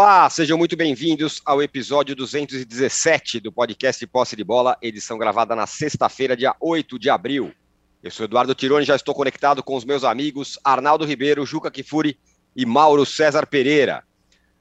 Olá, 0.00 0.30
sejam 0.30 0.56
muito 0.56 0.76
bem-vindos 0.76 1.42
ao 1.44 1.60
episódio 1.60 2.14
217 2.14 3.40
do 3.40 3.50
podcast 3.50 4.06
Posse 4.06 4.36
de 4.36 4.44
Bola, 4.44 4.78
edição 4.80 5.18
gravada 5.18 5.56
na 5.56 5.66
sexta-feira, 5.66 6.36
dia 6.36 6.54
8 6.60 7.00
de 7.00 7.10
abril. 7.10 7.52
Eu 8.00 8.08
sou 8.12 8.22
Eduardo 8.22 8.54
Tironi, 8.54 8.84
já 8.84 8.94
estou 8.94 9.12
conectado 9.12 9.60
com 9.60 9.74
os 9.74 9.84
meus 9.84 10.04
amigos 10.04 10.56
Arnaldo 10.62 11.04
Ribeiro, 11.04 11.44
Juca 11.44 11.68
Kifuri 11.68 12.16
e 12.54 12.64
Mauro 12.64 13.04
César 13.04 13.44
Pereira. 13.44 14.04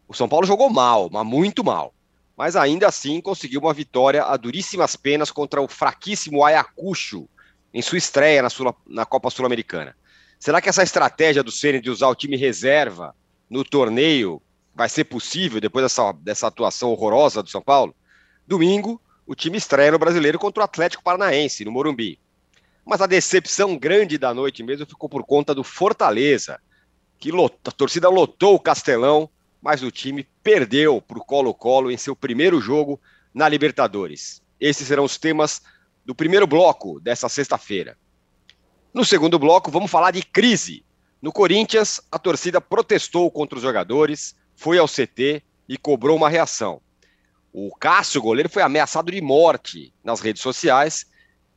O 0.07 0.13
São 0.15 0.27
Paulo 0.27 0.47
jogou 0.47 0.71
mal, 0.71 1.07
mas 1.11 1.23
muito 1.23 1.63
mal. 1.63 1.93
Mas 2.35 2.55
ainda 2.55 2.87
assim 2.87 3.21
conseguiu 3.21 3.59
uma 3.59 3.75
vitória 3.75 4.23
a 4.23 4.35
duríssimas 4.37 4.95
penas 4.95 5.29
contra 5.29 5.61
o 5.61 5.67
fraquíssimo 5.67 6.43
Ayacucho 6.43 7.29
em 7.71 7.83
sua 7.83 7.99
estreia 7.99 8.41
na, 8.41 8.49
na 8.87 9.05
Copa 9.05 9.29
Sul-Americana. 9.29 9.95
Será 10.39 10.59
que 10.59 10.67
essa 10.67 10.81
estratégia 10.81 11.43
do 11.43 11.51
Ceni 11.51 11.79
de 11.79 11.91
usar 11.91 12.07
o 12.07 12.15
time 12.15 12.35
reserva 12.35 13.15
no 13.47 13.63
torneio 13.63 14.41
vai 14.77 14.87
ser 14.87 15.05
possível 15.05 15.59
depois 15.59 15.83
dessa, 15.83 16.11
dessa 16.11 16.45
atuação 16.45 16.91
horrorosa 16.91 17.41
do 17.41 17.49
São 17.49 17.63
Paulo? 17.63 17.95
Domingo, 18.45 19.01
o 19.25 19.33
time 19.33 19.57
estreia 19.57 19.91
no 19.91 19.97
Brasileiro 19.97 20.37
contra 20.37 20.61
o 20.61 20.63
Atlético 20.63 21.03
Paranaense, 21.03 21.65
no 21.65 21.71
Morumbi. 21.71 22.19
Mas 22.85 23.01
a 23.01 23.07
decepção 23.07 23.75
grande 23.75 24.19
da 24.19 24.35
noite 24.35 24.61
mesmo 24.61 24.85
ficou 24.85 25.09
por 25.09 25.25
conta 25.25 25.55
do 25.55 25.63
Fortaleza, 25.63 26.59
que 27.17 27.31
a 27.31 27.71
torcida 27.71 28.07
lotou 28.07 28.53
o 28.53 28.59
Castelão, 28.59 29.27
mas 29.59 29.81
o 29.81 29.89
time 29.89 30.27
perdeu 30.43 31.01
para 31.01 31.17
o 31.17 31.25
Colo-Colo 31.25 31.89
em 31.89 31.97
seu 31.97 32.15
primeiro 32.15 32.61
jogo 32.61 33.01
na 33.33 33.49
Libertadores. 33.49 34.43
Esses 34.59 34.87
serão 34.87 35.05
os 35.05 35.17
temas 35.17 35.59
do 36.05 36.13
primeiro 36.13 36.45
bloco 36.45 36.99
dessa 36.99 37.27
sexta-feira. 37.27 37.97
No 38.93 39.03
segundo 39.03 39.39
bloco, 39.39 39.71
vamos 39.71 39.89
falar 39.89 40.11
de 40.11 40.21
crise. 40.21 40.85
No 41.19 41.31
Corinthians, 41.31 41.99
a 42.11 42.19
torcida 42.19 42.61
protestou 42.61 43.31
contra 43.31 43.57
os 43.57 43.63
jogadores, 43.63 44.35
foi 44.57 44.79
ao 44.79 44.87
CT 44.87 45.41
e 45.69 45.77
cobrou 45.77 46.17
uma 46.17 46.27
reação. 46.27 46.81
O 47.53 47.73
Cássio, 47.79 48.21
goleiro, 48.21 48.49
foi 48.49 48.63
ameaçado 48.63 49.11
de 49.11 49.21
morte 49.21 49.93
nas 50.03 50.19
redes 50.19 50.41
sociais 50.41 51.05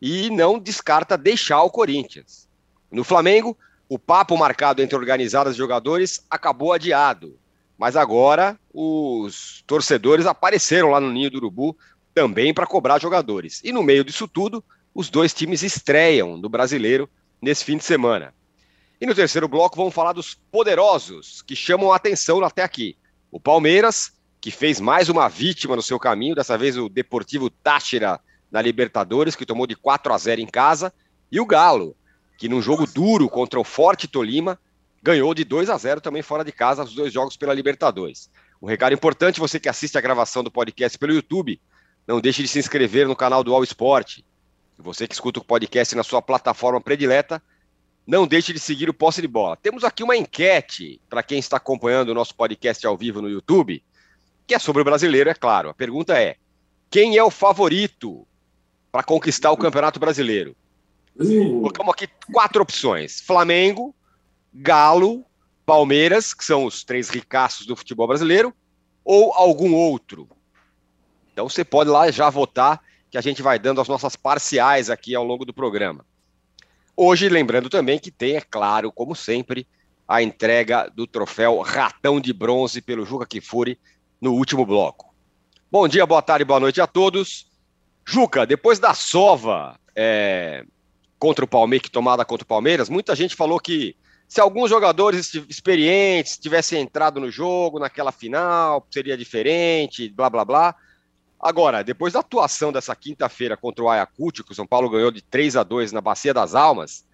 e 0.01 0.31
não 0.31 0.59
descarta 0.59 1.19
deixar 1.19 1.63
o 1.63 1.71
Corinthians. 1.71 2.49
No 2.93 3.03
Flamengo, 3.03 3.57
o 3.89 3.99
papo 3.99 4.37
marcado 4.37 4.83
entre 4.83 4.97
organizadas 4.97 5.55
e 5.55 5.59
jogadores 5.59 6.25
acabou 6.31 6.73
adiado. 6.73 7.39
Mas 7.77 7.97
agora 7.97 8.59
os 8.73 9.65
torcedores 9.67 10.27
apareceram 10.27 10.91
lá 10.91 11.01
no 11.01 11.11
Ninho 11.11 11.31
do 11.31 11.39
Urubu 11.39 11.77
também 12.15 12.53
para 12.53 12.67
cobrar 12.67 13.01
jogadores. 13.01 13.61
E 13.65 13.73
no 13.73 13.83
meio 13.83 14.05
disso 14.05 14.29
tudo, 14.29 14.63
os 14.95 15.09
dois 15.09 15.33
times 15.33 15.63
estreiam 15.63 16.37
no 16.37 16.49
brasileiro 16.49 17.09
nesse 17.41 17.65
fim 17.65 17.79
de 17.79 17.85
semana. 17.85 18.35
E 19.01 19.07
no 19.07 19.15
terceiro 19.15 19.49
bloco 19.49 19.77
vamos 19.77 19.95
falar 19.95 20.13
dos 20.13 20.35
poderosos 20.35 21.41
que 21.41 21.57
chamam 21.57 21.91
a 21.91 21.97
atenção 21.97 22.45
até 22.45 22.63
aqui. 22.63 22.99
O 23.31 23.41
Palmeiras, 23.41 24.13
que 24.39 24.51
fez 24.51 24.79
mais 24.79 25.09
uma 25.09 25.27
vítima 25.27 25.75
no 25.75 25.81
seu 25.81 25.99
caminho, 25.99 26.35
dessa 26.35 26.59
vez 26.59 26.77
o 26.77 26.87
Deportivo 26.87 27.49
Táchira 27.49 28.21
na 28.51 28.61
Libertadores, 28.61 29.35
que 29.35 29.47
tomou 29.47 29.67
de 29.67 29.75
4 29.75 30.13
a 30.13 30.19
0 30.19 30.43
em 30.43 30.47
casa, 30.47 30.93
e 31.33 31.41
o 31.41 31.47
Galo, 31.47 31.97
que 32.37 32.47
num 32.47 32.61
jogo 32.61 32.87
duro 32.87 33.27
contra 33.27 33.59
o 33.59 33.65
Forte 33.65 34.07
Tolima, 34.07 34.61
ganhou 35.03 35.33
de 35.33 35.45
2 35.45 35.71
a 35.71 35.79
0 35.79 36.03
também 36.03 36.21
fora 36.21 36.45
de 36.45 36.53
casa 36.53 36.85
os 36.85 36.95
dois 36.95 37.11
jogos 37.11 37.39
pela 37.39 37.55
Libertadores. 37.55 38.31
Um 38.61 38.67
recado 38.67 38.93
importante, 38.93 39.41
você 39.41 39.59
que 39.59 39.69
assiste 39.71 39.97
a 39.97 40.01
gravação 40.03 40.45
do 40.45 40.51
podcast 40.51 40.99
pelo 40.99 41.15
YouTube, 41.15 41.59
não 42.07 42.21
deixe 42.21 42.43
de 42.43 42.49
se 42.49 42.59
inscrever 42.59 43.09
no 43.09 43.17
canal 43.17 43.43
do 43.43 43.55
All 43.55 43.65
Sport. 43.65 44.19
Você 44.77 45.09
que 45.09 45.15
escuta 45.15 45.41
o 45.41 45.45
podcast 45.45 45.95
na 45.95 46.03
sua 46.03 46.21
plataforma 46.21 46.83
predileta, 46.83 47.43
não 48.11 48.27
deixe 48.27 48.53
de 48.53 48.59
seguir 48.59 48.91
o 48.91 48.95
Posse 48.95 49.23
de 49.23 49.29
Bola. 49.29 49.57
Temos 49.57 49.85
aqui 49.85 50.03
uma 50.03 50.17
enquete 50.17 51.01
para 51.09 51.23
quem 51.23 51.39
está 51.39 51.59
acompanhando 51.59 52.09
o 52.09 52.15
nosso 52.15 52.35
podcast 52.35 52.85
ao 52.85 52.97
vivo 52.97 53.23
no 53.23 53.31
YouTube, 53.31 53.85
que 54.49 54.53
é 54.53 54.59
sobre 54.59 54.83
o 54.83 54.85
brasileiro, 54.85 55.31
é 55.31 55.35
claro. 55.35 55.69
A 55.69 55.75
pergunta 55.75 56.19
é: 56.19 56.35
quem 56.91 57.17
é 57.17 57.23
o 57.23 57.31
favorito 57.31 58.27
para 58.91 59.05
conquistar 59.05 59.53
o 59.53 59.57
Campeonato 59.57 60.01
Brasileiro? 60.01 60.57
Uh. 61.17 61.61
Colocamos 61.61 61.95
aqui 61.95 62.09
quatro 62.33 62.61
opções: 62.61 63.21
Flamengo, 63.21 63.95
Galo, 64.53 65.25
Palmeiras, 65.65 66.35
que 66.35 66.45
são 66.45 66.65
os 66.65 66.83
três 66.83 67.11
ricaços 67.11 67.65
do 67.65 67.77
futebol 67.77 68.09
brasileiro, 68.09 68.53
ou 69.05 69.33
algum 69.35 69.73
outro. 69.73 70.29
Então 71.33 71.49
você 71.49 71.65
pode 71.65 71.89
lá 71.89 72.11
já 72.11 72.29
votar, 72.29 72.83
que 73.09 73.17
a 73.17 73.21
gente 73.21 73.41
vai 73.41 73.57
dando 73.57 73.81
as 73.81 73.87
nossas 73.87 74.17
parciais 74.17 74.91
aqui 74.91 75.15
ao 75.15 75.23
longo 75.23 75.45
do 75.45 75.55
programa. 75.55 76.05
Hoje, 77.03 77.31
lembrando 77.31 77.71
também 77.71 77.99
que 77.99 78.11
tem, 78.11 78.37
é 78.37 78.43
claro, 78.43 78.93
como 78.93 79.15
sempre, 79.15 79.67
a 80.07 80.23
entrega 80.23 80.87
do 80.95 81.07
troféu 81.07 81.59
Ratão 81.63 82.21
de 82.21 82.31
Bronze 82.31 82.83
pelo 82.83 83.07
Juca 83.07 83.25
Kifuri 83.25 83.79
no 84.21 84.35
último 84.35 84.67
bloco. 84.67 85.15
Bom 85.73 85.89
dia, 85.89 86.05
boa 86.05 86.21
tarde, 86.21 86.45
boa 86.45 86.61
noite 86.61 86.79
a 86.79 86.87
todos. 86.87 87.51
Juca, 88.07 88.45
depois 88.45 88.79
da 88.79 88.93
sova 88.93 89.81
é, 89.97 90.63
contra 91.19 91.43
o 91.43 91.49
Palmeiras, 91.49 91.89
tomada 91.89 92.23
contra 92.23 92.45
o 92.45 92.47
Palmeiras, 92.47 92.91
muita 92.91 93.17
gente 93.17 93.35
falou 93.35 93.59
que 93.59 93.97
se 94.29 94.39
alguns 94.39 94.69
jogadores 94.69 95.33
experientes 95.49 96.37
tivessem 96.37 96.83
entrado 96.83 97.19
no 97.19 97.31
jogo 97.31 97.79
naquela 97.79 98.13
final, 98.13 98.87
seria 98.91 99.17
diferente, 99.17 100.11
blá 100.11 100.29
blá 100.29 100.45
blá. 100.45 100.77
Agora, 101.41 101.83
depois 101.83 102.13
da 102.13 102.21
atuação 102.21 102.71
dessa 102.71 102.95
quinta-feira 102.95 103.57
contra 103.57 103.83
o 103.83 103.89
Ayacucho, 103.89 104.45
que 104.45 104.53
o 104.53 104.55
São 104.55 104.67
Paulo 104.67 104.91
ganhou 104.91 105.11
de 105.11 105.23
3 105.23 105.57
a 105.57 105.63
2 105.63 105.91
na 105.91 106.01
Bacia 106.01 106.35
das 106.35 106.55
Almas, 106.55 107.05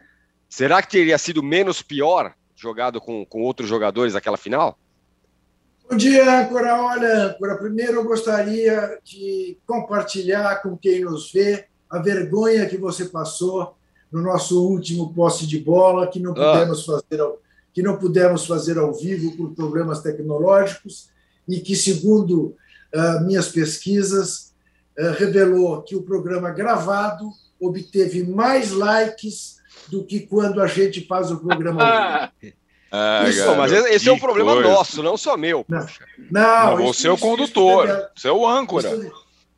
será 0.49 0.83
que 0.83 0.91
teria 0.91 1.17
sido 1.17 1.43
menos 1.43 1.81
pior 1.81 2.35
jogado 2.57 3.01
com, 3.01 3.25
com 3.25 3.43
outros 3.43 3.69
jogadores 3.69 4.15
naquela 4.15 4.37
final? 4.37 4.77
Bom 5.89 5.97
dia, 5.97 6.45
Cora. 6.47 6.83
Olha, 6.83 7.37
Cora, 7.39 7.57
primeiro 7.57 7.93
eu 7.95 8.05
gostaria 8.05 8.99
de 9.05 9.57
compartilhar 9.65 10.61
com 10.61 10.77
quem 10.77 11.05
nos 11.05 11.31
vê 11.31 11.67
a 11.89 12.01
vergonha 12.01 12.67
que 12.67 12.77
você 12.77 13.05
passou 13.05 13.77
no 14.11 14.21
nosso 14.21 14.69
último 14.69 15.15
posse 15.15 15.47
de 15.47 15.61
bola, 15.61 16.09
que 16.09 16.19
não 16.19 16.33
ah. 16.33 16.35
pudemos, 16.35 16.89
ah. 16.89 17.01
fazer, 17.01 17.21
ao, 17.21 17.39
que 17.73 17.83
não 17.83 17.97
pudemos 17.97 18.45
fazer 18.45 18.77
ao 18.77 18.93
vivo 18.93 19.37
por 19.37 19.55
problemas 19.55 20.01
tecnológicos 20.01 21.09
e 21.49 21.61
que, 21.61 21.77
segundo 21.77 22.57
minhas 23.25 23.49
pesquisas, 23.49 24.55
uh, 24.99 25.13
revelou 25.19 25.83
que 25.83 25.95
o 25.95 26.03
programa 26.03 26.51
gravado 26.51 27.31
obteve 27.61 28.25
mais 28.25 28.71
likes 28.71 29.57
do 29.89 30.05
que 30.05 30.21
quando 30.21 30.61
a 30.61 30.67
gente 30.67 31.07
faz 31.07 31.31
o 31.31 31.39
programa 31.39 32.33
Ah, 32.91 33.29
Isso, 33.29 33.55
mas 33.57 33.73
esse 33.73 34.09
é 34.09 34.13
um 34.13 34.19
problema 34.19 34.55
coisa. 34.55 34.69
nosso, 34.69 35.03
não 35.03 35.17
só 35.17 35.37
meu. 35.37 35.67
Não, 35.69 35.87
não, 36.31 36.77
não 36.77 36.87
você 36.87 37.09
é 37.09 37.11
o 37.11 37.19
condutor, 37.19 37.89
você 38.15 38.29
é 38.29 38.33
o 38.33 38.47
âncora. 38.47 39.13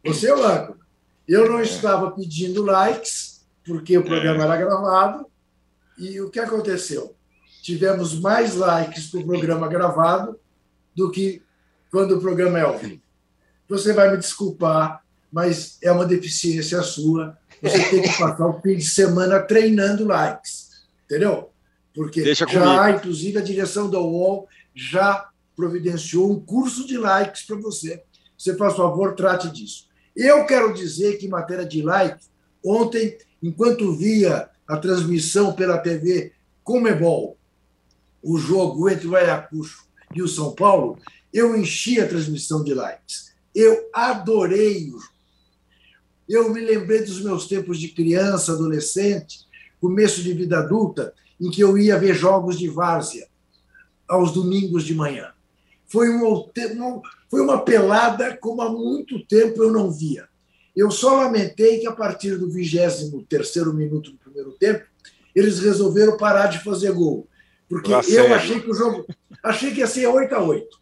você 0.04 0.28
é 0.28 0.34
o 0.34 0.42
âncora. 0.42 0.78
Eu 1.26 1.48
não 1.48 1.58
é. 1.58 1.62
estava 1.62 2.10
pedindo 2.10 2.64
likes, 2.64 3.46
porque 3.64 3.98
o 3.98 4.02
programa 4.02 4.42
é. 4.42 4.46
era 4.46 4.56
gravado, 4.56 5.26
e 5.98 6.20
o 6.22 6.30
que 6.30 6.40
aconteceu? 6.40 7.14
Tivemos 7.62 8.18
mais 8.18 8.54
likes 8.54 9.08
para 9.08 9.20
o 9.20 9.26
programa 9.26 9.68
gravado 9.68 10.40
do 10.96 11.10
que 11.10 11.42
quando 11.90 12.16
o 12.16 12.20
programa 12.20 12.58
é 12.58 12.62
ao 12.62 12.78
vivo 12.78 13.02
você 13.68 13.92
vai 13.92 14.10
me 14.10 14.16
desculpar, 14.16 15.02
mas 15.30 15.78
é 15.82 15.92
uma 15.92 16.06
deficiência 16.06 16.82
sua. 16.82 17.36
Você 17.62 17.78
tem 17.90 18.02
que 18.02 18.16
passar 18.16 18.46
o 18.46 18.60
fim 18.60 18.76
de 18.76 18.84
semana 18.84 19.40
treinando 19.40 20.06
likes, 20.06 20.70
entendeu? 21.04 21.50
Porque 21.94 22.22
Deixa 22.22 22.46
já, 22.46 22.90
inclusive, 22.90 23.38
a 23.38 23.42
direção 23.42 23.90
da 23.90 23.98
UOL 23.98 24.48
já 24.74 25.28
providenciou 25.56 26.30
um 26.30 26.38
curso 26.38 26.86
de 26.86 26.96
likes 26.96 27.42
para 27.42 27.56
você. 27.56 28.02
Você, 28.36 28.56
faz 28.56 28.76
favor, 28.76 29.14
trate 29.16 29.50
disso. 29.50 29.88
Eu 30.14 30.46
quero 30.46 30.72
dizer 30.72 31.19
que, 31.19 31.26
em 31.26 31.31
matéria 31.31 31.66
de 31.66 31.82
likes, 31.82 32.31
ontem, 32.64 33.19
enquanto 33.43 33.96
via 33.96 34.48
a 34.69 34.76
transmissão 34.76 35.52
pela 35.52 35.78
TV 35.78 36.32
Comebol, 36.62 37.37
o 38.22 38.38
jogo 38.38 38.88
entre 38.88 39.08
o 39.08 39.16
Ayacucho 39.16 39.87
e 40.14 40.22
o 40.22 40.28
São 40.28 40.54
Paulo, 40.54 40.98
eu 41.32 41.56
enchi 41.56 42.00
a 42.00 42.08
transmissão 42.08 42.62
de 42.62 42.75
likes. 42.75 43.27
Eu 43.58 43.90
adorei 43.93 44.88
o 44.93 45.00
Eu 46.28 46.52
me 46.52 46.60
lembrei 46.60 47.02
dos 47.02 47.20
meus 47.20 47.49
tempos 47.49 47.81
de 47.81 47.88
criança, 47.88 48.52
adolescente, 48.52 49.40
começo 49.81 50.22
de 50.22 50.32
vida 50.32 50.60
adulta, 50.60 51.12
em 51.40 51.50
que 51.50 51.60
eu 51.60 51.76
ia 51.76 51.99
ver 51.99 52.14
jogos 52.14 52.56
de 52.56 52.69
várzea 52.69 53.26
aos 54.06 54.31
domingos 54.32 54.84
de 54.84 54.94
manhã. 54.94 55.32
Foi 55.88 56.08
uma, 56.08 56.46
foi 57.28 57.40
uma 57.40 57.64
pelada 57.64 58.37
como 58.37 58.62
há 58.62 58.70
muito 58.70 59.26
tempo 59.26 59.64
eu 59.64 59.72
não 59.72 59.90
via. 59.90 60.28
Eu 60.76 60.88
só 60.93 61.16
lamentei 61.16 61.81
que 61.81 61.88
a 61.88 61.93
partir 61.93 62.37
do 62.37 62.49
23 62.49 63.56
minuto 63.75 64.12
do 64.12 64.19
primeiro 64.19 64.52
tempo, 64.52 64.84
eles 65.34 65.58
resolveram 65.58 66.16
parar 66.16 66.46
de 66.46 66.62
fazer 66.62 66.93
gol. 66.93 67.26
Porque 67.69 67.90
eu 67.90 68.32
achei 68.32 68.60
que 68.60 68.70
o 68.70 68.75
jogo. 68.75 69.05
Achei 69.43 69.72
que 69.72 69.81
ia 69.81 69.87
ser 69.88 70.06
8 70.06 70.32
a 70.32 70.43
8 70.43 70.81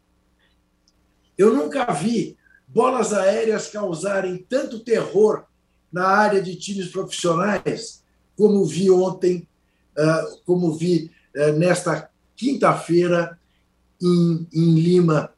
Eu 1.38 1.54
nunca 1.54 1.90
vi 1.92 2.36
bolas 2.76 3.14
aéreas 3.14 3.68
causarem 3.68 4.36
tanto 4.36 4.80
terror 4.80 5.46
na 5.90 6.06
área 6.06 6.42
de 6.42 6.54
times 6.56 6.88
profissionais, 6.88 8.04
como 8.36 8.66
vi 8.66 8.90
ontem, 8.90 9.48
ah, 9.96 10.26
como 10.44 10.74
vi 10.74 11.10
eh, 11.34 11.52
nesta 11.52 12.10
quinta-feira 12.36 13.40
em, 13.98 14.46
em 14.52 14.74
Lima, 14.74 15.32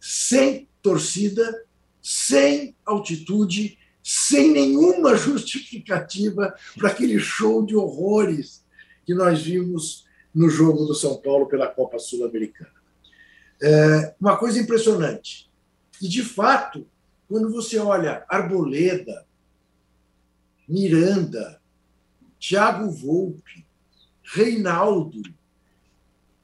sem 0.00 0.66
torcida, 0.80 1.62
sem 2.00 2.74
altitude, 2.86 3.78
sem 4.02 4.50
nenhuma 4.50 5.14
justificativa 5.28 6.54
para 6.74 6.88
aquele 6.88 7.18
show 7.18 7.66
de 7.66 7.76
horrores 7.76 8.64
que 9.04 9.12
nós 9.12 9.42
vimos 9.42 10.06
no 10.34 10.48
jogo 10.48 10.86
do 10.86 10.94
São 10.94 11.18
Paulo 11.18 11.44
pela 11.44 11.66
Copa 11.66 11.98
Sul-Americana. 11.98 12.72
É 13.60 14.14
uma 14.18 14.38
coisa 14.38 14.58
impressionante. 14.58 15.51
E, 16.02 16.08
de 16.08 16.24
fato, 16.24 16.84
quando 17.28 17.48
você 17.48 17.78
olha 17.78 18.24
Arboleda, 18.28 19.24
Miranda, 20.68 21.62
Tiago 22.40 22.90
Volpe, 22.90 23.64
Reinaldo, 24.24 25.22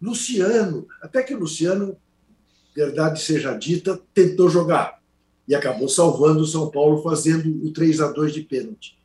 Luciano, 0.00 0.86
até 1.02 1.24
que 1.24 1.34
Luciano, 1.34 1.96
verdade 2.72 3.20
seja 3.20 3.52
dita, 3.54 4.00
tentou 4.14 4.48
jogar 4.48 5.02
e 5.48 5.56
acabou 5.56 5.88
salvando 5.88 6.42
o 6.42 6.46
São 6.46 6.70
Paulo 6.70 7.02
fazendo 7.02 7.66
o 7.66 7.72
3 7.72 8.00
a 8.00 8.12
2 8.12 8.32
de 8.32 8.42
pênalti. 8.42 8.96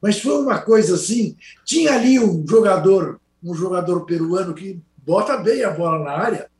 Mas 0.00 0.18
foi 0.18 0.38
uma 0.38 0.62
coisa 0.62 0.94
assim, 0.94 1.36
tinha 1.62 1.92
ali 1.92 2.18
um 2.18 2.42
jogador, 2.48 3.20
um 3.42 3.52
jogador 3.52 4.06
peruano 4.06 4.54
que 4.54 4.80
bota 4.96 5.36
bem 5.36 5.62
a 5.62 5.70
bola 5.70 6.02
na 6.02 6.12
área. 6.12 6.50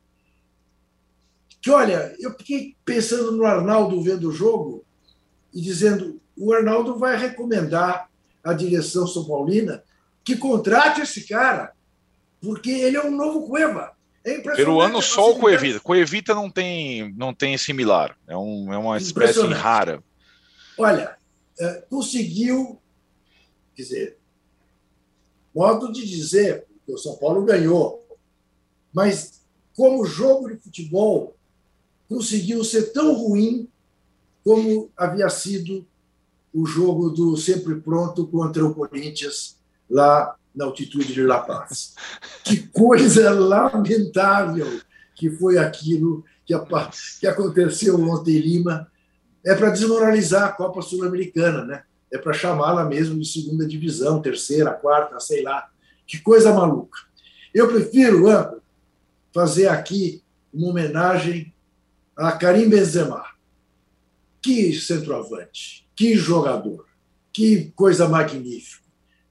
Que 1.65 1.71
olha, 1.71 2.15
eu 2.19 2.29
fiquei 2.37 2.75
pensando 2.85 3.31
no 3.31 3.43
Arnaldo 3.43 3.99
vendo 3.99 4.29
o 4.29 4.31
jogo 4.31 4.85
e 5.51 5.59
dizendo, 5.59 6.21
o 6.37 6.53
Arnaldo 6.53 6.99
vai 6.99 7.17
recomendar 7.17 8.07
à 8.43 8.53
direção 8.53 9.07
são 9.07 9.25
paulina 9.25 9.83
que 10.23 10.37
contrate 10.37 11.01
esse 11.01 11.27
cara, 11.27 11.73
porque 12.39 12.69
ele 12.69 12.97
é 12.97 13.03
um 13.03 13.09
novo 13.09 13.47
Cueva. 13.47 13.93
É 14.23 14.41
Peruano 14.41 15.01
só 15.01 15.31
o 15.31 15.39
Coevita. 15.39 15.79
Coevita 15.79 16.35
não 16.35 16.51
tem, 16.51 17.11
não 17.17 17.33
tem 17.33 17.57
similar. 17.57 18.15
É, 18.27 18.37
um, 18.37 18.71
é 18.71 18.77
uma 18.77 18.99
espécie 18.99 19.43
rara. 19.47 20.03
Olha, 20.77 21.17
é, 21.59 21.83
conseguiu, 21.89 22.79
quer 23.75 23.81
dizer, 23.81 24.17
modo 25.51 25.91
de 25.91 26.07
dizer, 26.07 26.67
que 26.85 26.91
o 26.91 26.97
São 26.99 27.15
Paulo 27.15 27.43
ganhou, 27.43 28.07
mas 28.93 29.41
como 29.73 30.05
jogo 30.05 30.47
de 30.47 30.57
futebol, 30.57 31.34
conseguiu 32.07 32.63
ser 32.63 32.93
tão 32.93 33.13
ruim 33.13 33.67
como 34.43 34.91
havia 34.95 35.29
sido 35.29 35.85
o 36.53 36.65
jogo 36.65 37.09
do 37.09 37.35
sempre 37.35 37.75
pronto 37.75 38.27
contra 38.27 38.65
o 38.65 38.73
Corinthians 38.73 39.57
lá 39.89 40.35
na 40.55 40.65
altitude 40.65 41.13
de 41.13 41.23
La 41.23 41.39
Paz. 41.39 41.95
Que 42.43 42.67
coisa 42.67 43.31
lamentável 43.31 44.79
que 45.15 45.29
foi 45.29 45.57
aquilo 45.57 46.23
que, 46.45 46.53
que 47.19 47.27
aconteceu 47.27 47.99
ontem 47.99 48.37
em 48.37 48.39
Lima. 48.39 48.89
É 49.43 49.53
para 49.55 49.69
desmoralizar 49.69 50.43
a 50.45 50.51
Copa 50.51 50.81
Sul-Americana, 50.81 51.65
né? 51.65 51.83
É 52.11 52.17
para 52.17 52.33
chamá-la 52.33 52.85
mesmo 52.85 53.19
de 53.19 53.27
segunda 53.27 53.67
divisão, 53.67 54.21
terceira, 54.21 54.71
quarta, 54.71 55.19
sei 55.19 55.43
lá. 55.43 55.69
Que 56.05 56.19
coisa 56.19 56.53
maluca. 56.53 56.99
Eu 57.53 57.67
prefiro, 57.67 58.27
Anco, 58.27 58.61
fazer 59.33 59.67
aqui 59.67 60.23
uma 60.53 60.69
homenagem 60.69 61.53
a 62.15 62.31
Karim 62.31 62.69
Benzema. 62.69 63.23
Que 64.41 64.73
centroavante, 64.73 65.87
que 65.95 66.15
jogador, 66.15 66.85
que 67.33 67.71
coisa 67.75 68.07
magnífica 68.07 68.85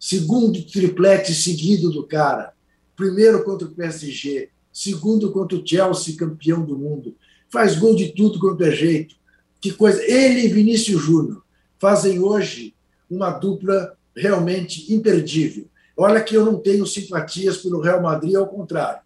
segundo 0.05 0.63
triplete 0.63 1.35
seguido 1.35 1.91
do 1.91 2.07
cara. 2.07 2.53
Primeiro 2.95 3.43
contra 3.43 3.67
o 3.67 3.71
PSG, 3.71 4.51
segundo 4.71 5.33
contra 5.33 5.57
o 5.57 5.67
Chelsea, 5.67 6.15
campeão 6.15 6.63
do 6.63 6.77
mundo. 6.77 7.17
Faz 7.49 7.79
gol 7.79 7.97
de 7.97 8.13
tudo 8.13 8.39
quanto 8.39 8.63
é 8.65 8.71
jeito. 8.71 9.17
Que 9.63 9.73
coisa. 9.73 10.03
Ele 10.05 10.45
e 10.45 10.49
Vinícius 10.49 11.01
Júnior 11.01 11.43
fazem 11.79 12.19
hoje 12.19 12.75
uma 13.09 13.31
dupla 13.31 13.97
realmente 14.15 14.93
imperdível. 14.93 15.69
Olha 15.97 16.23
que 16.23 16.37
eu 16.37 16.45
não 16.45 16.61
tenho 16.61 16.87
simpatias 16.87 17.57
pelo 17.57 17.81
Real 17.81 18.03
Madrid, 18.03 18.35
ao 18.35 18.47
contrário, 18.47 19.01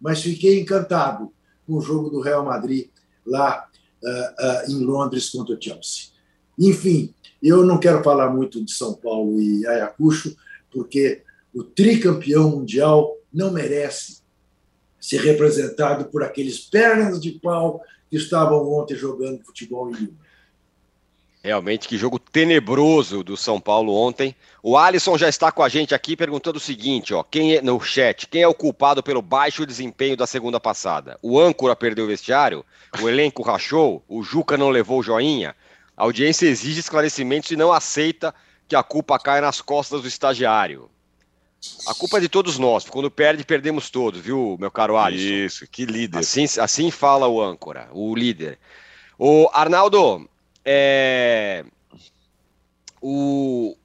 mas 0.00 0.20
fiquei 0.20 0.58
encantado 0.58 1.32
com 1.64 1.74
o 1.74 1.80
jogo 1.80 2.10
do 2.10 2.20
Real 2.20 2.44
Madrid 2.44 2.88
lá 3.26 3.68
uh, 4.02 4.08
uh, 4.08 4.70
em 4.70 4.84
Londres 4.84 5.30
contra 5.30 5.54
o 5.54 5.62
Chelsea. 5.62 6.10
Enfim, 6.58 7.14
eu 7.42 7.64
não 7.64 7.78
quero 7.78 8.02
falar 8.02 8.30
muito 8.30 8.62
de 8.64 8.72
São 8.72 8.94
Paulo 8.94 9.40
e 9.40 9.66
Ayacucho, 9.66 10.36
porque 10.70 11.22
o 11.54 11.64
tricampeão 11.64 12.50
mundial 12.50 13.16
não 13.32 13.50
merece 13.50 14.20
ser 15.00 15.20
representado 15.22 16.04
por 16.06 16.22
aqueles 16.22 16.58
pernas 16.58 17.20
de 17.20 17.32
pau 17.32 17.82
que 18.10 18.16
estavam 18.16 18.70
ontem 18.72 18.94
jogando 18.94 19.44
futebol 19.44 19.90
em 19.90 19.94
Lima. 19.94 20.18
Realmente, 21.42 21.88
que 21.88 21.96
jogo 21.96 22.18
tenebroso 22.18 23.24
do 23.24 23.34
São 23.34 23.58
Paulo 23.58 23.94
ontem. 23.94 24.36
O 24.62 24.76
Alisson 24.76 25.16
já 25.16 25.26
está 25.26 25.50
com 25.50 25.62
a 25.62 25.70
gente 25.70 25.94
aqui 25.94 26.14
perguntando 26.14 26.58
o 26.58 26.60
seguinte, 26.60 27.14
ó, 27.14 27.22
quem 27.22 27.56
é, 27.56 27.62
no 27.62 27.80
chat, 27.80 28.26
quem 28.26 28.42
é 28.42 28.48
o 28.48 28.54
culpado 28.54 29.02
pelo 29.02 29.22
baixo 29.22 29.64
desempenho 29.64 30.18
da 30.18 30.26
segunda 30.26 30.60
passada? 30.60 31.18
O 31.22 31.40
âncora 31.40 31.74
perdeu 31.74 32.04
o 32.04 32.08
vestiário? 32.08 32.62
O 33.00 33.08
elenco 33.08 33.42
rachou? 33.42 34.04
O 34.06 34.22
Juca 34.22 34.58
não 34.58 34.68
levou 34.68 35.00
o 35.00 35.02
joinha? 35.02 35.56
A 35.96 36.02
audiência 36.02 36.46
exige 36.46 36.80
esclarecimentos 36.80 37.50
e 37.50 37.56
não 37.56 37.72
aceita 37.72 38.34
que 38.68 38.76
a 38.76 38.82
culpa 38.82 39.18
caia 39.18 39.40
nas 39.40 39.62
costas 39.62 40.02
do 40.02 40.08
estagiário. 40.08 40.90
A 41.86 41.94
culpa 41.94 42.18
é 42.18 42.20
de 42.20 42.28
todos 42.28 42.58
nós. 42.58 42.84
Quando 42.84 43.10
perde, 43.10 43.44
perdemos 43.44 43.88
todos, 43.88 44.20
viu, 44.20 44.56
meu 44.60 44.70
caro 44.70 44.98
Alisson? 44.98 45.46
Isso, 45.46 45.66
que 45.66 45.86
líder. 45.86 46.18
Assim, 46.18 46.44
assim 46.58 46.90
fala 46.90 47.26
o 47.28 47.40
âncora, 47.40 47.88
o 47.92 48.14
líder. 48.14 48.58
O 49.18 49.48
Arnaldo, 49.52 50.28
é... 50.64 51.64
o... 53.00 53.76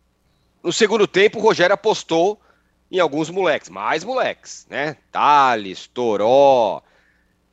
no 0.63 0.73
segundo 0.73 1.07
tempo, 1.07 1.39
o 1.39 1.41
Rogério 1.41 1.73
apostou 1.73 2.39
em 2.91 2.99
alguns 2.99 3.29
moleques, 3.29 3.69
mais 3.69 4.03
moleques, 4.03 4.65
né? 4.69 4.97
Thales, 5.11 5.87
Toró, 5.87 6.81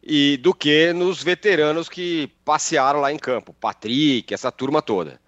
e 0.02 0.36
do 0.38 0.52
que 0.52 0.92
nos 0.92 1.22
veteranos 1.22 1.88
que 1.88 2.28
passearam 2.44 3.00
lá 3.00 3.12
em 3.12 3.18
campo, 3.18 3.54
Patrick, 3.54 4.32
essa 4.32 4.50
turma 4.50 4.82
toda. 4.82 5.20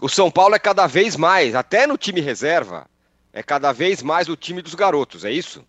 O 0.00 0.08
São 0.08 0.30
Paulo 0.30 0.54
é 0.54 0.58
cada 0.58 0.86
vez 0.86 1.16
mais, 1.16 1.54
até 1.54 1.86
no 1.86 1.98
time 1.98 2.20
reserva, 2.20 2.88
é 3.32 3.42
cada 3.42 3.72
vez 3.72 4.02
mais 4.02 4.28
o 4.28 4.36
time 4.36 4.62
dos 4.62 4.74
garotos, 4.74 5.24
é 5.24 5.32
isso? 5.32 5.64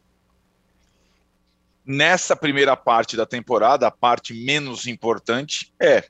Nessa 1.85 2.35
primeira 2.35 2.75
parte 2.75 3.15
da 3.15 3.25
temporada, 3.25 3.87
a 3.87 3.91
parte 3.91 4.33
menos 4.33 4.87
importante 4.87 5.73
é. 5.79 6.05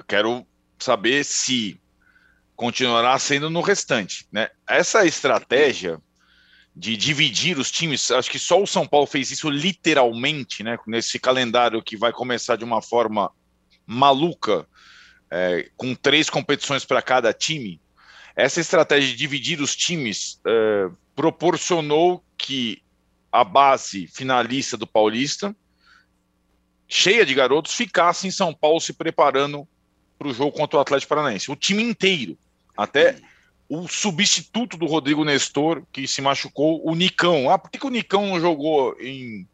Eu 0.00 0.04
quero 0.04 0.46
saber 0.78 1.24
se 1.24 1.78
continuará 2.56 3.18
sendo 3.18 3.50
no 3.50 3.60
restante. 3.60 4.26
Né? 4.32 4.48
Essa 4.66 5.04
estratégia 5.04 6.00
de 6.74 6.96
dividir 6.96 7.58
os 7.58 7.70
times. 7.70 8.10
Acho 8.10 8.30
que 8.30 8.38
só 8.38 8.62
o 8.62 8.66
São 8.66 8.86
Paulo 8.86 9.06
fez 9.06 9.30
isso 9.30 9.50
literalmente, 9.50 10.62
né? 10.62 10.78
Nesse 10.86 11.18
calendário 11.18 11.82
que 11.82 11.96
vai 11.96 12.12
começar 12.12 12.56
de 12.56 12.64
uma 12.64 12.80
forma 12.80 13.30
maluca, 13.84 14.66
é, 15.30 15.68
com 15.76 15.94
três 15.94 16.30
competições 16.30 16.84
para 16.84 17.02
cada 17.02 17.32
time. 17.34 17.78
Essa 18.34 18.60
estratégia 18.60 19.10
de 19.10 19.16
dividir 19.16 19.60
os 19.60 19.76
times 19.76 20.40
é, 20.46 20.88
proporcionou 21.14 22.24
que 22.38 22.82
a 23.30 23.44
base 23.44 24.06
finalista 24.06 24.76
do 24.76 24.86
Paulista, 24.86 25.54
cheia 26.88 27.26
de 27.26 27.34
garotos, 27.34 27.74
ficasse 27.74 28.26
em 28.26 28.30
São 28.30 28.54
Paulo 28.54 28.80
se 28.80 28.94
preparando 28.94 29.68
para 30.20 30.28
o 30.28 30.34
jogo 30.34 30.52
contra 30.52 30.76
o 30.76 30.82
Atlético 30.82 31.08
Paranaense. 31.08 31.50
O 31.50 31.56
time 31.56 31.82
inteiro. 31.82 32.36
Até 32.76 33.16
o 33.66 33.88
substituto 33.88 34.76
do 34.76 34.84
Rodrigo 34.84 35.24
Nestor, 35.24 35.82
que 35.90 36.06
se 36.06 36.20
machucou, 36.20 36.86
o 36.86 36.94
Nicão. 36.94 37.48
Ah, 37.48 37.58
por 37.58 37.70
que, 37.70 37.78
que 37.78 37.86
o 37.86 37.90
Nicão 37.90 38.26
não 38.26 38.38
jogou 38.38 38.94
em, 39.00 39.48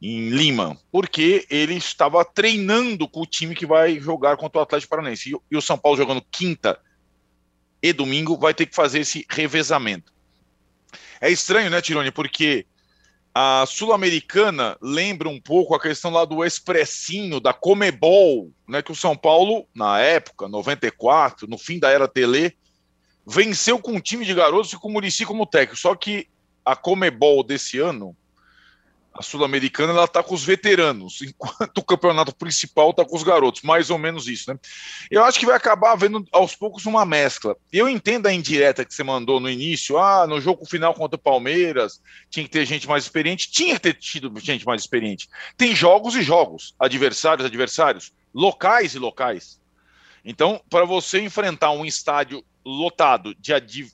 em 0.00 0.30
Lima? 0.30 0.78
Porque 0.90 1.46
ele 1.50 1.74
estava 1.74 2.24
treinando 2.24 3.06
com 3.06 3.20
o 3.20 3.26
time 3.26 3.54
que 3.54 3.66
vai 3.66 4.00
jogar 4.00 4.38
contra 4.38 4.60
o 4.60 4.62
Atlético 4.62 4.88
Paranaense. 4.88 5.30
E, 5.30 5.36
e 5.50 5.56
o 5.58 5.62
São 5.62 5.76
Paulo 5.76 5.98
jogando 5.98 6.24
quinta 6.30 6.80
e 7.82 7.92
domingo 7.92 8.38
vai 8.38 8.54
ter 8.54 8.64
que 8.64 8.74
fazer 8.74 9.00
esse 9.00 9.26
revezamento. 9.28 10.10
É 11.20 11.30
estranho, 11.30 11.68
né, 11.68 11.82
Tirone? 11.82 12.10
Porque 12.10 12.64
a 13.38 13.66
Sul-Americana 13.66 14.78
lembra 14.80 15.28
um 15.28 15.38
pouco 15.38 15.74
a 15.74 15.78
questão 15.78 16.10
lá 16.10 16.24
do 16.24 16.42
expressinho, 16.42 17.38
da 17.38 17.52
Comebol, 17.52 18.50
né, 18.66 18.80
que 18.80 18.90
o 18.90 18.96
São 18.96 19.14
Paulo, 19.14 19.68
na 19.74 20.00
época, 20.00 20.48
94, 20.48 21.46
no 21.46 21.58
fim 21.58 21.78
da 21.78 21.90
era 21.90 22.08
Tele, 22.08 22.56
venceu 23.26 23.78
com 23.78 23.92
um 23.92 24.00
time 24.00 24.24
de 24.24 24.32
garotos 24.32 24.72
e 24.72 24.78
com 24.78 24.88
o 24.88 24.90
Murici 24.90 25.26
como 25.26 25.44
técnico. 25.44 25.78
Só 25.78 25.94
que 25.94 26.28
a 26.64 26.74
Comebol 26.74 27.44
desse 27.44 27.78
ano, 27.78 28.16
A 29.18 29.22
Sul-Americana 29.22 29.92
ela 29.92 30.04
está 30.04 30.22
com 30.22 30.34
os 30.34 30.44
veteranos, 30.44 31.22
enquanto 31.22 31.78
o 31.78 31.84
campeonato 31.84 32.34
principal 32.34 32.90
está 32.90 33.04
com 33.04 33.16
os 33.16 33.22
garotos, 33.22 33.62
mais 33.62 33.90
ou 33.90 33.98
menos 33.98 34.28
isso, 34.28 34.52
né? 34.52 34.58
Eu 35.10 35.24
acho 35.24 35.38
que 35.38 35.46
vai 35.46 35.56
acabar 35.56 35.92
havendo 35.92 36.26
aos 36.32 36.54
poucos 36.54 36.84
uma 36.86 37.04
mescla. 37.06 37.56
Eu 37.72 37.88
entendo 37.88 38.26
a 38.26 38.32
indireta 38.32 38.84
que 38.84 38.94
você 38.94 39.02
mandou 39.02 39.40
no 39.40 39.48
início, 39.48 39.98
ah, 39.98 40.26
no 40.26 40.40
jogo 40.40 40.66
final 40.66 40.92
contra 40.94 41.16
o 41.16 41.22
Palmeiras 41.22 42.00
tinha 42.30 42.44
que 42.44 42.50
ter 42.50 42.66
gente 42.66 42.86
mais 42.86 43.04
experiente, 43.04 43.50
tinha 43.50 43.74
que 43.74 43.80
ter 43.80 43.94
tido 43.94 44.32
gente 44.40 44.66
mais 44.66 44.82
experiente. 44.82 45.28
Tem 45.56 45.74
jogos 45.74 46.14
e 46.14 46.22
jogos, 46.22 46.74
adversários, 46.78 47.46
adversários, 47.46 48.12
locais 48.34 48.94
e 48.94 48.98
locais. 48.98 49.60
Então, 50.24 50.60
para 50.68 50.84
você 50.84 51.20
enfrentar 51.20 51.70
um 51.70 51.84
estádio 51.84 52.44
lotado 52.64 53.34
de, 53.36 53.52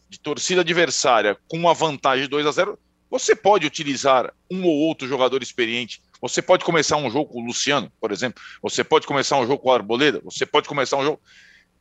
de 0.09 0.21
torcida 0.21 0.63
adversária 0.63 1.37
com 1.47 1.59
uma 1.59 1.75
vantagem 1.75 2.25
de 2.25 2.31
2 2.31 2.47
a 2.47 2.51
0 2.51 2.79
você 3.13 3.37
pode 3.37 3.67
utilizar 3.67 4.33
um 4.51 4.65
ou 4.65 4.73
outro 4.73 5.07
jogador 5.07 5.43
experiente. 5.43 6.01
Você 6.19 6.41
pode 6.41 6.65
começar 6.65 6.97
um 6.97 7.11
jogo 7.11 7.31
com 7.31 7.43
o 7.43 7.45
Luciano, 7.45 7.93
por 8.01 8.11
exemplo. 8.11 8.43
Você 8.63 8.83
pode 8.83 9.07
começar 9.07 9.37
um 9.37 9.47
jogo 9.47 9.59
com 9.59 9.69
o 9.69 9.73
Arboleda. 9.73 10.19
Você 10.25 10.47
pode 10.47 10.67
começar 10.67 10.97
um 10.97 11.05
jogo. 11.05 11.21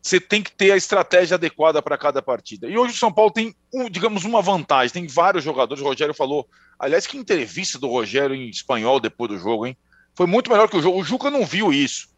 Você 0.01 0.19
tem 0.19 0.43
que 0.43 0.51
ter 0.51 0.73
a 0.73 0.75
estratégia 0.75 1.35
adequada 1.35 1.81
para 1.81 1.97
cada 1.97 2.21
partida. 2.21 2.67
E 2.67 2.77
hoje 2.77 2.95
o 2.95 2.97
São 2.97 3.13
Paulo 3.13 3.31
tem, 3.31 3.55
um, 3.73 3.89
digamos, 3.89 4.25
uma 4.25 4.41
vantagem. 4.41 4.91
Tem 4.91 5.07
vários 5.07 5.41
jogadores. 5.41 5.81
O 5.81 5.87
Rogério 5.87 6.13
falou. 6.13 6.45
Aliás, 6.77 7.07
que 7.07 7.17
entrevista 7.17 7.79
do 7.79 7.87
Rogério 7.87 8.35
em 8.35 8.49
espanhol 8.49 8.99
depois 8.99 9.31
do 9.31 9.37
jogo, 9.37 9.65
hein? 9.65 9.77
Foi 10.13 10.27
muito 10.27 10.51
melhor 10.51 10.67
que 10.67 10.75
o 10.75 10.81
jogo. 10.81 10.99
O 10.99 11.03
Juca 11.03 11.31
não 11.31 11.45
viu 11.45 11.71
isso. 11.71 12.09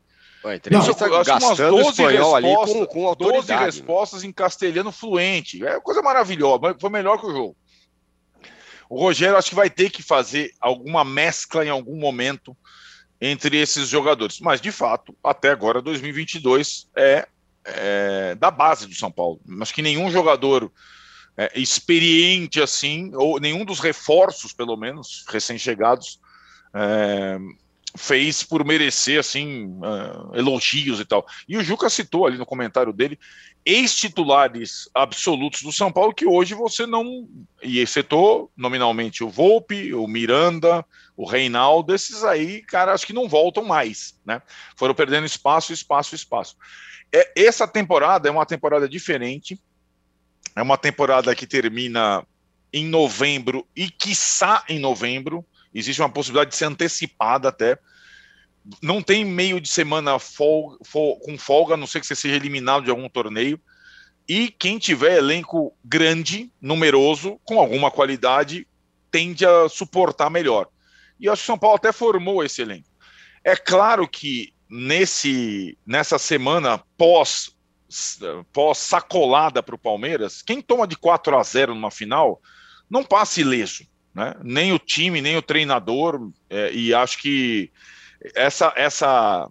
Ué, 0.43 0.60
não, 0.72 0.84
gastando 1.24 1.82
espanhol 1.82 2.36
ali 2.36 2.55
com, 2.55 2.86
com 2.88 3.08
autoridade. 3.08 3.48
12 3.48 3.63
respostas 3.63 4.24
em 4.24 4.32
castelhano 4.32 4.91
fluente. 4.91 5.63
É 5.63 5.79
coisa 5.79 6.01
maravilhosa. 6.01 6.75
Foi 6.79 6.89
melhor 6.89 7.20
que 7.20 7.27
o 7.27 7.32
jogo. 7.32 7.55
O 8.90 9.00
Rogério 9.00 9.38
acho 9.38 9.50
que 9.50 9.56
vai 9.56 9.70
ter 9.70 9.90
que 9.90 10.04
fazer 10.04 10.52
alguma 10.60 11.04
mescla 11.04 11.66
em 11.66 11.70
algum 11.70 11.98
momento 11.98 12.56
entre 13.20 13.58
esses 13.58 13.88
jogadores. 13.90 14.40
Mas, 14.40 14.60
de 14.60 14.72
fato, 14.72 15.16
até 15.24 15.50
agora, 15.50 15.82
2022 15.82 16.90
é, 16.96 17.28
é 17.66 18.36
da 18.36 18.52
base 18.52 18.88
do 18.88 18.94
São 18.94 19.12
Paulo. 19.12 19.40
Acho 19.62 19.74
que 19.74 19.82
nenhum 19.82 20.12
jogador 20.12 20.72
é, 21.38 21.52
experiente 21.60 22.62
assim, 22.62 23.12
ou 23.16 23.40
nenhum 23.40 23.66
dos 23.66 23.80
reforços, 23.80 24.54
pelo 24.54 24.75
menos, 24.75 25.25
recém-chegados, 25.28 26.20
é, 26.74 27.38
fez 27.96 28.44
por 28.44 28.66
merecer 28.66 29.20
assim 29.20 29.66
uh, 29.66 30.36
elogios 30.36 31.00
e 31.00 31.06
tal. 31.06 31.25
E 31.48 31.58
o 31.58 31.63
Juca 31.63 31.90
citou 31.90 32.25
ali 32.25 32.38
no 32.38 32.46
comentário 32.46 32.92
dele 32.92 33.20
ex-titulares 33.65 34.89
absolutos 34.93 35.62
do 35.62 35.72
São 35.72 35.91
Paulo 35.91 36.13
que 36.13 36.25
hoje 36.25 36.53
você 36.53 36.86
não 36.86 37.27
e 37.62 37.86
citou 37.88 38.51
nominalmente 38.58 39.24
o 39.24 39.29
Volpe, 39.29 39.93
o 39.93 40.08
Miranda, 40.08 40.86
o 41.15 41.25
Reinaldo, 41.25 41.93
esses 41.93 42.24
aí, 42.24 42.62
cara, 42.62 42.93
acho 42.93 43.05
que 43.05 43.13
não 43.13 43.29
voltam 43.29 43.63
mais, 43.63 44.20
né? 44.25 44.41
Foram 44.75 44.93
perdendo 44.93 45.25
espaço, 45.25 45.72
espaço, 45.72 46.15
espaço. 46.15 46.58
É, 47.12 47.32
essa 47.36 47.67
temporada 47.67 48.27
é 48.27 48.32
uma 48.32 48.46
temporada 48.46 48.89
diferente. 48.89 49.60
É 50.55 50.62
uma 50.62 50.77
temporada 50.77 51.34
que 51.36 51.48
termina 51.48 52.25
em 52.72 52.86
novembro 52.86 53.67
e 53.75 53.89
quiçá 53.89 54.63
em 54.67 54.79
novembro 54.79 55.46
existe 55.74 56.01
uma 56.01 56.10
possibilidade 56.10 56.51
de 56.51 56.58
ser 56.58 56.65
antecipada 56.65 57.50
até. 57.50 57.77
Não 58.82 59.01
tem 59.01 59.25
meio 59.25 59.60
de 59.60 59.67
semana 59.67 60.17
folga, 60.20 60.77
folga, 60.86 61.25
com 61.25 61.38
folga, 61.38 61.74
a 61.74 61.77
não 61.77 61.88
ser 61.88 62.00
que 62.00 62.08
você 62.08 62.15
seja 62.15 62.36
eliminado 62.36 62.86
de 62.86 62.89
algum 62.89 63.10
torneio. 63.10 63.60
E 64.27 64.50
quem 64.50 64.77
tiver 64.77 65.17
elenco 65.17 65.75
grande, 65.84 66.51
numeroso, 66.62 67.39
com 67.43 67.60
alguma 67.60 67.91
qualidade, 67.91 68.65
tende 69.12 69.46
a 69.46 69.67
suportar 69.67 70.29
melhor. 70.29 70.67
E 71.20 71.27
acho 71.27 71.41
que 71.41 71.48
São 71.48 71.58
Paulo 71.58 71.75
até 71.75 71.91
formou 71.91 72.43
esse 72.43 72.62
elenco. 72.62 72.88
É 73.43 73.55
claro 73.55 74.08
que 74.08 74.53
nesse 74.70 75.77
nessa 75.86 76.17
semana 76.17 76.82
pós 76.98 77.53
pós 78.51 78.79
sacolada 78.79 79.62
para 79.62 79.75
o 79.75 79.79
Palmeiras, 79.79 80.41
quem 80.41 80.62
toma 80.62 80.88
de 80.88 80.96
4 80.96 81.38
a 81.38 81.43
0 81.43 81.75
numa 81.75 81.91
final 81.91 82.41
não 82.89 83.03
passa 83.03 83.39
ileso 83.39 83.86
né? 84.13 84.36
nem 84.43 84.72
o 84.72 84.79
time, 84.79 85.22
nem 85.22 85.36
o 85.36 85.41
treinador, 85.41 86.29
é, 86.50 86.72
e 86.72 86.93
acho 86.93 87.20
que 87.22 87.72
essa, 88.36 88.74
essa 88.75 89.50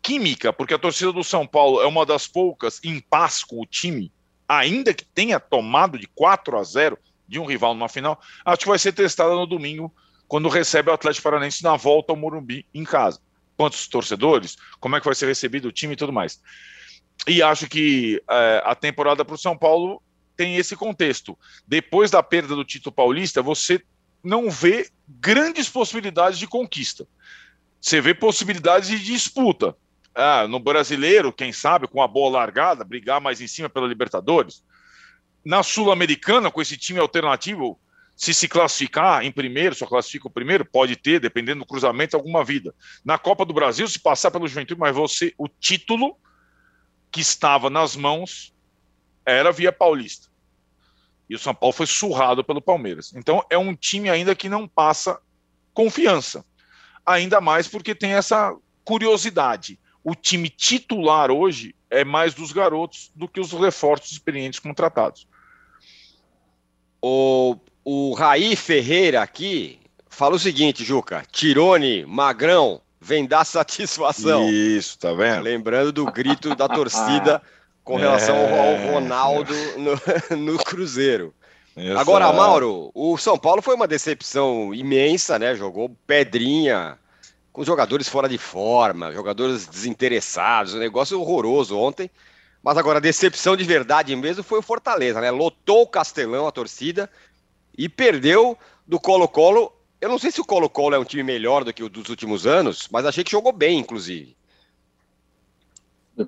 química, 0.00 0.52
porque 0.52 0.74
a 0.74 0.78
torcida 0.78 1.12
do 1.12 1.22
São 1.22 1.46
Paulo 1.46 1.80
é 1.80 1.86
uma 1.86 2.04
das 2.04 2.26
poucas 2.26 2.80
em 2.82 3.00
paz 3.00 3.44
com 3.44 3.60
o 3.60 3.66
time, 3.66 4.12
ainda 4.48 4.92
que 4.92 5.04
tenha 5.04 5.38
tomado 5.38 5.98
de 5.98 6.06
4 6.08 6.58
a 6.58 6.62
0 6.62 6.98
de 7.26 7.38
um 7.38 7.46
rival 7.46 7.72
numa 7.72 7.88
final, 7.88 8.20
acho 8.44 8.60
que 8.60 8.68
vai 8.68 8.78
ser 8.78 8.92
testada 8.92 9.34
no 9.34 9.46
domingo, 9.46 9.92
quando 10.28 10.48
recebe 10.48 10.90
o 10.90 10.92
Atlético 10.92 11.24
Paranense 11.24 11.62
na 11.62 11.76
volta 11.76 12.12
ao 12.12 12.16
Morumbi 12.16 12.66
em 12.74 12.84
casa. 12.84 13.20
Quantos 13.56 13.86
torcedores, 13.86 14.56
como 14.80 14.96
é 14.96 15.00
que 15.00 15.06
vai 15.06 15.14
ser 15.14 15.26
recebido 15.26 15.68
o 15.68 15.72
time 15.72 15.92
e 15.92 15.96
tudo 15.96 16.12
mais. 16.12 16.40
E 17.28 17.42
acho 17.42 17.68
que 17.68 18.22
é, 18.30 18.62
a 18.64 18.74
temporada 18.74 19.24
para 19.24 19.34
o 19.34 19.38
São 19.38 19.56
Paulo 19.56 20.02
tem 20.36 20.56
esse 20.56 20.74
contexto. 20.74 21.38
Depois 21.66 22.10
da 22.10 22.22
perda 22.22 22.56
do 22.56 22.64
título 22.64 22.94
paulista, 22.94 23.42
você 23.42 23.82
não 24.22 24.50
vê 24.50 24.88
grandes 25.06 25.68
possibilidades 25.68 26.38
de 26.38 26.46
conquista. 26.46 27.06
Você 27.82 28.00
vê 28.00 28.14
possibilidades 28.14 28.88
de 28.88 28.98
disputa. 29.00 29.76
Ah, 30.14 30.46
no 30.46 30.60
brasileiro, 30.60 31.32
quem 31.32 31.52
sabe, 31.52 31.88
com 31.88 32.00
a 32.00 32.06
boa 32.06 32.30
largada, 32.30 32.84
brigar 32.84 33.20
mais 33.20 33.40
em 33.40 33.48
cima 33.48 33.68
pela 33.68 33.88
Libertadores. 33.88 34.62
Na 35.44 35.64
Sul-Americana, 35.64 36.48
com 36.48 36.62
esse 36.62 36.76
time 36.76 37.00
alternativo, 37.00 37.76
se 38.14 38.32
se 38.32 38.46
classificar 38.46 39.24
em 39.24 39.32
primeiro, 39.32 39.74
só 39.74 39.84
classifica 39.84 40.28
o 40.28 40.30
primeiro, 40.30 40.64
pode 40.64 40.94
ter, 40.94 41.18
dependendo 41.18 41.60
do 41.60 41.66
cruzamento, 41.66 42.16
alguma 42.16 42.44
vida. 42.44 42.72
Na 43.04 43.18
Copa 43.18 43.44
do 43.44 43.52
Brasil, 43.52 43.88
se 43.88 43.98
passar 43.98 44.30
pelo 44.30 44.46
Juventude, 44.46 44.78
mas 44.78 44.94
você, 44.94 45.34
o 45.36 45.48
título 45.48 46.16
que 47.10 47.20
estava 47.20 47.68
nas 47.68 47.96
mãos 47.96 48.54
era 49.26 49.50
via 49.50 49.72
Paulista. 49.72 50.28
E 51.28 51.34
o 51.34 51.38
São 51.38 51.52
Paulo 51.52 51.72
foi 51.72 51.86
surrado 51.86 52.44
pelo 52.44 52.62
Palmeiras. 52.62 53.12
Então 53.12 53.44
é 53.50 53.58
um 53.58 53.74
time 53.74 54.08
ainda 54.08 54.36
que 54.36 54.48
não 54.48 54.68
passa 54.68 55.18
confiança. 55.74 56.44
Ainda 57.04 57.40
mais 57.40 57.66
porque 57.66 57.94
tem 57.94 58.12
essa 58.12 58.54
curiosidade. 58.84 59.78
O 60.04 60.14
time 60.14 60.48
titular 60.48 61.30
hoje 61.30 61.74
é 61.90 62.04
mais 62.04 62.34
dos 62.34 62.52
garotos 62.52 63.10
do 63.14 63.28
que 63.28 63.40
os 63.40 63.52
reforços 63.52 64.12
experientes 64.12 64.58
contratados. 64.58 65.26
O, 67.00 67.56
o 67.84 68.14
Raí 68.14 68.56
Ferreira 68.56 69.22
aqui 69.22 69.78
fala 70.08 70.36
o 70.36 70.38
seguinte, 70.38 70.84
Juca: 70.84 71.24
Tirone, 71.30 72.04
Magrão, 72.06 72.80
vem 73.00 73.26
dar 73.26 73.44
satisfação. 73.46 74.48
Isso, 74.48 74.98
tá 74.98 75.12
vendo? 75.12 75.42
Lembrando 75.42 75.92
do 75.92 76.06
grito 76.06 76.54
da 76.54 76.68
torcida 76.68 77.42
com 77.82 77.96
relação 77.96 78.36
é... 78.36 78.86
ao 78.86 78.92
Ronaldo 78.92 79.54
no, 79.78 80.36
no 80.38 80.58
Cruzeiro. 80.58 81.34
Exato. 81.76 82.00
Agora, 82.00 82.32
Mauro, 82.32 82.90
o 82.94 83.16
São 83.16 83.38
Paulo 83.38 83.62
foi 83.62 83.74
uma 83.74 83.88
decepção 83.88 84.74
imensa, 84.74 85.38
né? 85.38 85.54
Jogou 85.54 85.88
pedrinha, 86.06 86.98
com 87.52 87.64
jogadores 87.64 88.08
fora 88.08 88.28
de 88.28 88.38
forma, 88.38 89.12
jogadores 89.12 89.66
desinteressados, 89.66 90.74
um 90.74 90.78
negócio 90.78 91.18
horroroso 91.18 91.78
ontem. 91.78 92.10
Mas 92.62 92.76
agora, 92.76 92.98
a 92.98 93.02
decepção 93.02 93.56
de 93.56 93.64
verdade 93.64 94.14
mesmo 94.14 94.42
foi 94.42 94.58
o 94.58 94.62
Fortaleza, 94.62 95.20
né? 95.20 95.30
Lotou 95.30 95.82
o 95.82 95.86
Castelão, 95.86 96.46
a 96.46 96.52
torcida, 96.52 97.10
e 97.76 97.88
perdeu 97.88 98.56
do 98.86 99.00
Colo-Colo. 99.00 99.72
Eu 100.00 100.08
não 100.08 100.18
sei 100.18 100.30
se 100.30 100.40
o 100.40 100.44
Colo-Colo 100.44 100.94
é 100.94 100.98
um 100.98 101.04
time 101.04 101.22
melhor 101.22 101.64
do 101.64 101.72
que 101.72 101.82
o 101.82 101.88
dos 101.88 102.08
últimos 102.08 102.46
anos, 102.46 102.88
mas 102.92 103.06
achei 103.06 103.24
que 103.24 103.30
jogou 103.30 103.52
bem, 103.52 103.78
inclusive. 103.78 104.36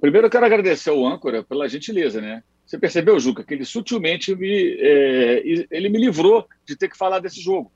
Primeiro 0.01 0.27
eu 0.27 0.31
quero 0.31 0.47
agradecer 0.47 0.91
ao 0.91 1.07
âncora 1.07 1.43
pela 1.45 1.69
gentileza, 1.69 2.21
né? 2.21 2.43
Você 2.67 2.79
percebeu, 2.79 3.21
Juca, 3.21 3.45
que 3.45 3.53
ele 3.53 3.65
sutilmente 3.65 4.35
me, 4.35 4.77
é, 4.81 5.43
ele 5.71 5.89
me 5.89 5.99
livrou 5.99 6.47
de 6.67 6.77
ter 6.77 6.89
que 6.89 6.97
falar 6.97 7.19
desse 7.19 7.41
jogo. 7.41 7.71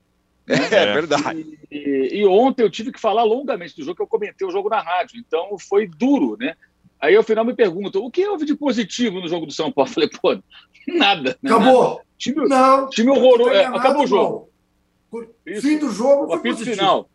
Né? 0.47 0.55
É 0.71 0.93
verdade. 0.93 1.59
E, 1.69 2.09
e, 2.19 2.25
ontem 2.25 2.63
eu 2.63 2.71
tive 2.71 2.91
que 2.91 2.99
falar 2.99 3.23
longamente 3.23 3.75
do 3.75 3.83
jogo, 3.83 3.97
que 3.97 4.01
eu 4.01 4.07
comentei 4.07 4.47
o 4.47 4.51
jogo 4.51 4.67
na 4.67 4.81
rádio, 4.81 5.19
então 5.19 5.55
foi 5.59 5.87
duro, 5.87 6.35
né? 6.39 6.55
Aí 6.99 7.15
ao 7.15 7.23
final 7.23 7.45
me 7.45 7.53
perguntam, 7.53 8.03
o 8.03 8.11
que 8.11 8.27
houve 8.27 8.45
de 8.45 8.55
positivo 8.55 9.21
no 9.21 9.27
jogo 9.27 9.45
do 9.45 9.53
São 9.53 9.71
Paulo? 9.71 9.89
Eu 9.89 9.93
falei, 9.93 10.09
pô, 10.09 10.43
nada. 10.87 11.37
Né? 11.41 11.51
Acabou. 11.51 11.89
Nada. 11.89 12.01
Time, 12.17 12.49
não, 12.49 12.89
time 12.89 13.11
horroroso. 13.11 13.51
É, 13.51 13.65
acabou 13.65 14.03
o 14.03 14.07
jogo. 14.07 14.49
Isso. 15.45 15.61
Fim 15.61 15.77
do 15.77 15.91
jogo. 15.91 16.27
O 16.27 16.33
apito 16.33 16.57
final. 16.57 17.09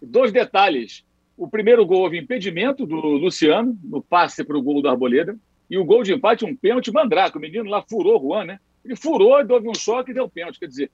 Dois 0.00 0.30
detalhes. 0.30 1.02
O 1.36 1.48
primeiro 1.48 1.86
gol 1.86 2.02
houve 2.02 2.18
impedimento 2.18 2.84
do 2.84 2.96
Luciano, 2.96 3.78
no 3.82 4.02
passe 4.02 4.44
para 4.44 4.58
o 4.58 4.62
gol 4.62 4.82
do 4.82 4.88
Arboleda. 4.88 5.36
E 5.72 5.78
o 5.78 5.86
gol 5.86 6.02
de 6.02 6.12
empate, 6.12 6.44
um 6.44 6.54
pênalti 6.54 6.92
mandrake. 6.92 7.38
O 7.38 7.40
menino 7.40 7.64
lá 7.64 7.80
furou 7.80 8.18
o 8.18 8.20
Juan, 8.20 8.44
né? 8.44 8.60
Ele 8.84 8.94
furou, 8.94 9.38
houve 9.48 9.70
um 9.70 9.74
choque 9.74 10.10
e 10.10 10.14
deu 10.14 10.28
pênalti. 10.28 10.60
Quer 10.60 10.66
dizer, 10.66 10.90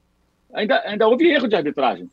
ainda, 0.54 0.80
ainda 0.86 1.08
houve 1.08 1.28
erro 1.28 1.48
de 1.48 1.56
arbitragem. 1.56 2.08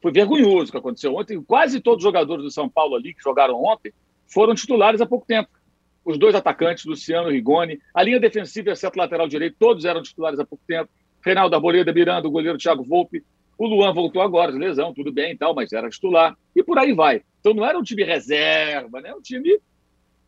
Foi 0.00 0.10
vergonhoso 0.10 0.70
o 0.70 0.72
que 0.72 0.78
aconteceu 0.78 1.14
ontem. 1.14 1.38
Quase 1.42 1.78
todos 1.78 1.98
os 1.98 2.02
jogadores 2.02 2.42
do 2.42 2.50
São 2.50 2.70
Paulo 2.70 2.96
ali 2.96 3.12
que 3.12 3.22
jogaram 3.22 3.62
ontem 3.62 3.92
foram 4.26 4.54
titulares 4.54 5.02
há 5.02 5.04
pouco 5.04 5.26
tempo. 5.26 5.50
Os 6.06 6.16
dois 6.16 6.34
atacantes, 6.34 6.86
Luciano 6.86 7.30
e 7.30 7.34
Rigoni, 7.34 7.78
a 7.92 8.02
linha 8.02 8.18
defensiva, 8.18 8.70
exceto 8.70 8.98
lateral 8.98 9.28
direito, 9.28 9.56
todos 9.58 9.84
eram 9.84 10.02
titulares 10.02 10.40
há 10.40 10.46
pouco 10.46 10.64
tempo. 10.66 10.88
Reinaldo 11.22 11.54
Arboleda, 11.54 11.92
Miranda, 11.92 12.26
o 12.26 12.30
goleiro 12.30 12.56
Thiago 12.56 12.82
Volpe. 12.82 13.22
O 13.58 13.66
Luan 13.66 13.92
voltou 13.92 14.22
agora 14.22 14.50
lesão, 14.52 14.94
tudo 14.94 15.12
bem 15.12 15.32
e 15.32 15.36
tal, 15.36 15.54
mas 15.54 15.70
era 15.70 15.90
titular. 15.90 16.34
E 16.54 16.62
por 16.62 16.78
aí 16.78 16.94
vai. 16.94 17.20
Então 17.40 17.52
não 17.52 17.66
era 17.66 17.78
um 17.78 17.82
time 17.82 18.04
reserva, 18.04 19.02
né? 19.02 19.14
Um 19.14 19.20
time 19.20 19.60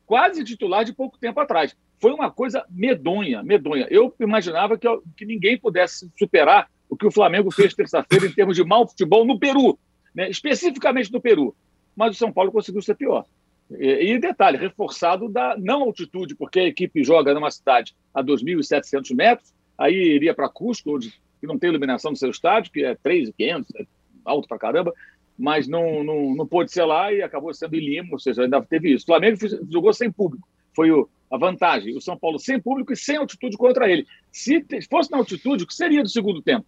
quase 0.09 0.43
titular 0.43 0.87
de 0.87 0.95
pouco 0.95 1.19
tempo 1.19 1.39
atrás. 1.39 1.77
Foi 2.01 2.13
uma 2.13 2.31
coisa 2.31 2.65
medonha, 2.71 3.43
medonha. 3.43 3.87
Eu 3.91 4.13
imaginava 4.19 4.79
que, 4.79 4.89
que 5.15 5.27
ninguém 5.27 5.59
pudesse 5.59 6.11
superar 6.19 6.71
o 6.89 6.97
que 6.97 7.07
o 7.07 7.11
Flamengo 7.13 7.51
fez 7.51 7.75
terça-feira 7.75 8.27
em 8.27 8.33
termos 8.33 8.57
de 8.57 8.65
mau 8.65 8.89
futebol 8.89 9.27
no 9.27 9.39
Peru, 9.39 9.79
né? 10.15 10.31
especificamente 10.31 11.13
no 11.13 11.21
Peru. 11.21 11.55
Mas 11.95 12.13
o 12.13 12.19
São 12.19 12.33
Paulo 12.33 12.51
conseguiu 12.51 12.81
ser 12.81 12.95
pior. 12.95 13.27
E, 13.71 14.15
e 14.15 14.19
detalhe, 14.19 14.57
reforçado 14.57 15.29
da 15.29 15.55
não 15.59 15.83
altitude, 15.83 16.35
porque 16.35 16.61
a 16.61 16.67
equipe 16.67 17.05
joga 17.05 17.35
numa 17.35 17.51
cidade 17.51 17.95
a 18.15 18.25
2.700 18.25 19.15
metros, 19.15 19.53
aí 19.77 19.95
iria 19.95 20.33
para 20.33 20.49
Cusco, 20.49 20.97
onde 20.97 21.13
não 21.43 21.59
tem 21.59 21.69
iluminação 21.69 22.13
no 22.13 22.17
seu 22.17 22.31
estádio, 22.31 22.73
que 22.73 22.83
é 22.83 22.95
3.500, 22.95 23.67
é 23.77 23.87
alto 24.25 24.49
para 24.49 24.59
caramba, 24.59 24.95
mas 25.39 25.69
não, 25.69 26.03
não, 26.03 26.35
não 26.35 26.47
pôde 26.47 26.73
ser 26.73 26.85
lá 26.85 27.13
e 27.13 27.23
acabou 27.23 27.55
sendo 27.55 27.77
em 27.77 27.81
Lima, 27.81 28.09
ou 28.13 28.19
seja, 28.19 28.43
ainda 28.43 28.61
teve 28.61 28.93
isso. 28.93 29.05
O 29.05 29.07
Flamengo 29.07 29.39
jogou 29.71 29.93
sem 29.93 30.11
público, 30.11 30.49
foi 30.75 30.91
o, 30.91 31.09
a 31.31 31.39
vantagem. 31.39 31.97
O 31.97 32.01
São 32.01 32.19
Paulo 32.19 32.39
sem 32.39 32.61
público 32.61 32.93
e 32.93 32.97
sem 32.97 33.17
altitude 33.17 33.57
contra 33.57 33.89
ele. 33.89 34.07
Se 34.33 34.65
fosse 34.91 35.11
na 35.11 35.19
altitude, 35.19 35.65
o 35.65 35.67
que 35.67 35.75
seria 35.75 36.03
do 36.03 36.09
segundo 36.09 36.43
tempo? 36.43 36.67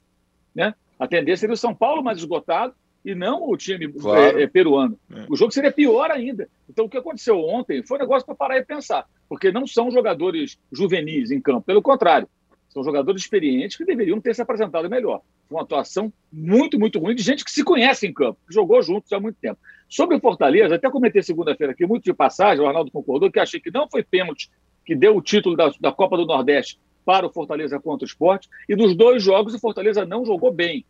Né? 0.55 0.75
A 0.99 1.09
tendência 1.09 1.39
seria 1.39 1.55
o 1.55 1.59
São 1.59 1.75
Paulo 1.75 2.03
mais 2.03 2.19
esgotado 2.19 2.75
e 3.05 3.15
não 3.15 3.49
o 3.49 3.57
time 3.57 3.91
claro. 3.93 4.39
é, 4.39 4.43
é, 4.43 4.47
peruano. 4.47 4.99
É. 5.11 5.27
O 5.29 5.37
jogo 5.37 5.53
seria 5.53 5.73
pior 5.73 6.11
ainda. 6.11 6.49
Então, 6.69 6.85
o 6.85 6.89
que 6.89 6.99
aconteceu 6.99 7.41
ontem 7.41 7.83
foi 7.83 7.97
um 7.97 8.01
negócio 8.01 8.27
para 8.27 8.35
parar 8.35 8.59
e 8.59 8.65
pensar, 8.65 9.07
porque 9.29 9.51
não 9.51 9.67
são 9.67 9.91
jogadores 9.91 10.59
juvenis 10.71 11.31
em 11.31 11.41
campo, 11.41 11.63
pelo 11.63 11.83
contrário, 11.83 12.29
são 12.71 12.85
jogadores 12.85 13.23
experientes 13.23 13.77
que 13.77 13.85
deveriam 13.85 14.21
ter 14.21 14.35
se 14.35 14.41
apresentado 14.41 14.89
melhor. 14.89 15.21
Foi 15.49 15.59
uma 15.59 15.63
atuação 15.63 16.13
muito, 16.33 16.79
muito 16.79 16.99
ruim 16.99 17.15
de 17.15 17.23
gente 17.23 17.45
que 17.45 17.51
se 17.51 17.65
conhece 17.65 18.07
em 18.07 18.13
campo, 18.13 18.39
que 18.47 18.55
jogou 18.55 18.81
juntos 18.81 19.13
há 19.13 19.19
muito 19.19 19.37
tempo. 19.41 19.59
Sobre 19.89 20.17
o 20.17 20.21
Fortaleza, 20.21 20.77
até 20.77 20.89
comentei 20.89 21.23
segunda-feira 21.23 21.73
aqui, 21.73 21.85
muito 21.85 22.05
de 22.05 22.15
passagem, 22.15 22.65
o 22.65 22.69
Arnaldo 22.69 22.93
concordou, 22.93 23.31
que 23.31 23.41
achei 23.41 23.61
que 23.61 23.73
não 23.73 23.89
foi 23.89 24.05
pênalti 24.05 24.49
que 24.85 24.95
deu 24.95 25.17
o 25.17 25.23
título 25.23 25.57
da, 25.57 25.71
da 25.81 25.93
Copa 25.93 26.17
do 26.17 26.27
Nordeste 26.27 26.79
para 27.05 27.27
o 27.27 27.33
Fortaleza 27.33 27.79
contra 27.81 28.05
o 28.05 28.09
esporte. 28.09 28.49
E 28.69 28.77
nos 28.77 28.97
dois 28.97 29.23
jogos 29.23 29.55
o 29.55 29.59
Fortaleza 29.59 30.05
não 30.05 30.25
jogou 30.25 30.53
bem. 30.53 30.85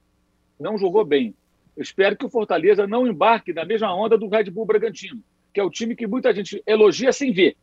Não 0.59 0.77
jogou 0.77 1.05
bem. 1.05 1.35
Eu 1.77 1.83
espero 1.83 2.17
que 2.17 2.27
o 2.27 2.31
Fortaleza 2.31 2.87
não 2.87 3.07
embarque 3.07 3.53
na 3.53 3.65
mesma 3.65 3.95
onda 3.95 4.19
do 4.19 4.29
Red 4.29 4.45
Bull 4.45 4.67
Bragantino, 4.67 5.23
que 5.53 5.61
é 5.61 5.63
o 5.63 5.71
time 5.71 5.97
que 5.97 6.07
muita 6.07 6.33
gente 6.35 6.63
elogia 6.67 7.13
sem 7.13 7.33
ver. 7.33 7.57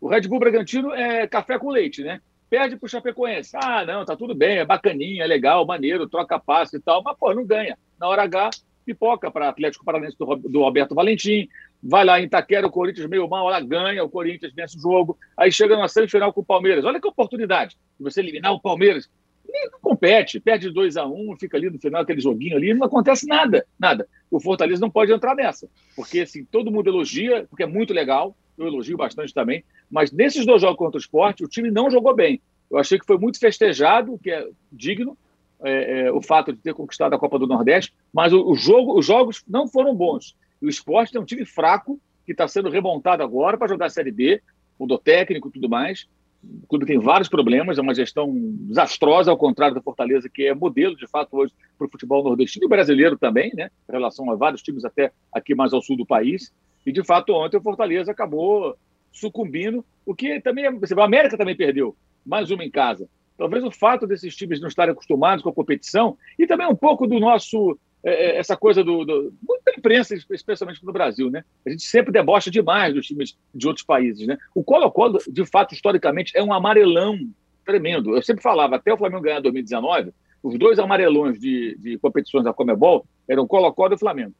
O 0.00 0.08
Red 0.08 0.22
Bull 0.22 0.38
Bragantino 0.38 0.92
é 0.92 1.26
café 1.26 1.58
com 1.58 1.70
leite, 1.70 2.02
né? 2.02 2.20
Perde 2.52 2.76
para 2.76 2.86
o 2.86 2.90
Chapecoense. 2.90 3.56
Ah, 3.56 3.82
não, 3.82 4.04
tá 4.04 4.14
tudo 4.14 4.34
bem, 4.34 4.58
é 4.58 4.64
bacaninha, 4.66 5.24
é 5.24 5.26
legal, 5.26 5.64
maneiro, 5.64 6.06
troca 6.06 6.38
passe 6.38 6.76
e 6.76 6.80
tal, 6.80 7.02
mas, 7.02 7.16
pô, 7.16 7.32
não 7.32 7.46
ganha. 7.46 7.78
Na 7.98 8.06
hora 8.06 8.24
H, 8.24 8.50
pipoca 8.84 9.30
para 9.30 9.48
Atlético 9.48 9.86
Paranaense 9.86 10.18
do, 10.18 10.36
do 10.36 10.62
Alberto 10.62 10.94
Valentim, 10.94 11.48
vai 11.82 12.04
lá 12.04 12.20
em 12.20 12.24
Itaquera, 12.24 12.66
o 12.66 12.70
Corinthians 12.70 13.08
meio 13.08 13.26
mal, 13.26 13.48
ela 13.48 13.58
ganha, 13.58 14.04
o 14.04 14.10
Corinthians 14.10 14.52
vence 14.52 14.76
o 14.76 14.80
jogo, 14.82 15.16
aí 15.34 15.50
chega 15.50 15.78
na 15.78 15.88
semifinal 15.88 16.30
com 16.30 16.42
o 16.42 16.44
Palmeiras. 16.44 16.84
Olha 16.84 17.00
que 17.00 17.08
oportunidade 17.08 17.74
de 17.98 18.04
você 18.04 18.20
eliminar 18.20 18.52
o 18.52 18.60
Palmeiras. 18.60 19.08
E 19.48 19.70
não 19.70 19.80
compete, 19.80 20.38
perde 20.38 20.68
2 20.68 20.98
a 20.98 21.06
1 21.06 21.32
um, 21.32 21.36
fica 21.38 21.56
ali 21.56 21.70
no 21.70 21.78
final 21.78 22.02
aquele 22.02 22.20
joguinho 22.20 22.58
ali, 22.58 22.74
não 22.74 22.86
acontece 22.86 23.26
nada, 23.26 23.64
nada. 23.80 24.06
O 24.30 24.38
Fortaleza 24.38 24.82
não 24.82 24.90
pode 24.90 25.10
entrar 25.10 25.34
nessa, 25.34 25.70
porque 25.96 26.20
assim, 26.20 26.44
todo 26.44 26.70
mundo 26.70 26.90
elogia, 26.90 27.46
porque 27.48 27.62
é 27.62 27.66
muito 27.66 27.94
legal, 27.94 28.36
eu 28.58 28.66
elogio 28.66 28.98
bastante 28.98 29.32
também, 29.32 29.64
mas 29.92 30.10
nesses 30.10 30.46
dois 30.46 30.62
jogos 30.62 30.78
contra 30.78 30.96
o 30.96 31.00
esporte, 31.00 31.44
o 31.44 31.48
time 31.48 31.70
não 31.70 31.90
jogou 31.90 32.14
bem. 32.14 32.40
Eu 32.70 32.78
achei 32.78 32.98
que 32.98 33.04
foi 33.04 33.18
muito 33.18 33.38
festejado, 33.38 34.18
que 34.18 34.30
é 34.30 34.48
digno, 34.72 35.16
é, 35.62 36.06
é, 36.06 36.12
o 36.12 36.22
fato 36.22 36.50
de 36.50 36.58
ter 36.58 36.72
conquistado 36.72 37.14
a 37.14 37.18
Copa 37.18 37.38
do 37.38 37.46
Nordeste, 37.46 37.92
mas 38.10 38.32
o, 38.32 38.42
o 38.42 38.54
jogo, 38.54 38.98
os 38.98 39.04
jogos 39.04 39.44
não 39.46 39.68
foram 39.68 39.94
bons. 39.94 40.34
O 40.62 40.68
esporte 40.68 41.14
é 41.14 41.20
um 41.20 41.26
time 41.26 41.44
fraco, 41.44 42.00
que 42.24 42.32
está 42.32 42.48
sendo 42.48 42.70
remontado 42.70 43.22
agora 43.22 43.58
para 43.58 43.68
jogar 43.68 43.86
a 43.86 43.90
Série 43.90 44.10
B, 44.10 44.40
mudou 44.78 44.96
técnico 44.96 45.48
e 45.48 45.52
tudo 45.52 45.68
mais. 45.68 46.08
O 46.42 46.66
clube 46.66 46.86
tem 46.86 46.98
vários 46.98 47.28
problemas, 47.28 47.78
é 47.78 47.82
uma 47.82 47.94
gestão 47.94 48.32
desastrosa, 48.34 49.30
ao 49.30 49.36
contrário 49.36 49.74
da 49.74 49.82
Fortaleza, 49.82 50.28
que 50.28 50.46
é 50.46 50.54
modelo, 50.54 50.96
de 50.96 51.06
fato, 51.06 51.36
hoje 51.36 51.52
para 51.76 51.86
o 51.86 51.90
futebol 51.90 52.24
nordestino 52.24 52.64
e 52.64 52.68
brasileiro 52.68 53.18
também, 53.18 53.52
né? 53.54 53.70
em 53.88 53.92
relação 53.92 54.28
a 54.30 54.34
vários 54.34 54.62
times 54.62 54.84
até 54.84 55.12
aqui 55.32 55.54
mais 55.54 55.72
ao 55.72 55.82
sul 55.82 55.96
do 55.96 56.06
país. 56.06 56.50
E, 56.86 56.90
de 56.90 57.04
fato, 57.04 57.32
ontem 57.34 57.58
o 57.58 57.62
Fortaleza 57.62 58.10
acabou 58.10 58.74
sucumbindo, 59.12 59.84
o 60.04 60.14
que 60.14 60.40
também, 60.40 60.66
a 60.66 61.04
América 61.04 61.36
também 61.36 61.56
perdeu, 61.56 61.94
mais 62.24 62.50
uma 62.50 62.64
em 62.64 62.70
casa. 62.70 63.08
Talvez 63.36 63.64
o 63.64 63.70
fato 63.70 64.06
desses 64.06 64.34
times 64.34 64.60
não 64.60 64.68
estarem 64.68 64.92
acostumados 64.92 65.42
com 65.42 65.50
a 65.50 65.54
competição 65.54 66.16
e 66.38 66.46
também 66.46 66.66
um 66.66 66.76
pouco 66.76 67.06
do 67.06 67.18
nosso 67.18 67.78
é, 68.04 68.10
é 68.12 68.38
essa 68.38 68.56
coisa 68.56 68.82
do, 68.82 69.04
do 69.04 69.32
muita 69.46 69.72
imprensa, 69.76 70.14
especialmente 70.30 70.84
no 70.84 70.92
Brasil, 70.92 71.30
né? 71.30 71.44
A 71.64 71.70
gente 71.70 71.82
sempre 71.82 72.12
debocha 72.12 72.50
demais 72.50 72.94
dos 72.94 73.06
times 73.06 73.36
de 73.54 73.66
outros 73.66 73.86
países, 73.86 74.26
né? 74.26 74.36
O 74.54 74.64
Colo-Colo, 74.64 75.18
de 75.28 75.44
fato, 75.46 75.74
historicamente, 75.74 76.32
é 76.36 76.42
um 76.42 76.52
amarelão 76.52 77.18
tremendo. 77.64 78.16
Eu 78.16 78.22
sempre 78.22 78.42
falava, 78.42 78.76
até 78.76 78.92
o 78.92 78.98
Flamengo 78.98 79.22
ganhar 79.22 79.38
em 79.38 79.42
2019, 79.42 80.12
os 80.42 80.58
dois 80.58 80.78
amarelões 80.78 81.38
de, 81.38 81.76
de 81.78 81.98
competições 81.98 82.44
da 82.44 82.52
Comebol 82.52 83.06
eram 83.28 83.46
Colo-Colo 83.46 83.94
e 83.94 83.98
Flamengo. 83.98 84.34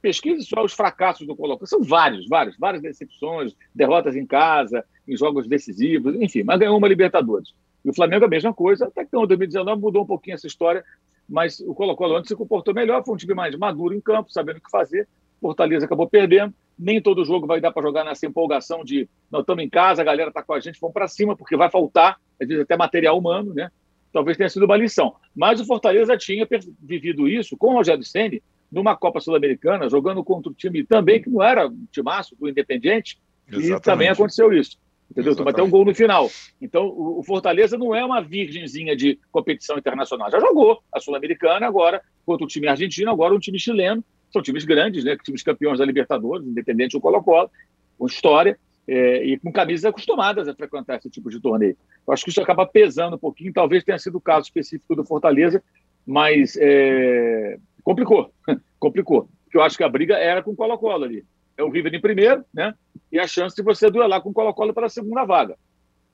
Pesquise 0.00 0.44
só 0.44 0.64
os 0.64 0.72
fracassos 0.72 1.26
do 1.26 1.36
Colo-Colo. 1.36 1.66
São 1.66 1.82
vários, 1.82 2.26
vários, 2.28 2.56
várias 2.56 2.82
decepções, 2.82 3.54
derrotas 3.74 4.16
em 4.16 4.26
casa, 4.26 4.84
em 5.06 5.16
jogos 5.16 5.46
decisivos, 5.46 6.14
enfim, 6.16 6.42
mas 6.42 6.58
ganhou 6.58 6.78
uma 6.78 6.88
Libertadores. 6.88 7.54
E 7.84 7.90
o 7.90 7.94
Flamengo 7.94 8.24
a 8.24 8.28
mesma 8.28 8.52
coisa, 8.52 8.86
até 8.86 9.04
que 9.04 9.16
em 9.16 9.26
2019 9.26 9.80
mudou 9.80 10.02
um 10.02 10.06
pouquinho 10.06 10.34
essa 10.34 10.46
história, 10.46 10.84
mas 11.28 11.60
o 11.60 11.74
Colo-Colo 11.74 12.16
antes 12.16 12.28
se 12.28 12.36
comportou 12.36 12.74
melhor, 12.74 13.04
foi 13.04 13.14
um 13.14 13.18
time 13.18 13.34
mais 13.34 13.54
maduro 13.56 13.94
em 13.94 14.00
campo, 14.00 14.32
sabendo 14.32 14.58
o 14.58 14.60
que 14.60 14.70
fazer. 14.70 15.06
Fortaleza 15.40 15.84
acabou 15.84 16.08
perdendo. 16.08 16.54
Nem 16.78 17.00
todo 17.00 17.24
jogo 17.24 17.46
vai 17.46 17.60
dar 17.60 17.72
para 17.72 17.82
jogar 17.82 18.04
nessa 18.04 18.26
empolgação 18.26 18.84
de 18.84 19.08
nós 19.30 19.42
estamos 19.42 19.64
em 19.64 19.68
casa, 19.68 20.02
a 20.02 20.04
galera 20.04 20.28
está 20.28 20.42
com 20.42 20.52
a 20.52 20.60
gente, 20.60 20.80
vamos 20.80 20.94
para 20.94 21.08
cima, 21.08 21.36
porque 21.36 21.56
vai 21.56 21.70
faltar, 21.70 22.18
às 22.40 22.46
vezes 22.46 22.62
até 22.62 22.76
material 22.76 23.18
humano, 23.18 23.54
né? 23.54 23.70
Talvez 24.12 24.36
tenha 24.36 24.48
sido 24.48 24.64
uma 24.64 24.76
lição. 24.76 25.14
Mas 25.34 25.60
o 25.60 25.64
Fortaleza 25.64 26.16
tinha 26.16 26.46
vivido 26.80 27.28
isso 27.28 27.56
com 27.56 27.68
o 27.68 27.74
Rogério 27.74 28.04
Senni 28.04 28.42
numa 28.70 28.96
Copa 28.96 29.20
Sul-Americana, 29.20 29.88
jogando 29.88 30.22
contra 30.24 30.50
um 30.50 30.54
time 30.54 30.84
também 30.84 31.22
que 31.22 31.30
não 31.30 31.42
era 31.42 31.68
um 31.68 31.86
timaço, 31.90 32.36
do 32.36 32.48
Independente, 32.48 33.18
Exatamente. 33.48 33.78
e 33.78 33.80
também 33.80 34.08
aconteceu 34.08 34.52
isso. 34.52 34.78
Entendeu? 35.10 35.36
Tomou 35.36 35.50
até 35.50 35.62
um 35.62 35.70
gol 35.70 35.84
no 35.84 35.94
final. 35.94 36.28
Então, 36.60 36.92
o 36.96 37.22
Fortaleza 37.22 37.78
não 37.78 37.94
é 37.94 38.04
uma 38.04 38.20
virgenzinha 38.20 38.96
de 38.96 39.18
competição 39.30 39.78
internacional. 39.78 40.30
Já 40.30 40.40
jogou 40.40 40.82
a 40.92 40.98
Sul-Americana 40.98 41.66
agora, 41.66 42.02
contra 42.24 42.44
o 42.44 42.48
time 42.48 42.66
argentino, 42.66 43.10
agora 43.10 43.34
um 43.34 43.38
time 43.38 43.58
chileno. 43.58 44.04
São 44.32 44.42
times 44.42 44.64
grandes, 44.64 45.04
né? 45.04 45.16
Times 45.24 45.42
campeões 45.42 45.78
da 45.78 45.84
Libertadores, 45.84 46.46
Independente 46.46 46.96
ou 46.96 47.00
Colo-Colo, 47.00 47.50
com 47.96 48.06
história. 48.06 48.58
É, 48.88 49.24
e 49.24 49.36
com 49.38 49.50
camisas 49.50 49.84
acostumadas 49.84 50.46
a 50.46 50.54
frequentar 50.54 50.96
esse 50.96 51.10
tipo 51.10 51.28
de 51.28 51.40
torneio. 51.40 51.76
Eu 52.06 52.12
acho 52.12 52.22
que 52.22 52.30
isso 52.30 52.40
acaba 52.40 52.64
pesando 52.64 53.16
um 53.16 53.18
pouquinho, 53.18 53.52
talvez 53.52 53.82
tenha 53.82 53.98
sido 53.98 54.18
o 54.18 54.20
caso 54.20 54.46
específico 54.46 54.94
do 54.94 55.04
Fortaleza, 55.04 55.60
mas 56.06 56.56
é, 56.56 57.58
complicou, 57.86 58.32
complicou. 58.80 59.28
Porque 59.44 59.56
eu 59.56 59.62
acho 59.62 59.76
que 59.76 59.84
a 59.84 59.88
briga 59.88 60.16
era 60.16 60.42
com 60.42 60.50
o 60.50 60.56
Colo-Colo 60.56 61.04
ali. 61.04 61.24
É 61.56 61.62
o 61.62 61.70
River 61.70 61.94
em 61.94 62.00
primeiro, 62.00 62.44
né? 62.52 62.74
E 63.12 63.18
a 63.18 63.26
chance 63.26 63.54
de 63.54 63.62
você 63.62 63.88
duelar 63.88 64.20
com 64.20 64.30
o 64.30 64.32
Colo-Colo 64.32 64.74
para 64.74 64.86
a 64.86 64.90
segunda 64.90 65.24
vaga. 65.24 65.56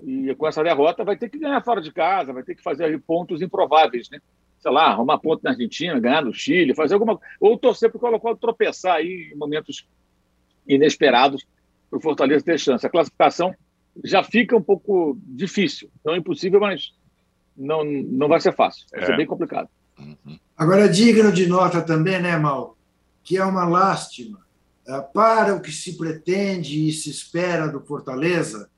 E 0.05 0.35
com 0.35 0.47
essa 0.47 0.63
derrota 0.63 1.03
vai 1.03 1.17
ter 1.17 1.31
que 1.31 1.39
ganhar 1.39 1.63
fora 1.65 1.81
de 1.81 1.91
casa, 1.91 2.33
vai 2.33 2.43
ter 2.43 2.55
que 2.55 2.63
fazer 2.63 3.01
pontos 3.01 3.41
improváveis, 3.41 4.11
né? 4.11 4.21
Sei 4.61 4.71
lá, 4.71 4.85
arrumar 4.85 5.19
ponto 5.19 5.43
na 5.43 5.51
Argentina, 5.51 5.99
ganhar 5.99 6.23
no 6.23 6.33
Chile, 6.33 6.75
fazer 6.75 6.95
alguma 6.95 7.19
ou 7.41 7.59
torcer 7.59 7.91
para 7.91 7.97
o 7.97 8.01
Colo-Colo 8.01 8.37
tropeçar 8.37 8.97
aí 8.97 9.33
em 9.33 9.37
momentos 9.37 9.89
inesperados 10.69 11.45
para 11.89 11.99
o 11.99 12.03
Fortaleza 12.03 12.45
ter 12.45 12.59
chance. 12.59 12.87
A 12.87 12.91
classificação 12.91 13.55
já 14.05 14.23
fica 14.23 14.57
um 14.57 14.63
pouco 14.63 15.19
difícil, 15.25 15.91
não 16.05 16.15
é 16.15 16.19
impossível, 16.19 16.61
mas 16.61 16.93
não, 17.57 17.83
não 17.83 18.29
vai 18.29 18.41
ser 18.41 18.53
fácil, 18.53 18.87
vai 18.93 19.03
é. 19.03 19.07
ser 19.07 19.17
bem 19.17 19.27
complicado. 19.27 19.69
Uhum. 19.99 20.39
Agora, 20.63 20.89
digno 20.89 21.33
de 21.33 21.49
nota 21.49 21.83
também, 21.83 22.23
né, 22.23 22.37
Mal, 22.37 22.77
que 23.25 23.37
é 23.37 23.45
uma 23.45 23.65
lástima 23.65 24.39
eh, 24.87 25.01
para 25.13 25.57
o 25.57 25.61
que 25.61 25.73
se 25.73 25.99
pretende 25.99 26.89
e 26.89 26.93
se 26.93 27.11
espera 27.11 27.67
do 27.67 27.81
Fortaleza, 27.81 28.71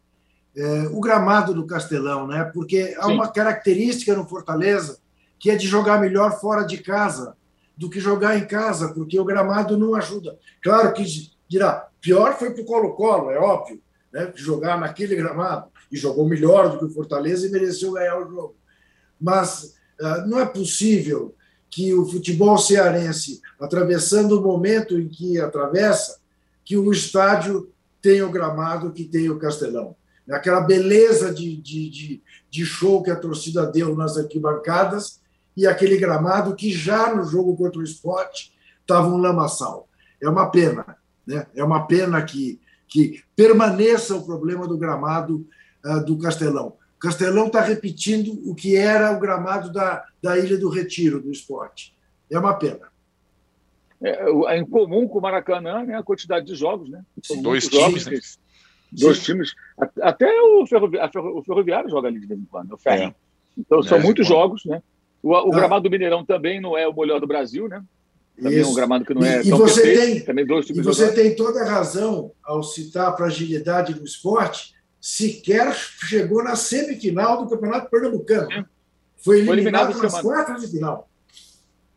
eh, 0.57 0.89
o 0.91 0.99
gramado 0.99 1.53
do 1.53 1.67
Castelão, 1.67 2.27
né? 2.27 2.43
Porque 2.55 2.97
há 2.99 3.07
uma 3.07 3.29
característica 3.31 4.17
no 4.17 4.27
Fortaleza 4.27 4.99
que 5.39 5.51
é 5.51 5.57
de 5.57 5.67
jogar 5.67 6.01
melhor 6.01 6.41
fora 6.41 6.65
de 6.65 6.79
casa 6.79 7.37
do 7.77 7.91
que 7.91 8.01
jogar 8.01 8.39
em 8.39 8.47
casa, 8.47 8.95
porque 8.95 9.21
o 9.21 9.25
gramado 9.27 9.77
não 9.77 9.95
ajuda. 9.95 10.39
Claro 10.63 10.91
que 10.95 11.05
dirá, 11.47 11.87
pior 12.01 12.39
foi 12.39 12.53
para 12.53 12.63
o 12.63 12.65
Colo-Colo, 12.65 13.31
é 13.31 13.39
óbvio, 13.39 13.79
né? 14.11 14.33
jogar 14.37 14.81
naquele 14.81 15.15
gramado 15.15 15.71
e 15.93 15.99
jogou 15.99 16.27
melhor 16.27 16.71
do 16.71 16.79
que 16.79 16.85
o 16.87 16.95
Fortaleza 16.95 17.47
e 17.47 17.51
mereceu 17.51 17.93
ganhar 17.93 18.17
o 18.17 18.27
jogo. 18.27 18.57
Mas 19.21 19.75
uh, 20.01 20.27
não 20.27 20.41
é 20.41 20.47
possível 20.47 21.35
que 21.75 21.93
o 21.93 22.07
futebol 22.07 22.57
cearense, 22.57 23.43
atravessando 23.61 24.39
o 24.39 24.41
momento 24.41 24.97
em 24.97 25.09
que 25.09 25.41
atravessa, 25.41 26.21
que 26.65 26.77
o 26.77 26.93
estádio 26.93 27.69
tenha 28.01 28.25
o 28.25 28.31
gramado 28.31 28.93
que 28.93 29.03
tem 29.03 29.29
o 29.29 29.41
Castelão. 29.41 29.97
Aquela 30.31 30.61
beleza 30.61 31.35
de, 31.35 31.57
de, 31.57 31.91
de, 31.91 32.23
de 32.49 32.65
show 32.65 33.03
que 33.03 33.11
a 33.11 33.17
torcida 33.17 33.67
deu 33.67 33.97
nas 33.97 34.17
arquibancadas 34.17 35.21
e 35.57 35.67
aquele 35.67 35.99
gramado 35.99 36.55
que 36.55 36.71
já 36.71 37.13
no 37.13 37.25
jogo 37.25 37.57
contra 37.57 37.81
o 37.81 37.85
esporte 37.85 38.53
estava 38.81 39.09
um 39.09 39.17
lamaçal. 39.17 39.89
É 40.23 40.29
uma 40.29 40.49
pena, 40.51 40.97
né? 41.27 41.45
é 41.57 41.65
uma 41.65 41.89
pena 41.89 42.23
que, 42.23 42.61
que 42.87 43.21
permaneça 43.35 44.15
o 44.15 44.25
problema 44.25 44.69
do 44.69 44.79
gramado 44.79 45.45
uh, 45.85 46.05
do 46.05 46.17
Castelão. 46.19 46.77
Castelão 47.05 47.49
está 47.49 47.61
repetindo 47.61 48.33
o 48.51 48.55
que 48.55 48.77
era 48.77 49.13
o 49.13 49.21
gramado 49.21 49.71
da, 49.71 50.05
da 50.23 50.39
Ilha 50.39 50.57
do 50.57 50.71
Retiro, 50.71 51.21
do 51.21 51.31
esporte. 51.31 51.95
É 52.31 52.39
uma 52.39 52.55
pena. 52.55 52.89
É, 54.03 54.25
é 54.49 54.59
em 54.59 54.65
comum 54.65 55.07
com 55.07 55.19
o 55.19 55.23
Maracanã 55.23 55.85
né, 55.85 55.95
a 55.97 56.03
quantidade 56.03 56.47
de 56.47 56.55
jogos. 56.55 56.89
Né? 56.89 57.05
Dois 57.43 57.69
times. 57.69 58.07
Né? 58.07 58.19
Dois 58.91 59.19
Sim. 59.19 59.25
times. 59.25 59.55
Até 60.01 60.31
o, 60.41 60.67
ferroviário, 60.67 61.37
o 61.37 61.43
ferroviário 61.43 61.91
joga 61.91 62.09
ali 62.09 62.21
de 62.21 62.27
vez 62.27 62.41
em 62.41 62.47
quando, 62.47 62.73
o 62.73 62.79
Ferro. 62.79 63.03
É. 63.03 63.15
Então 63.59 63.83
são 63.83 63.99
é, 63.99 64.01
muitos 64.01 64.27
jogos, 64.27 64.65
né? 64.65 64.83
O, 65.23 65.31
o 65.31 65.53
ah. 65.53 65.57
gramado 65.57 65.83
do 65.85 65.91
Mineirão 65.91 66.25
também 66.25 66.59
não 66.59 66.77
é 66.77 66.89
o 66.89 66.95
melhor 66.95 67.21
do 67.21 67.27
Brasil, 67.27 67.69
né? 67.69 67.85
Também 68.37 68.61
Isso. 68.61 68.69
é 68.69 68.73
um 68.73 68.75
gramado 68.75 69.05
que 69.05 69.15
não 69.15 69.25
é 69.25 69.43
e, 69.43 69.49
tão 69.49 69.59
você 69.59 69.83
perfeito, 69.83 70.15
tem, 70.15 70.25
também 70.25 70.47
dois 70.47 70.69
E 70.71 70.81
você 70.81 71.13
tem 71.13 71.37
toda 71.37 71.61
a 71.61 71.71
razão 71.71 72.33
ao 72.43 72.63
citar 72.63 73.09
a 73.09 73.17
fragilidade 73.17 73.95
do 73.95 74.05
esporte, 74.05 74.74
sequer 75.05 75.71
chegou 75.75 76.43
na 76.43 76.57
semifinal 76.57 77.45
do 77.45 77.51
Campeonato 77.51 77.91
Pernambucano. 77.91 78.51
É. 78.51 78.65
Foi 79.19 79.41
eliminado, 79.41 79.45
Foi 79.45 79.59
eliminado 79.59 80.03
nas 80.03 80.23
quartas 80.23 80.63
de 80.63 80.69
final. 80.69 81.11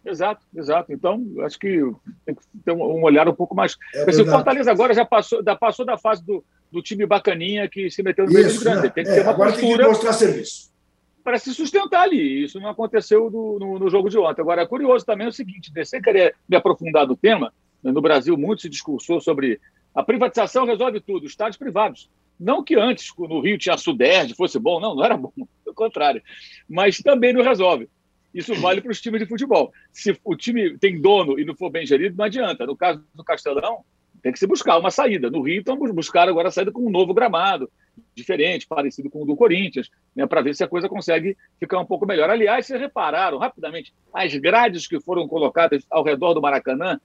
Exato, 0.04 0.46
exato. 0.54 0.92
Então, 0.92 1.26
acho 1.40 1.58
que 1.58 1.80
tem 2.26 2.36
que 2.36 2.42
ter 2.66 2.74
um 2.74 3.02
olhar 3.04 3.26
um 3.30 3.34
pouco 3.34 3.56
mais. 3.56 3.78
É 3.96 4.04
o 4.04 4.26
Fortaleza 4.26 4.70
agora 4.70 4.94
já 4.94 5.06
passou, 5.06 5.42
já 5.42 5.56
passou 5.56 5.86
da 5.86 5.98
fase 5.98 6.22
do, 6.26 6.44
do 6.70 6.82
time 6.82 7.06
bacaninha 7.06 7.70
que 7.70 7.90
se 7.90 8.04
meteu 8.04 8.26
no 8.26 8.34
meio 8.34 8.54
do 8.54 8.60
grande. 8.60 8.82
Né? 8.84 8.90
Tem 8.90 9.06
que 9.06 9.10
é, 9.10 9.16
ter 9.16 9.22
uma 9.22 9.32
agora 9.32 9.52
postura. 9.52 9.78
Tem 9.78 9.86
que 9.86 9.92
mostrar 9.92 10.12
serviço. 10.12 10.70
Para 11.24 11.40
se 11.40 11.54
sustentar 11.54 12.02
ali. 12.02 12.44
Isso 12.44 12.60
não 12.60 12.70
aconteceu 12.70 13.32
no, 13.32 13.58
no, 13.58 13.80
no, 13.80 13.90
jogo 13.90 14.10
de 14.10 14.18
ontem. 14.18 14.42
Agora, 14.42 14.64
é 14.64 14.68
curioso 14.68 15.06
também 15.06 15.28
o 15.28 15.32
seguinte: 15.32 15.72
sem 15.86 16.02
querer 16.02 16.36
me 16.48 16.58
aprofundar 16.58 17.08
do 17.08 17.16
tema, 17.16 17.54
né, 17.82 17.94
no 17.94 18.02
Brasil 18.02 18.38
muito 18.38 18.64
se 18.64 18.70
discursou 18.70 19.22
sobre 19.22 19.62
a 19.96 20.04
privatização 20.04 20.66
resolve 20.66 21.00
tudo, 21.00 21.26
estádios 21.26 21.58
privados. 21.58 22.10
Não 22.40 22.64
que 22.64 22.76
antes, 22.76 23.12
no 23.18 23.40
Rio 23.40 23.58
tinha 23.58 23.78
Suderj, 23.78 24.34
fosse 24.36 24.60
bom, 24.60 24.80
não, 24.80 24.96
não 24.96 25.04
era 25.04 25.18
bom, 25.18 25.32
pelo 25.64 25.76
contrário. 25.76 26.22
Mas 26.70 27.00
também 27.00 27.34
não 27.34 27.44
resolve. 27.44 27.90
Isso 28.34 28.54
vale 28.56 28.82
para 28.82 28.92
os 28.92 29.02
times 29.02 29.22
de 29.22 29.28
futebol. 29.28 29.72
Se 29.92 30.16
o 30.24 30.36
time 30.36 30.78
tem 30.78 31.02
dono 31.02 31.40
e 31.40 31.46
não 31.46 31.56
for 31.56 31.72
bem 31.72 31.86
gerido, 31.86 32.16
não 32.16 32.26
adianta. 32.26 32.66
No 32.66 32.76
caso 32.76 33.04
do 33.16 33.24
Castelão, 33.24 33.84
tem 34.22 34.32
que 34.32 34.40
se 34.40 34.46
buscar 34.46 34.78
uma 34.78 34.92
saída. 34.92 35.30
No 35.30 35.42
Rio, 35.42 35.60
estamos 35.60 35.92
buscando 35.92 36.30
agora 36.30 36.50
a 36.50 36.52
saída 36.52 36.72
com 36.72 36.86
um 36.86 36.90
novo 36.90 37.14
gramado, 37.14 37.70
diferente, 38.14 38.68
parecido 38.68 39.10
com 39.10 39.24
o 39.24 39.26
do 39.26 39.36
Corinthians, 39.36 39.90
né, 40.16 40.26
para 40.28 40.42
ver 40.42 40.56
se 40.56 40.64
a 40.64 40.68
coisa 40.68 40.90
consegue 40.90 41.38
ficar 41.60 41.80
um 41.80 41.86
pouco 41.86 42.06
melhor. 42.06 42.30
Aliás, 42.30 42.66
vocês 42.66 42.80
repararam 42.80 43.38
rapidamente 43.38 43.94
as 44.14 44.36
grades 44.36 44.88
que 44.88 45.00
foram 45.00 45.28
colocadas 45.28 45.86
ao 45.90 46.04
redor 46.04 46.34
do 46.34 46.42
Maracanã, 46.42 47.00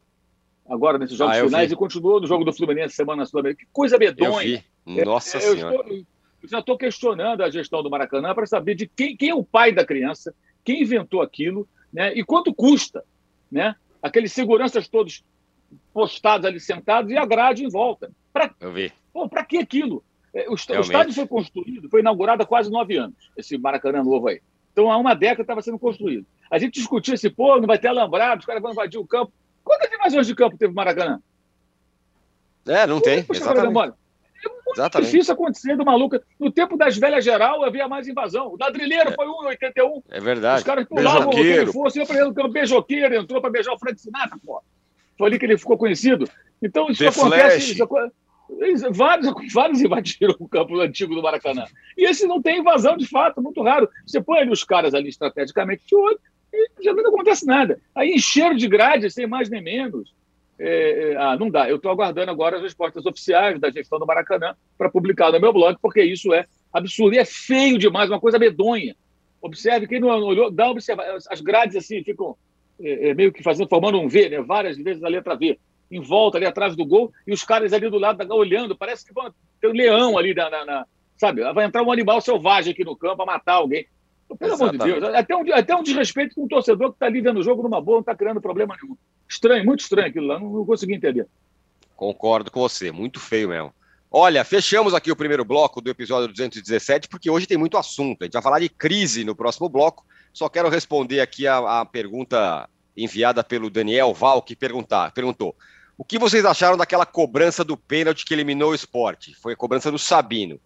agora 0.69 0.99
nesses 0.99 1.17
jogos 1.17 1.37
ah, 1.37 1.45
finais, 1.45 1.69
vi. 1.69 1.75
e 1.75 1.77
continuou 1.77 2.21
no 2.21 2.27
jogo 2.27 2.45
do 2.45 2.53
Fluminense 2.53 2.95
semana 2.95 3.27
sul-americana. 3.27 3.67
Que 3.67 3.73
coisa 3.73 3.99
medonha. 3.99 4.65
Nossa 5.05 5.39
é, 5.39 5.41
Senhora. 5.41 5.77
Estou, 5.77 5.97
eu 6.43 6.49
já 6.49 6.59
estou 6.59 6.77
questionando 6.77 7.43
a 7.43 7.51
gestão 7.51 7.83
do 7.83 7.91
Maracanã 7.91 8.35
para 8.35 8.47
saber 8.47 8.75
de 8.75 8.87
quem, 8.87 9.17
quem 9.17 9.31
é 9.31 9.35
o 9.35 9.45
pai 9.45 9.73
da 9.73 9.85
criança, 9.85 10.35
quem 10.65 10.83
inventou 10.83 11.23
aquilo, 11.23 11.69
né? 11.93 12.13
E 12.15 12.25
quanto 12.25 12.53
custa, 12.53 13.05
né? 13.51 13.77
Aqueles 14.03 14.33
seguranças 14.33 14.89
todos 14.89 15.25
postados 15.93 16.47
ali 16.47 16.59
sentados 16.59 17.11
e 17.11 17.17
a 17.17 17.25
grade 17.25 17.65
em 17.65 17.69
volta. 17.69 18.11
Pra, 18.33 18.53
Eu 18.61 18.73
vi. 18.73 18.93
Para 19.31 19.45
que 19.45 19.59
aquilo? 19.59 20.03
É, 20.35 20.49
o, 20.49 20.53
o 20.53 20.55
estádio 20.55 21.13
foi 21.13 21.27
construído, 21.27 21.89
foi 21.91 22.01
inaugurado 22.01 22.43
há 22.43 22.47
quase 22.47 22.71
nove 22.71 22.97
anos, 22.97 23.31
esse 23.37 23.59
Maracanã 23.59 24.03
novo 24.03 24.29
aí. 24.29 24.41
Então, 24.73 24.91
há 24.91 24.97
uma 24.97 25.15
década 25.15 25.43
estava 25.43 25.61
sendo 25.61 25.79
construído. 25.79 26.27
A 26.51 26.59
gente 26.59 26.75
discutia 26.75 27.15
esse, 27.15 27.29
pô, 27.29 27.61
não 27.61 27.67
vai 27.67 27.79
ter 27.79 27.89
alambrado, 27.89 28.41
os 28.41 28.47
caras 28.47 28.63
vão 28.63 28.73
invadir 28.73 28.99
o 28.99 29.07
campo. 29.07 29.33
Quantas 29.65 29.93
invasões 29.93 30.27
de 30.27 30.35
campo 30.35 30.57
teve 30.57 30.73
Maracanã? 30.73 31.21
É, 32.67 32.87
não 32.87 33.01
tem. 33.01 33.25
Exatamente. 33.33 33.95
É 34.45 34.49
muito 34.49 34.73
Exatamente. 34.75 35.11
difícil 35.11 35.35
acontecer 35.35 35.77
do 35.77 35.85
maluco. 35.85 36.19
No 36.39 36.51
tempo 36.51 36.77
das 36.77 36.97
velhas 36.97 37.25
geral 37.25 37.65
havia 37.65 37.87
mais 37.87 38.09
invasão. 38.09 38.49
O 38.49 38.57
ladrilheiro 38.59 39.11
é. 39.11 39.15
foi 39.15 39.27
1,81. 39.27 40.03
É 40.11 40.21
verdade. 40.21 40.59
Os 40.59 40.65
caras 40.65 40.87
pulavam 40.87 41.29
o 41.29 41.31
que 41.31 41.41
ele 41.41 41.73
fosse. 41.73 42.01
Eu, 42.01 42.07
por 42.07 42.17
exemplo, 42.17 42.45
o 42.45 42.49
beijoqueiro 42.49 43.15
entrou 43.15 43.41
para 43.41 43.51
beijar 43.51 43.73
o 43.73 43.79
Frank 43.79 44.01
Sinatra, 44.01 44.39
pô. 44.45 44.61
Foi 45.17 45.29
ali 45.29 45.39
que 45.39 45.45
ele 45.45 45.59
ficou 45.59 45.79
conhecido. 45.79 46.29
Então, 46.61 46.89
isso 46.91 47.03
The 47.03 47.09
acontece. 47.09 47.73
Isso, 47.73 48.93
vários, 48.93 49.33
vários 49.53 49.81
invadiram 49.81 50.35
o 50.39 50.49
campo 50.49 50.81
antigo 50.81 51.15
do 51.15 51.23
Maracanã. 51.23 51.65
E 51.97 52.09
esse 52.09 52.27
não 52.27 52.43
tem 52.43 52.61
invasão 52.61 52.97
de 52.97 53.07
fato, 53.07 53.41
muito 53.41 53.63
raro. 53.63 53.89
Você 54.07 54.21
põe 54.21 54.41
ali 54.41 54.51
os 54.51 54.65
caras 54.65 54.95
ali 54.95 55.09
estrategicamente 55.09 55.83
de 55.87 55.95
olho 55.95 56.19
e 56.53 56.69
já 56.83 56.93
não 56.93 57.09
acontece 57.09 57.47
nada. 57.47 57.81
Aí 57.95 58.13
encheram 58.13 58.57
de 58.57 58.69
grade, 58.69 59.11
sem 59.11 59.27
mais 59.27 59.49
nem 59.49 59.63
menos. 59.63 60.15
É, 60.59 61.13
é, 61.13 61.17
ah, 61.17 61.37
não 61.37 61.51
dá. 61.51 61.69
Eu 61.69 61.77
estou 61.77 61.91
aguardando 61.91 62.31
agora 62.31 62.57
as 62.57 62.63
respostas 62.63 63.05
oficiais 63.07 63.59
da 63.59 63.71
gestão 63.71 63.99
do 63.99 64.07
Maracanã 64.07 64.55
para 64.77 64.91
publicar 64.91 65.33
no 65.33 65.41
meu 65.41 65.53
blog, 65.53 65.77
porque 65.81 66.03
isso 66.03 66.33
é 66.33 66.47
absurdo 66.73 67.15
e 67.15 67.19
é 67.19 67.25
feio 67.25 67.79
demais, 67.79 68.11
uma 68.11 68.21
coisa 68.21 68.39
medonha. 68.39 68.95
Observe, 69.41 69.89
quem 69.89 69.99
não 69.99 70.09
olhou, 70.09 70.51
dá 70.51 70.71
observar. 70.71 71.17
As 71.29 71.41
grades 71.41 71.77
assim 71.77 72.05
ficam 72.05 72.37
é, 72.81 73.09
é, 73.09 73.15
meio 73.15 73.33
que 73.33 73.43
fazendo, 73.43 73.69
formando 73.69 73.99
um 73.99 74.09
V, 74.09 74.29
né? 74.29 74.41
várias 74.41 74.77
vezes 74.77 75.03
a 75.03 75.09
letra 75.09 75.37
V, 75.37 75.59
em 75.91 76.01
volta 76.01 76.39
ali 76.39 76.47
atrás 76.47 76.77
do 76.77 76.87
gol, 76.87 77.13
e 77.27 77.33
os 77.33 77.43
caras 77.43 77.73
ali 77.73 77.91
do 77.91 77.99
lado 77.99 78.25
olhando, 78.35 78.77
parece 78.77 79.05
que 79.05 79.13
vão 79.13 79.33
ter 79.61 79.69
um 79.69 79.73
leão 79.73 80.17
ali 80.17 80.33
na, 80.33 80.49
na, 80.49 80.65
na 80.65 80.87
sabe? 81.17 81.43
Vai 81.53 81.65
entrar 81.65 81.83
um 81.83 81.93
animal 81.93 82.21
selvagem 82.21 82.73
aqui 82.73 82.85
no 82.85 82.97
campo 82.97 83.23
a 83.23 83.27
matar 83.27 83.55
alguém. 83.55 83.87
Pelo 84.37 84.55
amor 84.55 84.73
de 84.73 84.79
Deus, 84.79 85.05
até 85.15 85.37
um, 85.37 85.53
até 85.53 85.77
um 85.77 85.83
desrespeito 85.83 86.35
com 86.35 86.45
o 86.45 86.49
torcedor 86.49 86.91
que 86.91 86.97
está 86.97 87.07
ali 87.07 87.21
vendo 87.21 87.41
o 87.41 87.43
jogo 87.43 87.63
numa 87.63 87.81
boa, 87.81 87.97
não 87.97 88.01
está 88.01 88.15
criando 88.15 88.41
problema 88.41 88.77
nenhum. 88.81 88.97
Estranho, 89.29 89.65
muito 89.65 89.81
estranho 89.81 90.09
aquilo 90.09 90.27
lá, 90.27 90.39
não, 90.39 90.51
não 90.51 90.65
consegui 90.65 90.95
entender. 90.95 91.27
Concordo 91.97 92.51
com 92.51 92.61
você, 92.61 92.91
muito 92.91 93.21
feio 93.21 93.49
mesmo. 93.49 93.73
Olha, 94.11 94.45
fechamos 94.45 94.93
aqui 94.93 95.11
o 95.11 95.17
primeiro 95.17 95.45
bloco 95.45 95.81
do 95.81 95.89
episódio 95.89 96.29
217, 96.29 97.09
porque 97.09 97.31
hoje 97.31 97.47
tem 97.47 97.57
muito 97.57 97.79
assunto. 97.79 98.23
A 98.23 98.25
gente 98.25 98.35
vai 98.35 98.43
falar 98.43 98.61
de 98.61 98.69
crise 98.69 99.25
no 99.25 99.35
próximo 99.35 99.69
bloco. 99.69 100.05
Só 100.33 100.49
quero 100.49 100.69
responder 100.69 101.21
aqui 101.21 101.47
a, 101.47 101.81
a 101.81 101.85
pergunta 101.87 102.69
enviada 102.97 103.43
pelo 103.43 103.71
Daniel 103.71 104.13
Val, 104.13 104.43
que 104.43 104.55
perguntar, 104.55 105.13
perguntou: 105.13 105.57
o 105.97 106.05
que 106.05 106.19
vocês 106.19 106.45
acharam 106.45 106.77
daquela 106.77 107.07
cobrança 107.07 107.65
do 107.65 107.77
pênalti 107.77 108.25
que 108.25 108.35
eliminou 108.35 108.73
o 108.73 108.75
esporte? 108.75 109.35
Foi 109.35 109.53
a 109.53 109.57
cobrança 109.57 109.91
do 109.91 109.99
Sabino. 109.99 110.61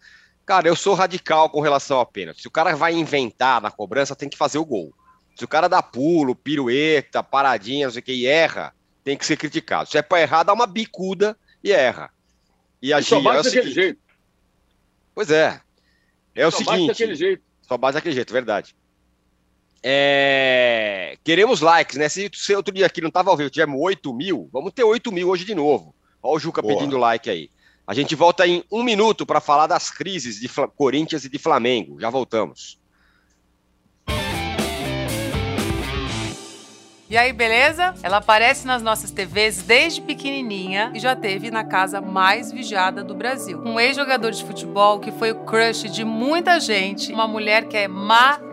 Cara, 0.46 0.68
eu 0.68 0.76
sou 0.76 0.94
radical 0.94 1.50
com 1.50 1.60
relação 1.60 1.98
ao 1.98 2.06
pênalti. 2.06 2.42
Se 2.42 2.46
o 2.46 2.52
cara 2.52 2.76
vai 2.76 2.94
inventar 2.94 3.60
na 3.60 3.68
cobrança, 3.68 4.14
tem 4.14 4.28
que 4.28 4.36
fazer 4.36 4.58
o 4.58 4.64
gol. 4.64 4.94
Se 5.34 5.44
o 5.44 5.48
cara 5.48 5.68
dá 5.68 5.82
pulo, 5.82 6.36
pirueta, 6.36 7.20
paradinha, 7.20 7.86
não 7.86 7.92
sei 7.92 8.00
o 8.00 8.02
que, 8.04 8.12
e 8.12 8.26
erra, 8.26 8.72
tem 9.02 9.16
que 9.16 9.26
ser 9.26 9.36
criticado. 9.36 9.90
Se 9.90 9.98
é 9.98 10.02
para 10.02 10.22
errar, 10.22 10.44
dá 10.44 10.52
uma 10.52 10.66
bicuda 10.66 11.36
e 11.64 11.72
erra. 11.72 12.10
E 12.80 12.92
agir. 12.92 13.08
Só 13.08 13.20
bate 13.20 13.40
é 13.40 13.42
daquele 13.42 13.72
jeito. 13.72 14.00
Pois 15.12 15.30
é. 15.30 15.60
É 16.32 16.46
o 16.46 16.50
só 16.52 16.58
seguinte. 16.58 16.70
Só 16.70 16.76
bate 16.76 16.86
daquele 16.86 17.14
jeito. 17.16 17.42
Só 17.62 17.76
bate 17.76 17.94
daquele 17.94 18.14
jeito, 18.14 18.32
verdade. 18.32 18.76
É... 19.82 21.18
Queremos 21.24 21.60
likes, 21.60 21.96
né? 21.96 22.08
Se, 22.08 22.30
se 22.32 22.54
outro 22.54 22.72
dia 22.72 22.86
aqui 22.86 23.00
não 23.00 23.08
estava 23.08 23.30
ao 23.30 23.36
vivo, 23.36 23.50
tivemos 23.50 23.80
8 23.80 24.14
mil, 24.14 24.48
vamos 24.52 24.72
ter 24.72 24.84
8 24.84 25.10
mil 25.10 25.28
hoje 25.28 25.44
de 25.44 25.54
novo. 25.56 25.94
Olha 26.22 26.36
o 26.36 26.38
Juca 26.38 26.62
Boa. 26.62 26.74
pedindo 26.74 26.96
like 26.96 27.28
aí. 27.28 27.50
A 27.86 27.94
gente 27.94 28.16
volta 28.16 28.44
em 28.44 28.64
um 28.70 28.82
minuto 28.82 29.24
para 29.24 29.40
falar 29.40 29.68
das 29.68 29.90
crises 29.90 30.40
de 30.40 30.48
Corinthians 30.76 31.24
e 31.24 31.28
de 31.28 31.38
Flamengo. 31.38 32.00
Já 32.00 32.10
voltamos. 32.10 32.80
E 37.08 37.16
aí, 37.16 37.32
beleza? 37.32 37.94
Ela 38.02 38.16
aparece 38.16 38.66
nas 38.66 38.82
nossas 38.82 39.12
TVs 39.12 39.62
desde 39.62 40.00
pequenininha 40.00 40.90
e 40.92 40.98
já 40.98 41.14
teve 41.14 41.52
na 41.52 41.62
casa 41.62 42.00
mais 42.00 42.50
vigiada 42.50 43.04
do 43.04 43.14
Brasil. 43.14 43.62
Um 43.64 43.78
ex-jogador 43.78 44.32
de 44.32 44.44
futebol 44.44 44.98
que 44.98 45.12
foi 45.12 45.30
o 45.30 45.44
crush 45.44 45.88
de 45.88 46.04
muita 46.04 46.58
gente, 46.58 47.12
uma 47.12 47.28
mulher 47.28 47.68
que 47.68 47.76
é 47.76 47.86
maravilhosa. 47.86 48.45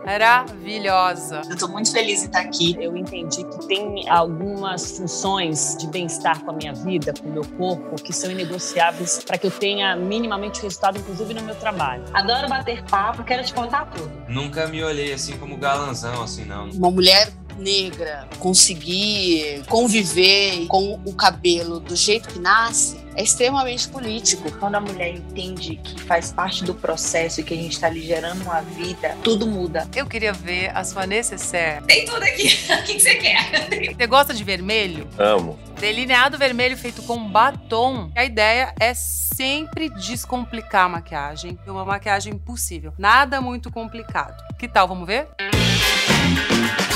Eu 1.49 1.57
tô 1.57 1.67
muito 1.67 1.91
feliz 1.91 2.23
em 2.23 2.25
estar 2.25 2.41
aqui. 2.41 2.75
Eu 2.79 2.95
entendi 2.95 3.43
que 3.43 3.67
tem 3.67 4.09
algumas 4.09 4.97
funções 4.97 5.77
de 5.79 5.87
bem-estar 5.87 6.43
com 6.43 6.51
a 6.51 6.53
minha 6.53 6.73
vida, 6.73 7.13
com 7.13 7.29
o 7.29 7.31
meu 7.31 7.45
corpo, 7.57 7.95
que 7.95 8.11
são 8.11 8.29
inegociáveis 8.29 9.23
para 9.23 9.37
que 9.37 9.47
eu 9.47 9.51
tenha 9.51 9.95
minimamente 9.95 10.61
resultado, 10.61 10.99
inclusive 10.99 11.33
no 11.33 11.41
meu 11.43 11.55
trabalho. 11.55 12.03
Adoro 12.13 12.49
bater 12.49 12.83
papo, 12.85 13.23
quero 13.23 13.43
te 13.43 13.53
contar 13.53 13.85
tudo. 13.91 14.11
Nunca 14.27 14.67
me 14.67 14.83
olhei 14.83 15.13
assim 15.13 15.37
como 15.37 15.57
galanzão, 15.57 16.21
assim, 16.23 16.45
não. 16.45 16.69
Uma 16.69 16.91
mulher 16.91 17.31
negra 17.57 18.27
conseguir 18.39 19.63
conviver 19.67 20.65
com 20.67 20.99
o 21.05 21.13
cabelo 21.13 21.79
do 21.79 21.95
jeito 21.95 22.29
que 22.29 22.39
nasce 22.39 23.03
é 23.15 23.23
extremamente 23.23 23.87
político. 23.89 24.51
Quando 24.59 24.75
a 24.75 24.79
mulher 24.79 25.13
entende 25.15 25.75
que 25.75 26.01
faz 26.01 26.31
parte 26.31 26.63
do 26.63 26.73
processo 26.73 27.41
e 27.41 27.43
que 27.43 27.53
a 27.53 27.57
gente 27.57 27.73
está 27.73 27.87
ali 27.87 28.01
gerando 28.01 28.41
uma 28.41 28.61
vida, 28.61 29.15
tudo 29.23 29.45
muda. 29.45 29.87
Eu 29.95 30.07
queria 30.07 30.33
ver 30.33 30.75
a 30.75 30.83
sua 30.83 31.05
necessaire. 31.05 31.85
Tem 31.85 32.05
tudo 32.05 32.23
aqui. 32.23 32.47
o 32.73 32.83
que 32.83 32.99
você 32.99 33.15
quer? 33.15 33.95
Você 33.95 34.07
gosta 34.07 34.33
de 34.33 34.43
vermelho? 34.43 35.07
Amo. 35.17 35.59
Delineado 35.79 36.37
vermelho 36.37 36.77
feito 36.77 37.03
com 37.03 37.29
batom. 37.29 38.11
A 38.15 38.23
ideia 38.25 38.73
é 38.79 38.93
sempre 38.93 39.89
descomplicar 39.89 40.85
a 40.85 40.89
maquiagem. 40.89 41.59
É 41.65 41.71
uma 41.71 41.85
maquiagem 41.85 42.37
possível. 42.37 42.93
Nada 42.97 43.39
muito 43.39 43.71
complicado. 43.71 44.43
Que 44.57 44.67
tal? 44.67 44.87
Vamos 44.87 45.05
ver? 45.05 45.27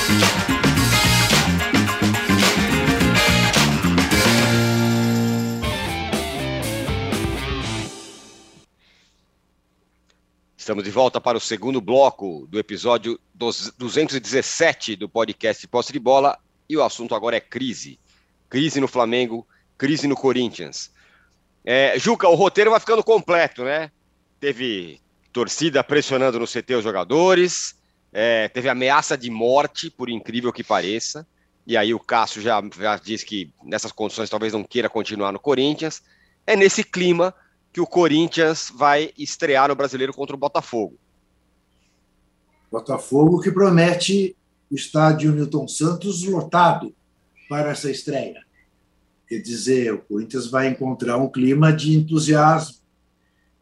Música 0.07 0.56
Estamos 10.67 10.83
de 10.83 10.91
volta 10.91 11.21
para 11.21 11.37
o 11.37 11.39
segundo 11.39 11.79
bloco 11.79 12.45
do 12.49 12.59
episódio 12.59 13.17
217 13.33 14.97
do 14.97 15.07
podcast 15.07 15.65
Posse 15.65 15.93
de 15.93 15.97
Bola 15.97 16.37
e 16.67 16.75
o 16.75 16.83
assunto 16.83 17.15
agora 17.15 17.37
é 17.37 17.39
crise. 17.39 17.97
Crise 18.49 18.81
no 18.81 18.87
Flamengo, 18.89 19.47
crise 19.77 20.09
no 20.09 20.15
Corinthians. 20.17 20.91
É, 21.63 21.97
Juca, 21.97 22.27
o 22.27 22.35
roteiro 22.35 22.71
vai 22.71 22.81
ficando 22.81 23.01
completo, 23.01 23.63
né? 23.63 23.89
Teve 24.41 24.99
torcida 25.31 25.81
pressionando 25.85 26.37
no 26.37 26.45
CT 26.45 26.75
os 26.75 26.83
jogadores, 26.83 27.79
é, 28.11 28.49
teve 28.49 28.67
ameaça 28.67 29.17
de 29.17 29.29
morte, 29.29 29.89
por 29.89 30.09
incrível 30.09 30.51
que 30.51 30.65
pareça. 30.65 31.25
E 31.65 31.77
aí 31.77 31.93
o 31.93 31.99
Cássio 31.99 32.41
já, 32.41 32.61
já 32.77 32.97
diz 32.97 33.23
que 33.23 33.53
nessas 33.63 33.93
condições 33.93 34.29
talvez 34.29 34.51
não 34.51 34.65
queira 34.65 34.89
continuar 34.89 35.31
no 35.31 35.39
Corinthians. 35.39 36.03
É 36.45 36.57
nesse 36.57 36.83
clima 36.83 37.33
que 37.77 37.81
o 37.81 37.85
Corinthians 37.85 38.73
vai 38.73 39.11
estrear 39.15 39.69
no 39.69 39.75
Brasileiro 39.75 40.11
contra 40.11 40.35
o 40.35 40.39
Botafogo. 40.39 40.97
Botafogo 42.71 43.39
que 43.39 43.51
promete 43.51 44.35
o 44.71 44.73
estádio 44.73 45.31
Newton 45.31 45.67
Santos 45.67 46.23
lotado 46.23 46.91
para 47.47 47.69
essa 47.69 47.91
estreia. 47.91 48.43
Quer 49.27 49.41
dizer, 49.41 49.93
o 49.93 49.99
Corinthians 49.99 50.49
vai 50.49 50.67
encontrar 50.67 51.17
um 51.17 51.29
clima 51.29 51.71
de 51.71 51.95
entusiasmo 51.95 52.79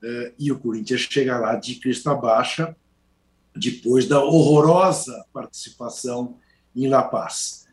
eh, 0.01 0.33
e 0.39 0.49
o 0.49 0.59
Corinthians 0.59 1.01
chega 1.01 1.37
lá 1.37 1.57
de 1.57 1.75
crista 1.75 2.15
baixa 2.15 2.73
depois 3.53 4.07
da 4.07 4.23
horrorosa 4.23 5.25
participação 5.33 6.37
em 6.73 6.87
La 6.87 7.03
Paz. 7.03 7.67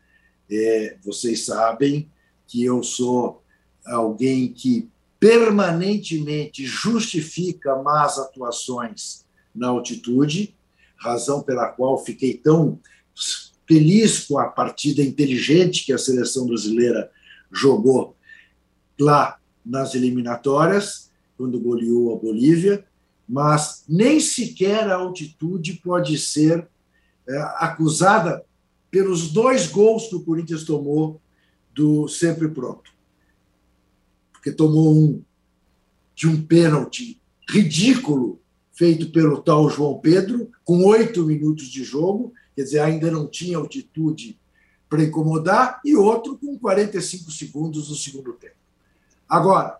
É, 0.51 0.97
vocês 1.05 1.45
sabem 1.45 2.11
que 2.45 2.65
eu 2.65 2.83
sou 2.83 3.41
alguém 3.85 4.51
que 4.51 4.91
permanentemente 5.23 6.65
justifica 6.65 7.81
más 7.81 8.19
atuações 8.19 9.25
na 9.55 9.69
altitude, 9.69 10.53
razão 10.97 11.41
pela 11.41 11.69
qual 11.69 11.97
fiquei 12.03 12.33
tão 12.33 12.77
feliz 13.65 14.25
com 14.25 14.37
a 14.37 14.49
partida 14.49 15.01
inteligente 15.01 15.85
que 15.85 15.93
a 15.93 15.97
seleção 15.97 16.45
brasileira 16.45 17.09
jogou 17.49 18.17
lá 18.99 19.39
nas 19.65 19.95
eliminatórias, 19.95 21.09
quando 21.37 21.57
goleou 21.57 22.13
a 22.13 22.19
Bolívia, 22.19 22.85
mas 23.25 23.85
nem 23.87 24.19
sequer 24.19 24.91
a 24.91 24.95
altitude 24.95 25.79
pode 25.81 26.17
ser 26.17 26.67
é, 27.29 27.37
acusada 27.59 28.43
pelos 28.91 29.31
dois 29.31 29.67
gols 29.67 30.09
que 30.09 30.15
o 30.15 30.25
Corinthians 30.25 30.65
tomou 30.65 31.21
do 31.73 32.09
sempre 32.09 32.49
pronto 32.49 32.92
porque 34.43 34.51
tomou 34.51 34.93
um 34.93 35.23
de 36.13 36.27
um 36.27 36.45
pênalti 36.45 37.21
ridículo 37.49 38.41
feito 38.73 39.09
pelo 39.09 39.41
tal 39.41 39.69
João 39.69 39.99
Pedro, 39.99 40.51
com 40.65 40.83
oito 40.83 41.23
minutos 41.23 41.67
de 41.67 41.81
jogo, 41.81 42.33
quer 42.53 42.63
dizer, 42.63 42.79
ainda 42.79 43.09
não 43.09 43.25
tinha 43.25 43.57
altitude 43.57 44.37
para 44.89 45.01
incomodar, 45.01 45.79
e 45.85 45.95
outro 45.95 46.37
com 46.37 46.59
45 46.59 47.31
segundos 47.31 47.89
no 47.89 47.95
segundo 47.95 48.33
tempo. 48.33 48.57
Agora, 49.29 49.77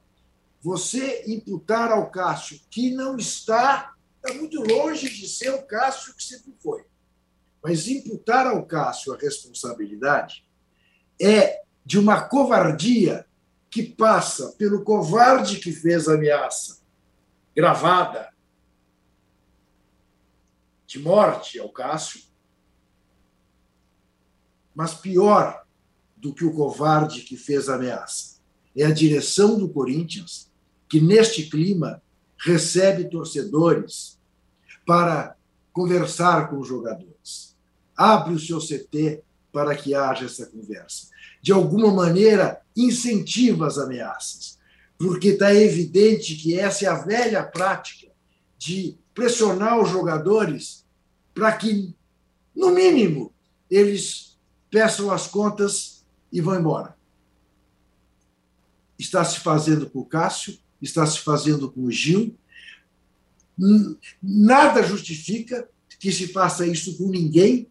você 0.61 1.25
imputar 1.27 1.91
ao 1.91 2.09
Cássio, 2.09 2.61
que 2.69 2.89
não 2.91 3.17
está, 3.17 3.93
está 4.15 4.33
muito 4.33 4.63
longe 4.63 5.09
de 5.09 5.27
ser 5.27 5.49
o 5.49 5.63
Cássio 5.63 6.15
que 6.15 6.23
sempre 6.23 6.53
foi, 6.63 6.85
mas 7.61 7.89
imputar 7.89 8.47
ao 8.47 8.65
Cássio 8.65 9.13
a 9.13 9.17
responsabilidade 9.17 10.45
é 11.21 11.63
de 11.85 11.99
uma 11.99 12.21
covardia 12.21 13.25
que 13.73 13.81
passa 13.81 14.51
pelo 14.51 14.83
covarde 14.83 15.57
que 15.57 15.71
fez 15.71 16.07
a 16.07 16.13
ameaça 16.13 16.77
gravada 17.55 18.31
de 20.85 20.99
morte 20.99 21.57
ao 21.57 21.69
Cássio, 21.69 22.21
mas 24.75 24.93
pior 24.93 25.65
do 26.15 26.35
que 26.35 26.45
o 26.45 26.53
covarde 26.53 27.21
que 27.21 27.35
fez 27.35 27.67
a 27.67 27.73
ameaça 27.73 28.39
é 28.77 28.85
a 28.85 28.91
direção 28.91 29.57
do 29.57 29.67
Corinthians, 29.67 30.51
que 30.87 31.01
neste 31.01 31.49
clima 31.49 31.99
recebe 32.37 33.09
torcedores 33.09 34.19
para 34.85 35.35
conversar 35.71 36.47
com 36.47 36.59
os 36.59 36.67
jogadores. 36.67 37.57
Abre 37.97 38.35
o 38.35 38.39
seu 38.39 38.59
CT 38.59 39.23
para 39.51 39.75
que 39.75 39.95
haja 39.95 40.25
essa 40.25 40.45
conversa 40.45 41.12
de 41.43 41.51
alguma 41.51 41.93
maneira, 41.93 42.61
incentiva 42.73 43.67
as 43.67 43.77
ameaças, 43.77 44.57
porque 44.97 45.29
está 45.29 45.53
evidente 45.53 46.35
que 46.37 46.57
essa 46.57 46.85
é 46.85 46.87
a 46.87 47.03
velha 47.03 47.43
prática 47.43 48.07
de 48.57 48.97
pressionar 49.13 49.77
os 49.77 49.89
jogadores 49.89 50.85
para 51.33 51.51
que, 51.51 51.93
no 52.55 52.71
mínimo, 52.71 53.33
eles 53.69 54.39
peçam 54.71 55.11
as 55.11 55.27
contas 55.27 56.05
e 56.31 56.39
vão 56.39 56.57
embora. 56.57 56.95
Está 58.97 59.25
se 59.25 59.41
fazendo 59.41 59.89
com 59.89 59.99
o 59.99 60.05
Cássio, 60.05 60.57
está 60.81 61.05
se 61.05 61.19
fazendo 61.19 61.69
com 61.69 61.81
o 61.81 61.91
Gil. 61.91 62.37
Nada 64.21 64.81
justifica 64.81 65.67
que 65.99 66.09
se 66.09 66.29
faça 66.29 66.65
isso 66.65 66.97
com 66.97 67.09
ninguém, 67.09 67.67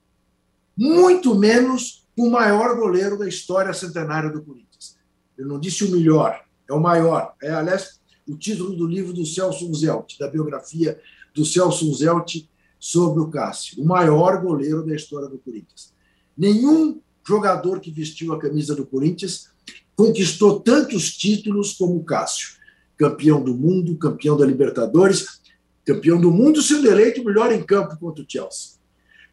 muito 0.76 1.34
menos 1.34 2.01
o 2.16 2.30
maior 2.30 2.76
goleiro 2.76 3.18
da 3.18 3.26
história 3.26 3.72
centenária 3.72 4.30
do 4.30 4.42
Corinthians. 4.42 4.96
Eu 5.36 5.46
não 5.46 5.58
disse 5.58 5.84
o 5.84 5.90
melhor, 5.90 6.42
é 6.68 6.72
o 6.72 6.80
maior. 6.80 7.34
É, 7.42 7.50
aliás, 7.50 8.00
o 8.28 8.36
título 8.36 8.76
do 8.76 8.86
livro 8.86 9.12
do 9.12 9.24
Celso 9.24 9.72
Zelt, 9.74 10.18
da 10.18 10.28
biografia 10.28 11.00
do 11.34 11.44
Celso 11.44 11.92
Zelt 11.94 12.46
sobre 12.78 13.22
o 13.22 13.28
Cássio, 13.28 13.82
o 13.82 13.86
maior 13.86 14.40
goleiro 14.42 14.84
da 14.84 14.94
história 14.94 15.28
do 15.28 15.38
Corinthians. 15.38 15.92
Nenhum 16.36 17.00
jogador 17.26 17.80
que 17.80 17.90
vestiu 17.90 18.32
a 18.32 18.38
camisa 18.38 18.74
do 18.74 18.86
Corinthians 18.86 19.50
conquistou 19.96 20.60
tantos 20.60 21.16
títulos 21.16 21.74
como 21.74 21.96
o 21.96 22.04
Cássio. 22.04 22.60
Campeão 22.96 23.42
do 23.42 23.54
mundo, 23.54 23.96
campeão 23.96 24.36
da 24.36 24.44
Libertadores, 24.44 25.40
campeão 25.84 26.20
do 26.20 26.30
mundo 26.30 26.60
sendo 26.62 26.88
eleito 26.88 27.24
melhor 27.24 27.52
em 27.52 27.62
campo 27.62 27.96
contra 27.98 28.22
o 28.22 28.26
Chelsea 28.28 28.81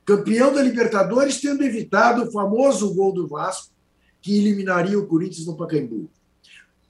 campeão 0.09 0.51
da 0.51 0.63
Libertadores, 0.63 1.39
tendo 1.39 1.63
evitado 1.63 2.23
o 2.23 2.31
famoso 2.31 2.91
gol 2.95 3.13
do 3.13 3.27
Vasco, 3.27 3.71
que 4.19 4.35
eliminaria 4.35 4.97
o 4.97 5.05
Corinthians 5.05 5.45
no 5.45 5.55
Pacaembu. 5.55 6.09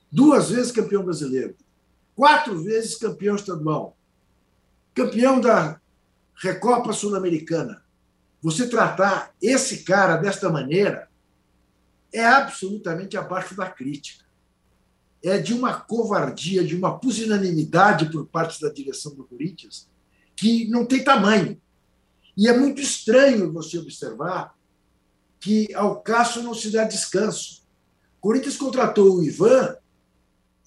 Duas 0.09 0.51
vezes 0.51 0.71
campeão 0.71 1.03
brasileiro, 1.03 1.53
quatro 2.15 2.57
vezes 2.63 2.95
campeão 2.95 3.35
estadual, 3.35 3.97
campeão 4.95 5.41
da 5.41 5.81
Recopa 6.33 6.93
Sul-Americana. 6.93 7.83
Você 8.41 8.69
tratar 8.69 9.35
esse 9.41 9.83
cara 9.83 10.15
desta 10.15 10.49
maneira 10.49 11.09
é 12.13 12.25
absolutamente 12.25 13.17
abaixo 13.17 13.53
da 13.53 13.69
crítica. 13.69 14.23
É 15.21 15.37
de 15.37 15.53
uma 15.53 15.73
covardia, 15.73 16.63
de 16.63 16.73
uma 16.73 16.97
pusilanimidade 16.97 18.09
por 18.09 18.25
parte 18.27 18.61
da 18.61 18.69
direção 18.69 19.13
do 19.13 19.25
Corinthians 19.25 19.89
que 20.37 20.69
não 20.69 20.85
tem 20.85 21.03
tamanho. 21.03 21.61
E 22.39 22.47
é 22.47 22.57
muito 22.57 22.81
estranho 22.81 23.51
você 23.51 23.77
observar 23.77 24.57
que 25.41 25.73
ao 25.73 25.99
Cássio 25.99 26.41
não 26.41 26.53
se 26.53 26.71
dá 26.71 26.85
descanso. 26.85 27.63
O 28.17 28.21
Corinthians 28.21 28.55
contratou 28.55 29.17
o 29.17 29.21
Ivan 29.21 29.75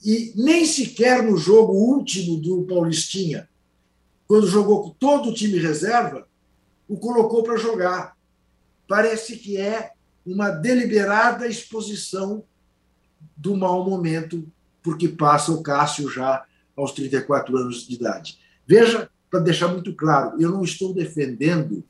e 0.05 0.35
nem 0.37 0.67
sequer 0.67 1.23
no 1.23 1.35
jogo 1.35 1.73
último 1.73 2.37
do 2.37 2.65
Paulistinha, 2.65 3.49
quando 4.29 4.47
jogou 4.47 4.83
com 4.83 4.91
todo 4.91 5.31
o 5.31 5.35
time 5.35 5.59
reserva, 5.59 6.29
o 6.87 6.99
colocou 6.99 7.43
para 7.43 7.57
jogar. 7.57 8.19
Parece 8.87 9.39
que 9.39 9.57
é 9.57 9.93
uma 10.27 10.51
deliberada 10.51 11.49
exposição 11.49 12.45
do 13.35 13.57
mau 13.57 13.83
momento, 13.89 14.47
porque 14.83 15.09
passa 15.09 15.51
o 15.51 15.63
Cássio 15.63 16.11
já 16.11 16.45
aos 16.77 16.93
34 16.93 17.57
anos 17.57 17.89
de 17.89 17.95
idade. 17.95 18.39
Veja 18.67 19.11
para 19.33 19.41
deixar 19.41 19.69
muito 19.69 19.95
claro, 19.97 20.39
eu 20.39 20.51
não 20.51 20.63
estou 20.63 20.93
defendendo 20.93 21.83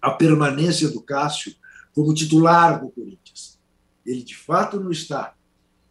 a 0.00 0.12
permanência 0.12 0.88
do 0.88 1.02
Cássio 1.02 1.52
como 1.92 2.14
titular 2.14 2.80
do 2.80 2.90
Corinthians. 2.90 3.58
Ele, 4.06 4.22
de 4.22 4.36
fato, 4.36 4.78
não 4.78 4.92
está 4.92 5.34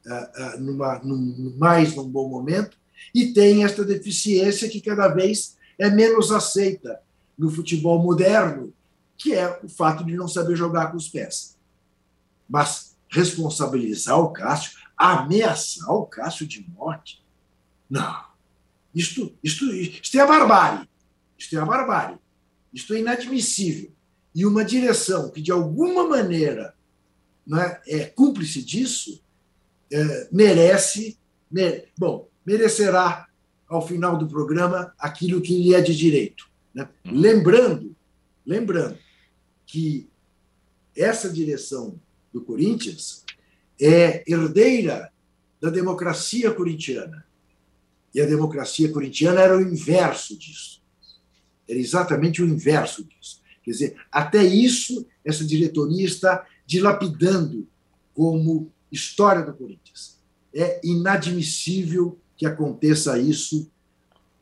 uh, 0.05 0.59
numa, 0.61 0.99
num, 0.99 1.53
mais 1.57 1.93
num 1.93 2.07
bom 2.07 2.29
momento 2.29 2.77
e 3.13 3.33
tem 3.33 3.65
esta 3.65 3.83
deficiência 3.83 4.69
que 4.69 4.79
cada 4.79 5.09
vez 5.09 5.57
é 5.77 5.89
menos 5.89 6.31
aceita 6.31 7.01
no 7.37 7.51
futebol 7.51 8.01
moderno, 8.01 8.73
que 9.17 9.33
é 9.33 9.59
o 9.61 9.67
fato 9.67 10.05
de 10.05 10.15
não 10.15 10.29
saber 10.29 10.55
jogar 10.55 10.91
com 10.91 10.97
os 10.97 11.09
pés. 11.09 11.57
Mas 12.47 12.95
responsabilizar 13.09 14.17
o 14.17 14.31
Cássio, 14.31 14.79
ameaçar 14.95 15.91
o 15.91 16.05
Cássio 16.05 16.47
de 16.47 16.65
morte, 16.69 17.21
não. 17.89 18.26
Isto, 18.93 19.35
isto, 19.43 19.65
isto 19.73 20.17
é 20.17 20.21
a 20.21 20.27
barbárie. 20.27 20.87
Isto 21.37 21.57
é 21.57 21.61
a 21.61 21.65
barbárie. 21.65 22.17
Isto 22.73 22.93
é 22.93 22.99
inadmissível. 22.99 23.91
e 24.35 24.45
uma 24.45 24.63
direção 24.63 25.31
que, 25.31 25.41
de 25.41 25.51
alguma 25.51 26.07
maneira, 26.07 26.75
né, 27.45 27.81
é 27.87 28.05
cúmplice 28.05 28.61
disso, 28.61 29.19
é, 29.91 30.27
merece, 30.31 31.17
mere, 31.49 31.85
bom, 31.97 32.29
merecerá, 32.45 33.27
ao 33.67 33.85
final 33.85 34.17
do 34.17 34.27
programa, 34.27 34.93
aquilo 34.97 35.41
que 35.41 35.57
lhe 35.61 35.73
é 35.73 35.81
de 35.81 35.95
direito. 35.95 36.49
Né? 36.73 36.87
Uhum. 37.05 37.19
Lembrando, 37.19 37.95
lembrando 38.45 38.97
que 39.65 40.07
essa 40.95 41.29
direção 41.29 41.99
do 42.31 42.41
Corinthians 42.41 43.23
é 43.79 44.23
herdeira 44.25 45.11
da 45.59 45.69
democracia 45.69 46.51
corintiana. 46.51 47.25
E 48.17 48.21
a 48.21 48.25
democracia 48.25 48.91
corintiana 48.91 49.41
era 49.41 49.55
o 49.55 49.61
inverso 49.61 50.35
disso. 50.35 50.81
Era 51.69 51.77
exatamente 51.77 52.41
o 52.41 52.47
inverso 52.47 53.03
disso. 53.03 53.43
Quer 53.63 53.69
dizer, 53.69 53.95
até 54.11 54.43
isso, 54.43 55.05
essa 55.23 55.45
diretoria 55.45 56.03
está 56.03 56.43
dilapidando 56.65 57.67
como 58.15 58.73
história 58.91 59.43
do 59.43 59.53
Corinthians. 59.53 60.17
É 60.51 60.81
inadmissível 60.83 62.17
que 62.35 62.47
aconteça 62.47 63.19
isso 63.19 63.69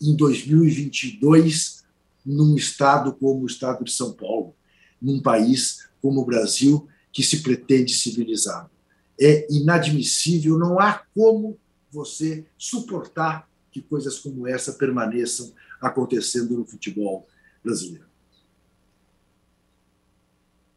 em 0.02 0.16
2022 0.16 1.84
num 2.26 2.56
estado 2.56 3.12
como 3.12 3.44
o 3.44 3.46
estado 3.46 3.84
de 3.84 3.92
São 3.92 4.14
Paulo, 4.14 4.56
num 5.02 5.22
país 5.22 5.90
como 6.02 6.22
o 6.22 6.26
Brasil, 6.26 6.88
que 7.12 7.22
se 7.22 7.44
pretende 7.44 7.94
civilizado. 7.94 8.70
É 9.20 9.46
inadmissível, 9.54 10.58
não 10.58 10.80
há 10.80 11.04
como 11.14 11.60
você 11.92 12.46
suportar 12.58 13.54
que 13.76 13.82
coisas 13.82 14.20
como 14.20 14.48
essa 14.48 14.72
permaneçam 14.72 15.54
acontecendo 15.82 16.58
no 16.58 16.66
futebol 16.66 17.28
brasileiro. 17.62 18.06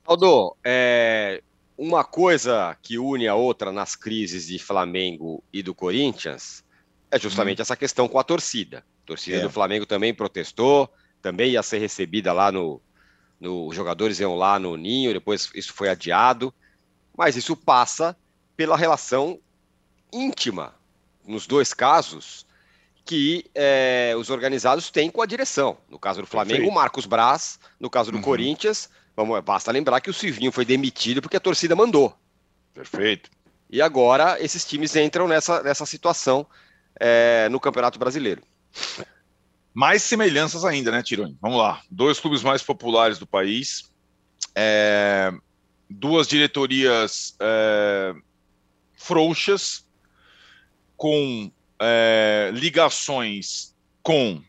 Aldo, 0.05 0.57
é, 0.65 1.41
uma 1.77 2.03
coisa 2.03 2.77
que 2.83 2.99
une 2.99 3.29
a 3.29 3.37
outra 3.37 3.71
nas 3.71 3.95
crises 3.95 4.49
de 4.49 4.59
Flamengo 4.59 5.45
e 5.53 5.63
do 5.63 5.77
Corinthians 5.77 6.65
é 7.09 7.21
justamente 7.21 7.61
hum. 7.61 7.63
essa 7.63 7.77
questão 7.77 8.09
com 8.09 8.19
a 8.19 8.25
torcida. 8.25 8.79
A 9.05 9.07
torcida 9.07 9.37
é. 9.37 9.43
do 9.43 9.51
Flamengo 9.51 9.87
também 9.87 10.13
protestou, 10.13 10.93
também 11.23 11.53
ia 11.53 11.63
ser 11.63 11.79
recebida 11.79 12.33
lá 12.33 12.51
no, 12.51 12.83
no. 13.39 13.69
Os 13.69 13.77
jogadores 13.77 14.19
iam 14.19 14.35
lá 14.35 14.59
no 14.59 14.77
Ninho, 14.77 15.13
depois 15.13 15.49
isso 15.55 15.73
foi 15.73 15.89
adiado. 15.89 16.53
Mas 17.17 17.37
isso 17.37 17.55
passa 17.55 18.17
pela 18.57 18.77
relação 18.77 19.39
íntima, 20.13 20.75
nos 21.25 21.47
dois 21.47 21.73
casos, 21.73 22.48
que 23.09 23.47
é, 23.55 24.13
os 24.19 24.29
organizados 24.29 24.91
têm 24.91 25.09
com 25.09 25.23
a 25.23 25.27
direção. 25.27 25.79
No 25.89 25.99
caso 25.99 26.21
do 26.21 26.27
Flamengo, 26.27 26.59
Perfeito. 26.59 26.75
Marcos 26.75 27.07
Braz, 27.07 27.59
no 27.81 27.89
caso 27.89 28.13
do 28.13 28.19
uhum. 28.19 28.23
Corinthians, 28.23 28.91
Vamos, 29.19 29.41
basta 29.41 29.73
lembrar 29.73 30.01
que 30.01 30.11
o 30.11 30.15
Silvinho 30.15 30.53
foi 30.53 30.65
demitido 30.65 31.21
porque 31.21 31.37
a 31.37 31.41
torcida 31.41 31.75
mandou. 31.75 32.17
Perfeito. 32.73 33.29
E 33.69 33.83
agora 33.83 34.41
esses 34.41 34.65
times 34.65 34.95
entram 34.95 35.27
nessa, 35.27 35.61
nessa 35.61 35.85
situação 35.85 36.47
é, 37.01 37.49
no 37.49 37.59
Campeonato 37.59 37.99
Brasileiro. 37.99 38.41
Mais 39.75 40.05
semelhanças 40.05 40.65
ainda, 40.65 40.93
né, 40.93 41.03
Tironi? 41.03 41.37
Vamos 41.41 41.59
lá. 41.59 41.83
Dois 41.91 42.21
clubes 42.21 42.45
mais 42.45 42.63
populares 42.63 43.19
do 43.19 43.27
país, 43.27 43.91
é, 44.55 45.33
duas 45.91 46.29
diretorias 46.29 47.35
é, 47.41 48.15
frouxas, 48.95 49.85
com 50.97 51.51
é, 51.81 52.51
ligações 52.55 53.75
com 54.03 54.43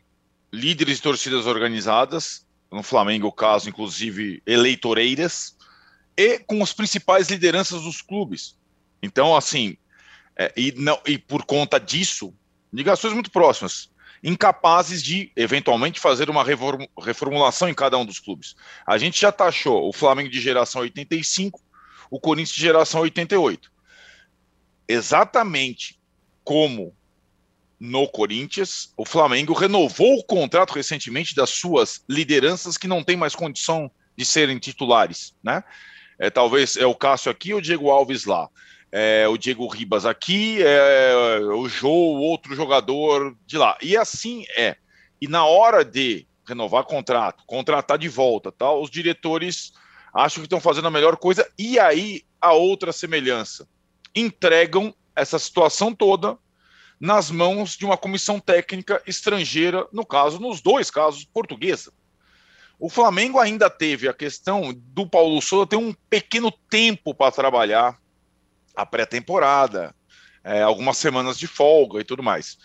líderes 0.52 0.96
de 0.96 1.02
torcidas 1.02 1.46
organizadas, 1.46 2.46
no 2.70 2.82
Flamengo, 2.82 3.26
o 3.26 3.32
caso, 3.32 3.68
inclusive, 3.68 4.42
eleitoreiras, 4.46 5.56
e 6.16 6.38
com 6.38 6.62
as 6.62 6.72
principais 6.72 7.28
lideranças 7.28 7.82
dos 7.82 8.00
clubes. 8.02 8.56
Então, 9.02 9.36
assim, 9.36 9.76
é, 10.36 10.52
e, 10.56 10.72
não, 10.72 11.00
e 11.06 11.18
por 11.18 11.44
conta 11.44 11.78
disso, 11.78 12.34
ligações 12.72 13.12
muito 13.12 13.30
próximas, 13.30 13.90
incapazes 14.22 15.02
de, 15.02 15.32
eventualmente, 15.34 15.98
fazer 15.98 16.28
uma 16.28 16.44
reformulação 16.44 17.68
em 17.68 17.74
cada 17.74 17.96
um 17.96 18.04
dos 18.04 18.18
clubes. 18.18 18.54
A 18.86 18.98
gente 18.98 19.20
já 19.20 19.32
taxou 19.32 19.88
o 19.88 19.92
Flamengo 19.92 20.28
de 20.28 20.40
geração 20.40 20.82
85, 20.82 21.60
o 22.10 22.20
Corinthians 22.20 22.54
de 22.54 22.60
geração 22.60 23.00
88. 23.00 23.72
Exatamente 24.86 25.98
como 26.44 26.94
no 27.80 28.06
Corinthians. 28.06 28.92
O 28.96 29.06
Flamengo 29.06 29.54
renovou 29.54 30.18
o 30.18 30.24
contrato 30.24 30.72
recentemente 30.72 31.34
das 31.34 31.48
suas 31.48 32.04
lideranças 32.06 32.76
que 32.76 32.86
não 32.86 33.02
têm 33.02 33.16
mais 33.16 33.34
condição 33.34 33.90
de 34.14 34.24
serem 34.24 34.58
titulares, 34.58 35.34
né? 35.42 35.64
É, 36.18 36.28
talvez 36.28 36.76
é 36.76 36.84
o 36.84 36.94
Cássio 36.94 37.30
aqui, 37.32 37.54
o 37.54 37.62
Diego 37.62 37.88
Alves 37.88 38.26
lá. 38.26 38.50
É, 38.92 39.26
o 39.26 39.38
Diego 39.38 39.66
Ribas 39.66 40.04
aqui, 40.04 40.58
é, 40.62 41.40
o 41.54 41.66
Jô, 41.68 41.88
outro 41.88 42.54
jogador 42.54 43.34
de 43.46 43.56
lá. 43.56 43.78
E 43.80 43.96
assim 43.96 44.44
é. 44.54 44.76
E 45.20 45.26
na 45.26 45.46
hora 45.46 45.82
de 45.82 46.26
renovar 46.46 46.84
contrato, 46.84 47.44
contratar 47.46 47.96
de 47.96 48.08
volta, 48.08 48.52
tal, 48.52 48.82
os 48.82 48.90
diretores 48.90 49.72
acham 50.12 50.42
que 50.42 50.46
estão 50.46 50.60
fazendo 50.60 50.88
a 50.88 50.90
melhor 50.90 51.16
coisa. 51.16 51.48
E 51.58 51.78
aí 51.78 52.22
a 52.40 52.52
outra 52.52 52.92
semelhança. 52.92 53.66
Entregam 54.14 54.94
essa 55.14 55.38
situação 55.38 55.94
toda 55.94 56.36
nas 57.00 57.30
mãos 57.30 57.76
de 57.76 57.86
uma 57.86 57.96
comissão 57.96 58.38
técnica 58.38 59.02
estrangeira, 59.06 59.86
no 59.90 60.04
caso, 60.04 60.38
nos 60.38 60.60
dois 60.60 60.90
casos, 60.90 61.24
portuguesa. 61.24 61.90
O 62.78 62.90
Flamengo 62.90 63.38
ainda 63.38 63.70
teve 63.70 64.06
a 64.06 64.14
questão 64.14 64.72
do 64.74 65.08
Paulo 65.08 65.40
Souza 65.40 65.66
ter 65.66 65.76
um 65.76 65.94
pequeno 66.10 66.50
tempo 66.50 67.14
para 67.14 67.32
trabalhar 67.32 67.98
a 68.76 68.84
pré-temporada, 68.84 69.94
é, 70.44 70.62
algumas 70.62 70.98
semanas 70.98 71.38
de 71.38 71.46
folga 71.46 72.00
e 72.00 72.04
tudo 72.04 72.22
mais. 72.22 72.58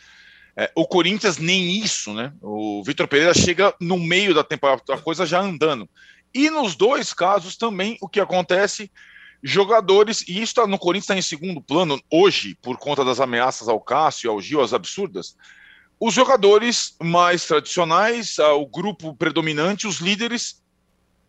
É, 0.57 0.71
o 0.73 0.87
Corinthians 0.87 1.37
nem 1.37 1.79
isso, 1.79 2.13
né? 2.13 2.33
O 2.41 2.81
Vitor 2.85 3.07
Pereira 3.07 3.33
chega 3.33 3.73
no 3.79 3.99
meio 3.99 4.33
da 4.33 4.43
temporada, 4.43 4.81
a 4.89 4.97
coisa 4.97 5.25
já 5.25 5.41
andando. 5.41 5.89
E 6.33 6.49
nos 6.49 6.75
dois 6.75 7.13
casos 7.13 7.57
também 7.57 7.97
o 8.01 8.07
que 8.07 8.19
acontece 8.19 8.89
jogadores, 9.47 10.27
e 10.27 10.41
isso 10.41 10.55
tá, 10.55 10.65
no 10.65 10.79
Corinthians 10.79 11.03
está 11.03 11.15
em 11.15 11.21
segundo 11.21 11.61
plano 11.61 12.01
hoje, 12.11 12.57
por 12.63 12.77
conta 12.77 13.05
das 13.05 13.19
ameaças 13.19 13.67
ao 13.67 13.79
Cássio, 13.79 14.31
ao 14.31 14.41
Gil, 14.41 14.59
as 14.59 14.73
absurdas. 14.73 15.37
Os 15.99 16.15
jogadores 16.15 16.95
mais 16.99 17.45
tradicionais, 17.45 18.39
ah, 18.39 18.55
o 18.55 18.65
grupo 18.65 19.15
predominante, 19.15 19.85
os 19.85 19.97
líderes, 19.97 20.63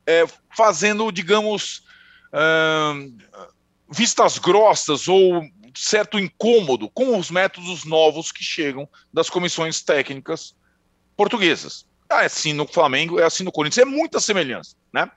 é, 0.06 0.24
fazendo, 0.56 1.12
digamos, 1.12 1.84
é, 2.32 3.50
vistas 3.90 4.38
grossas 4.38 5.08
ou 5.08 5.44
certo 5.74 6.18
incômodo 6.18 6.88
com 6.88 7.18
os 7.18 7.30
métodos 7.30 7.84
novos 7.84 8.32
que 8.32 8.42
chegam 8.42 8.88
das 9.12 9.28
comissões 9.28 9.82
técnicas 9.82 10.56
portuguesas. 11.14 11.84
É 12.10 12.24
assim 12.24 12.54
no 12.54 12.66
Flamengo, 12.66 13.20
é 13.20 13.24
assim 13.24 13.44
no 13.44 13.52
Corinthians, 13.52 13.86
é 13.86 13.90
muita 13.90 14.20
semelhança, 14.20 14.74
né? 14.90 15.10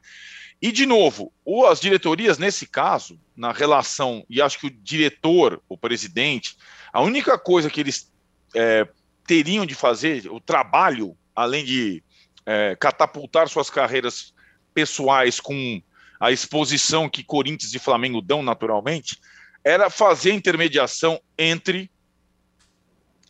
E, 0.61 0.71
de 0.73 0.85
novo, 0.85 1.31
as 1.69 1.79
diretorias, 1.79 2.37
nesse 2.37 2.67
caso, 2.67 3.19
na 3.35 3.53
relação, 3.53 4.25
e 4.29 4.41
acho 4.41 4.59
que 4.59 4.67
o 4.67 4.71
diretor, 4.71 5.61
o 5.69 5.77
presidente, 5.77 6.57
a 6.91 7.01
única 7.01 7.39
coisa 7.39 7.69
que 7.69 7.79
eles 7.79 8.11
é, 8.53 8.85
teriam 9.25 9.65
de 9.65 9.73
fazer, 9.73 10.29
o 10.29 10.39
trabalho, 10.39 11.15
além 11.33 11.63
de 11.63 12.03
é, 12.45 12.75
catapultar 12.75 13.47
suas 13.47 13.69
carreiras 13.69 14.33
pessoais 14.73 15.39
com 15.39 15.81
a 16.19 16.29
exposição 16.29 17.07
que 17.07 17.23
Corinthians 17.23 17.73
e 17.73 17.79
Flamengo 17.79 18.21
dão 18.21 18.43
naturalmente, 18.43 19.17
era 19.63 19.89
fazer 19.89 20.33
intermediação 20.33 21.21
entre 21.37 21.89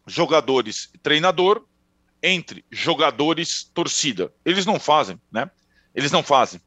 jogadores 0.08 0.90
e 0.96 0.98
treinador, 0.98 1.64
entre 2.24 2.66
jogadores 2.72 3.70
torcida. 3.72 4.34
Eles 4.44 4.66
não 4.66 4.80
fazem, 4.80 5.22
né? 5.32 5.50
Eles 5.94 6.12
não 6.12 6.24
fazem 6.24 6.60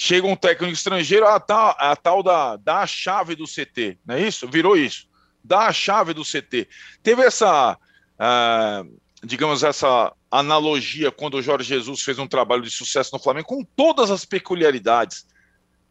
chega 0.00 0.26
um 0.26 0.34
técnico 0.34 0.72
estrangeiro, 0.72 1.26
a 1.26 1.38
tal, 1.38 1.76
a 1.78 1.94
tal 1.94 2.22
da, 2.22 2.56
da 2.56 2.86
chave 2.86 3.36
do 3.36 3.44
CT, 3.44 3.98
não 4.06 4.14
é 4.14 4.22
isso? 4.26 4.48
Virou 4.48 4.74
isso. 4.74 5.06
Dá 5.44 5.66
a 5.66 5.72
chave 5.74 6.14
do 6.14 6.24
CT. 6.24 6.66
Teve 7.02 7.20
essa, 7.20 7.74
uh, 7.74 9.00
digamos, 9.22 9.62
essa 9.62 10.10
analogia 10.30 11.10
quando 11.10 11.34
o 11.34 11.42
Jorge 11.42 11.68
Jesus 11.68 12.00
fez 12.00 12.18
um 12.18 12.26
trabalho 12.26 12.62
de 12.62 12.70
sucesso 12.70 13.10
no 13.12 13.22
Flamengo, 13.22 13.48
com 13.48 13.62
todas 13.62 14.10
as 14.10 14.24
peculiaridades. 14.24 15.26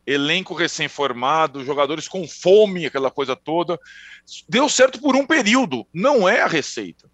Elenco 0.08 0.56
recém-formado, 0.56 1.64
jogadores 1.64 2.08
com 2.08 2.28
fome, 2.28 2.88
aquela 2.88 3.12
coisa 3.12 3.36
toda. 3.36 3.80
Deu 4.50 4.68
certo 4.68 5.00
por 5.00 5.16
um 5.16 5.26
período, 5.26 5.86
não 5.94 6.28
é 6.28 6.42
a 6.42 6.48
receita. 6.48 7.08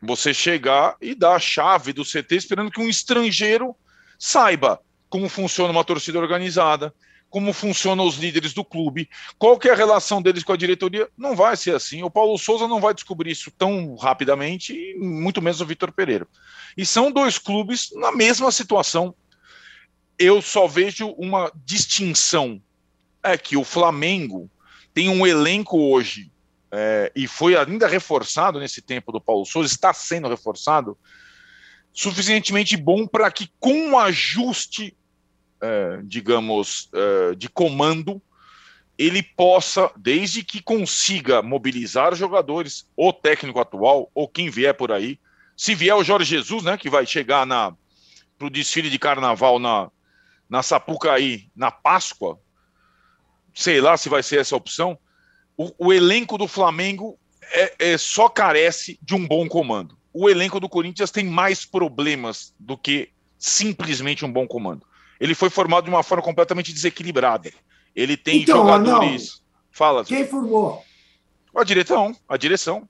Você 0.00 0.32
chegar 0.32 0.94
e 1.00 1.16
dar 1.16 1.34
a 1.34 1.40
chave 1.40 1.92
do 1.92 2.04
CT 2.04 2.36
esperando 2.36 2.70
que 2.70 2.80
um 2.80 2.88
estrangeiro 2.88 3.74
saiba 4.16 4.80
como 5.12 5.28
funciona 5.28 5.70
uma 5.70 5.84
torcida 5.84 6.18
organizada, 6.18 6.94
como 7.28 7.52
funcionam 7.52 8.06
os 8.06 8.16
líderes 8.16 8.54
do 8.54 8.64
clube, 8.64 9.10
qual 9.38 9.58
que 9.58 9.68
é 9.68 9.72
a 9.72 9.76
relação 9.76 10.22
deles 10.22 10.42
com 10.42 10.54
a 10.54 10.56
diretoria, 10.56 11.06
não 11.18 11.36
vai 11.36 11.54
ser 11.54 11.74
assim. 11.74 12.02
O 12.02 12.10
Paulo 12.10 12.38
Souza 12.38 12.66
não 12.66 12.80
vai 12.80 12.94
descobrir 12.94 13.30
isso 13.30 13.50
tão 13.50 13.94
rapidamente, 13.94 14.96
muito 14.98 15.42
menos 15.42 15.60
o 15.60 15.66
Vitor 15.66 15.92
Pereira. 15.92 16.26
E 16.78 16.86
são 16.86 17.12
dois 17.12 17.36
clubes 17.36 17.90
na 17.92 18.10
mesma 18.10 18.50
situação. 18.50 19.14
eu 20.18 20.40
só 20.40 20.66
vejo 20.66 21.08
uma 21.18 21.52
distinção. 21.62 22.58
É 23.22 23.36
que 23.36 23.54
o 23.54 23.64
Flamengo 23.64 24.50
tem 24.94 25.10
um 25.10 25.26
elenco 25.26 25.78
hoje, 25.78 26.32
é, 26.70 27.12
e 27.14 27.28
foi 27.28 27.54
ainda 27.54 27.86
reforçado 27.86 28.58
nesse 28.58 28.80
tempo 28.80 29.12
do 29.12 29.20
Paulo 29.20 29.44
Souza, 29.44 29.68
está 29.68 29.92
sendo 29.92 30.26
reforçado, 30.26 30.96
suficientemente 31.92 32.76
bom 32.78 33.06
para 33.06 33.30
que, 33.30 33.50
com 33.60 33.74
um 33.74 33.98
ajuste, 33.98 34.96
é, 35.62 36.00
digamos, 36.02 36.90
é, 36.92 37.34
de 37.34 37.48
comando, 37.48 38.20
ele 38.98 39.22
possa, 39.22 39.90
desde 39.96 40.44
que 40.44 40.60
consiga 40.60 41.40
mobilizar 41.40 42.14
jogadores, 42.14 42.86
o 42.96 43.12
técnico 43.12 43.60
atual, 43.60 44.10
ou 44.14 44.28
quem 44.28 44.50
vier 44.50 44.74
por 44.74 44.92
aí, 44.92 45.18
se 45.56 45.74
vier 45.74 45.94
o 45.94 46.04
Jorge 46.04 46.28
Jesus, 46.28 46.64
né, 46.64 46.76
que 46.76 46.90
vai 46.90 47.06
chegar 47.06 47.46
na 47.46 47.74
para 48.36 48.48
o 48.48 48.50
desfile 48.50 48.90
de 48.90 48.98
carnaval 48.98 49.60
na, 49.60 49.88
na 50.48 50.64
Sapucaí, 50.64 51.48
na 51.54 51.70
Páscoa, 51.70 52.40
sei 53.54 53.80
lá 53.80 53.96
se 53.96 54.08
vai 54.08 54.22
ser 54.22 54.40
essa 54.40 54.56
opção, 54.56 54.98
o, 55.56 55.70
o 55.78 55.92
elenco 55.92 56.36
do 56.36 56.48
Flamengo 56.48 57.16
é, 57.52 57.92
é, 57.92 57.98
só 57.98 58.28
carece 58.28 58.98
de 59.00 59.14
um 59.14 59.26
bom 59.26 59.48
comando. 59.48 59.96
O 60.12 60.28
elenco 60.28 60.58
do 60.58 60.68
Corinthians 60.68 61.10
tem 61.10 61.24
mais 61.24 61.64
problemas 61.64 62.52
do 62.58 62.76
que 62.76 63.10
simplesmente 63.38 64.24
um 64.24 64.32
bom 64.32 64.46
comando. 64.46 64.84
Ele 65.22 65.36
foi 65.36 65.48
formado 65.48 65.84
de 65.84 65.90
uma 65.90 66.02
forma 66.02 66.20
completamente 66.20 66.72
desequilibrada. 66.72 67.52
Ele 67.94 68.16
tem 68.16 68.42
então, 68.42 68.56
jogadores. 68.56 69.36
Não. 69.36 69.42
Fala. 69.70 70.04
Quem 70.04 70.26
formou? 70.26 70.82
A 71.54 71.62
direção, 71.62 72.12
a 72.28 72.36
direção. 72.36 72.88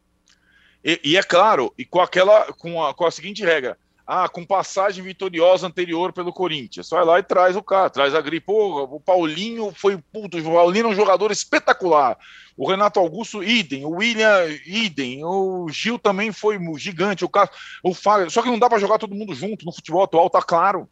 E, 0.82 0.98
e, 1.04 1.16
é 1.18 1.22
claro, 1.22 1.74
e 1.76 1.84
com 1.84 2.00
aquela, 2.00 2.50
com 2.54 2.82
a, 2.82 2.94
com 2.94 3.04
a 3.04 3.10
seguinte 3.10 3.44
regra: 3.44 3.76
ah, 4.06 4.30
com 4.30 4.46
passagem 4.46 5.04
vitoriosa 5.04 5.66
anterior 5.66 6.10
pelo 6.10 6.32
Corinthians. 6.32 6.88
Vai 6.88 7.04
lá 7.04 7.18
e 7.18 7.22
traz 7.22 7.54
o 7.54 7.62
cara, 7.62 7.90
traz 7.90 8.14
a 8.14 8.20
gripe. 8.22 8.46
Pô, 8.46 8.82
o 8.84 8.98
Paulinho 8.98 9.70
foi 9.76 9.98
puto, 10.10 10.38
o 10.38 10.42
Paulinho 10.54 10.86
é 10.86 10.88
um 10.88 10.94
jogador 10.94 11.30
espetacular. 11.30 12.16
O 12.56 12.66
Renato 12.66 12.98
Augusto, 12.98 13.44
idem. 13.44 13.84
O 13.84 13.96
William, 13.96 14.46
idem. 14.64 15.22
O 15.22 15.68
Gil 15.68 15.98
também 15.98 16.32
foi 16.32 16.58
gigante. 16.78 17.26
O, 17.26 17.28
cara, 17.28 17.50
o 17.82 17.92
Fábio. 17.92 18.30
Só 18.30 18.40
que 18.40 18.48
não 18.48 18.58
dá 18.58 18.70
para 18.70 18.78
jogar 18.78 18.96
todo 18.96 19.14
mundo 19.14 19.34
junto 19.34 19.66
no 19.66 19.72
futebol 19.72 20.04
atual, 20.04 20.30
tá 20.30 20.40
claro. 20.40 20.88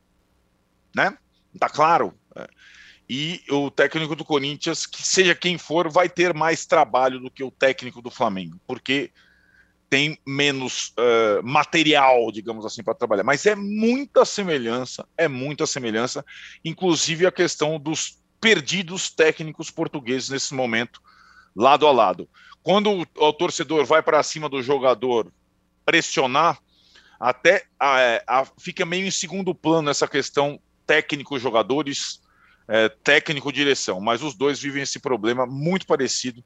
Né? 0.94 1.16
Tá 1.58 1.68
claro. 1.68 2.14
É. 2.36 2.48
E 3.08 3.42
o 3.50 3.70
técnico 3.70 4.14
do 4.14 4.24
Corinthians, 4.24 4.86
que 4.86 5.02
seja 5.02 5.34
quem 5.34 5.58
for, 5.58 5.90
vai 5.90 6.08
ter 6.08 6.32
mais 6.32 6.64
trabalho 6.64 7.18
do 7.18 7.30
que 7.30 7.42
o 7.42 7.50
técnico 7.50 8.00
do 8.00 8.10
Flamengo, 8.10 8.60
porque 8.68 9.10
tem 9.88 10.16
menos 10.24 10.90
uh, 10.90 11.42
material, 11.42 12.30
digamos 12.30 12.64
assim, 12.64 12.84
para 12.84 12.94
trabalhar. 12.94 13.24
Mas 13.24 13.44
é 13.44 13.56
muita 13.56 14.24
semelhança, 14.24 15.04
é 15.18 15.26
muita 15.26 15.66
semelhança, 15.66 16.24
inclusive 16.64 17.26
a 17.26 17.32
questão 17.32 17.80
dos 17.80 18.20
perdidos 18.40 19.10
técnicos 19.10 19.70
portugueses 19.70 20.28
nesse 20.28 20.54
momento, 20.54 21.02
lado 21.54 21.88
a 21.88 21.90
lado. 21.90 22.28
Quando 22.62 23.06
o, 23.16 23.32
torcedor 23.32 23.84
vai 23.84 24.02
para 24.02 24.22
cima 24.22 24.48
do 24.48 24.62
jogador 24.62 25.32
pressionar, 25.84 26.60
até 27.18 27.64
a, 27.78 28.22
a, 28.26 28.46
fica 28.58 28.86
meio 28.86 29.06
em 29.06 29.10
segundo 29.10 29.52
plano 29.52 29.90
essa 29.90 30.06
questão 30.06 30.60
técnico-jogadores, 30.90 32.20
é, 32.66 32.88
técnico-direção, 32.88 34.00
mas 34.00 34.24
os 34.24 34.34
dois 34.34 34.58
vivem 34.58 34.82
esse 34.82 34.98
problema 34.98 35.46
muito 35.46 35.86
parecido 35.86 36.42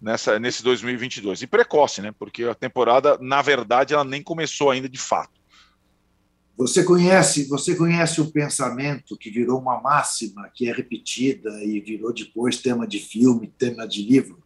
nessa, 0.00 0.38
nesse 0.38 0.62
2022. 0.62 1.42
E 1.42 1.46
precoce, 1.48 2.00
né? 2.00 2.14
Porque 2.16 2.44
a 2.44 2.54
temporada, 2.54 3.18
na 3.20 3.42
verdade, 3.42 3.92
ela 3.92 4.04
nem 4.04 4.22
começou 4.22 4.70
ainda 4.70 4.88
de 4.88 4.96
fato. 4.96 5.40
Você 6.56 6.84
conhece, 6.84 7.48
você 7.48 7.74
conhece 7.74 8.20
o 8.20 8.30
pensamento 8.30 9.16
que 9.16 9.28
virou 9.28 9.58
uma 9.58 9.80
máxima, 9.80 10.48
que 10.54 10.70
é 10.70 10.72
repetida 10.72 11.50
e 11.64 11.80
virou 11.80 12.12
depois 12.12 12.58
tema 12.58 12.86
de 12.86 13.00
filme, 13.00 13.52
tema 13.58 13.88
de 13.88 14.02
livro. 14.02 14.40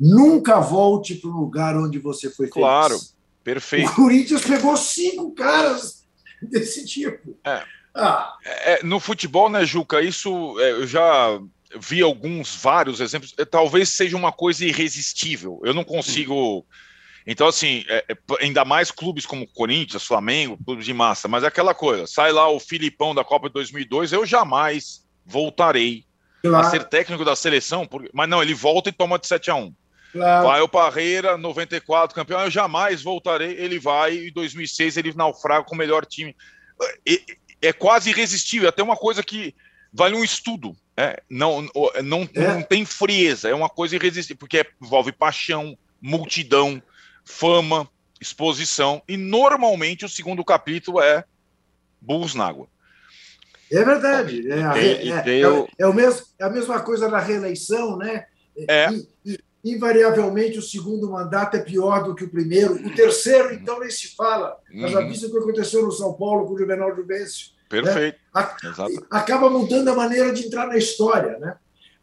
Nunca 0.00 0.58
volte 0.58 1.14
para 1.14 1.30
o 1.30 1.38
lugar 1.38 1.76
onde 1.76 2.00
você 2.00 2.28
foi 2.30 2.48
feliz. 2.48 2.54
Claro, 2.54 2.98
perfeito. 3.44 3.90
O 3.90 3.94
Corinthians 3.94 4.44
pegou 4.44 4.76
cinco 4.76 5.30
caras 5.36 6.04
desse 6.42 6.84
tipo. 6.84 7.38
É. 7.44 7.77
Ah. 7.98 8.36
É, 8.44 8.82
no 8.84 9.00
futebol, 9.00 9.50
né, 9.50 9.64
Juca? 9.64 10.00
Isso 10.00 10.58
é, 10.60 10.70
eu 10.70 10.86
já 10.86 11.38
vi 11.76 12.00
alguns, 12.00 12.54
vários 12.56 13.00
exemplos, 13.00 13.34
é, 13.36 13.44
talvez 13.44 13.90
seja 13.90 14.16
uma 14.16 14.32
coisa 14.32 14.64
irresistível. 14.64 15.60
Eu 15.64 15.74
não 15.74 15.84
consigo. 15.84 16.64
Então, 17.26 17.46
assim, 17.46 17.84
é, 17.88 18.04
é, 18.08 18.16
ainda 18.40 18.64
mais 18.64 18.90
clubes 18.90 19.26
como 19.26 19.46
Corinthians, 19.48 20.04
Flamengo, 20.04 20.58
clubes 20.64 20.86
de 20.86 20.94
massa, 20.94 21.28
mas 21.28 21.44
é 21.44 21.48
aquela 21.48 21.74
coisa: 21.74 22.06
sai 22.06 22.32
lá 22.32 22.48
o 22.48 22.60
Filipão 22.60 23.14
da 23.14 23.24
Copa 23.24 23.48
de 23.48 23.54
2002, 23.54 24.12
eu 24.12 24.24
jamais 24.24 25.04
voltarei 25.26 26.04
claro. 26.42 26.66
a 26.66 26.70
ser 26.70 26.84
técnico 26.84 27.24
da 27.24 27.36
seleção, 27.36 27.86
porque... 27.86 28.08
mas 28.14 28.28
não, 28.28 28.42
ele 28.42 28.54
volta 28.54 28.88
e 28.88 28.92
toma 28.92 29.18
de 29.18 29.26
7 29.26 29.50
a 29.50 29.56
1 29.56 29.74
Claro. 30.10 30.46
Vai 30.46 30.60
o 30.62 30.68
Parreira, 30.68 31.36
94, 31.36 32.14
campeão, 32.14 32.40
eu 32.40 32.50
jamais 32.50 33.02
voltarei. 33.02 33.52
Ele 33.58 33.78
vai, 33.78 34.16
em 34.28 34.32
2006 34.32 34.96
ele 34.96 35.12
naufraga 35.14 35.64
com 35.64 35.74
o 35.74 35.78
melhor 35.78 36.06
time. 36.06 36.34
É, 37.06 37.20
é 37.60 37.72
quase 37.72 38.10
irresistível, 38.10 38.68
até 38.68 38.82
uma 38.82 38.96
coisa 38.96 39.22
que 39.22 39.54
vale 39.92 40.14
um 40.14 40.24
estudo. 40.24 40.76
É, 40.96 41.22
não, 41.30 41.62
não, 42.02 42.22
é. 42.34 42.42
não 42.42 42.62
tem 42.62 42.84
frieza, 42.84 43.48
é 43.48 43.54
uma 43.54 43.68
coisa 43.68 43.94
irresistível, 43.94 44.38
porque 44.38 44.66
envolve 44.82 45.12
paixão, 45.12 45.78
multidão, 46.00 46.82
fama, 47.24 47.88
exposição, 48.20 49.00
e 49.06 49.16
normalmente 49.16 50.04
o 50.04 50.08
segundo 50.08 50.44
capítulo 50.44 51.00
é 51.00 51.24
burros 52.00 52.34
na 52.34 52.46
água. 52.46 52.68
É 53.70 53.84
verdade. 53.84 54.50
É, 54.50 54.58
é, 54.58 55.08
é, 55.08 55.40
é, 55.78 55.86
o 55.86 55.92
mesmo, 55.92 56.26
é 56.38 56.44
a 56.44 56.50
mesma 56.50 56.80
coisa 56.80 57.08
na 57.08 57.18
reeleição, 57.18 57.96
né? 57.96 58.24
É. 58.68 58.88
E, 58.90 59.08
e, 59.24 59.38
invariavelmente 59.64 60.58
o 60.58 60.62
segundo 60.62 61.10
mandato 61.10 61.56
é 61.56 61.60
pior 61.60 62.04
do 62.04 62.14
que 62.14 62.24
o 62.24 62.30
primeiro. 62.30 62.74
O 62.74 62.94
terceiro, 62.94 63.52
então, 63.52 63.80
nem 63.80 63.90
se 63.90 64.14
fala. 64.14 64.56
Mas 64.72 64.92
já 64.92 65.00
uhum. 65.00 65.08
visto 65.08 65.26
o 65.26 65.30
que 65.30 65.38
aconteceu 65.38 65.84
no 65.84 65.92
São 65.92 66.12
Paulo 66.14 66.46
com 66.46 66.54
o 66.54 66.58
Juvenal 66.58 66.94
Juvencio. 66.94 67.48
Perfeito. 67.68 68.18
Né? 68.34 68.48
Acaba 69.10 69.50
mudando 69.50 69.88
a 69.88 69.94
maneira 69.94 70.32
de 70.32 70.46
entrar 70.46 70.66
na 70.66 70.76
história, 70.76 71.38
né? 71.38 71.56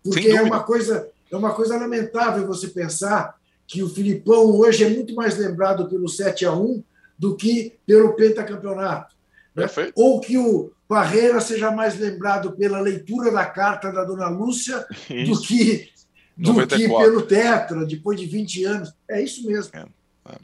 Porque 0.03 0.29
é 0.29 0.41
uma 0.41 0.61
coisa 0.61 1.09
é 1.31 1.35
uma 1.35 1.53
coisa 1.53 1.77
lamentável 1.77 2.45
você 2.45 2.67
pensar 2.67 3.35
que 3.67 3.81
o 3.81 3.89
Filipão 3.89 4.45
hoje 4.59 4.83
é 4.83 4.89
muito 4.89 5.15
mais 5.15 5.37
lembrado 5.37 5.89
pelo 5.89 6.07
7 6.07 6.45
a 6.45 6.53
1 6.53 6.83
do 7.17 7.35
que 7.35 7.73
pelo 7.85 8.13
pentacampeonato. 8.13 9.15
Né? 9.55 9.65
Ou 9.95 10.19
que 10.19 10.37
o 10.37 10.71
Barreira 10.87 11.41
seja 11.41 11.71
mais 11.71 11.97
lembrado 11.99 12.51
pela 12.51 12.79
leitura 12.79 13.31
da 13.31 13.45
carta 13.45 13.91
da 13.91 14.03
dona 14.03 14.27
Lúcia 14.29 14.85
isso. 15.09 15.31
do 15.33 15.41
que 15.41 15.89
do 16.37 16.67
que 16.67 16.87
pelo 16.87 17.21
Tetra, 17.21 17.85
depois 17.85 18.19
de 18.19 18.25
20 18.25 18.63
anos. 18.65 18.93
É 19.09 19.21
isso 19.21 19.45
mesmo. 19.45 19.71
É. 19.73 19.85
É. 20.31 20.37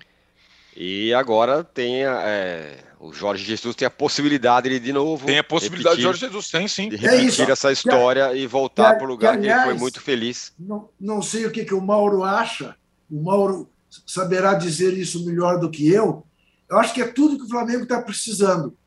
E 0.76 1.14
agora 1.14 1.64
tem 1.64 2.06
é, 2.06 2.78
o 3.00 3.12
Jorge 3.12 3.44
Jesus 3.44 3.76
tem 3.76 3.86
a 3.86 3.92
possibilidade 3.92 4.70
de 4.70 4.80
de 4.80 4.94
novo. 4.94 5.26
Tem 5.26 5.40
a 5.40 5.44
possibilidade 5.44 5.98
repetir, 5.98 6.14
de 6.14 6.20
Jorge 6.20 6.20
Jesus, 6.28 6.50
tem 6.52 6.68
sim. 6.68 6.90
De 6.90 6.96
repetir 6.96 7.50
é 7.50 7.52
essa 7.52 7.72
história 7.72 8.30
que, 8.30 8.38
e 8.38 8.48
voltar 8.48 8.96
para 8.96 9.04
o 9.04 9.08
lugar 9.08 9.34
que, 9.34 9.40
aliás, 9.40 9.64
que 9.64 9.68
ele 9.70 9.74
foi 9.74 9.80
muito 9.80 10.02
feliz. 10.02 10.54
Não, 10.58 10.88
não 11.00 11.22
sei 11.22 11.46
o 11.46 11.52
que, 11.52 11.66
que 11.66 11.74
o 11.74 11.82
Mauro 11.82 12.24
acha, 12.24 12.76
o 13.10 13.22
Mauro 13.22 13.70
saberá 14.06 14.54
dizer 14.54 14.94
isso 14.94 15.26
melhor 15.26 15.60
do 15.60 15.70
que 15.70 15.90
eu. 15.92 16.26
Eu 16.70 16.78
acho 16.78 16.94
que 16.94 17.02
é 17.02 17.08
tudo 17.08 17.38
que 17.38 17.46
o 17.46 17.50
Flamengo 17.50 17.84
está 17.84 18.02
precisando. 18.02 18.78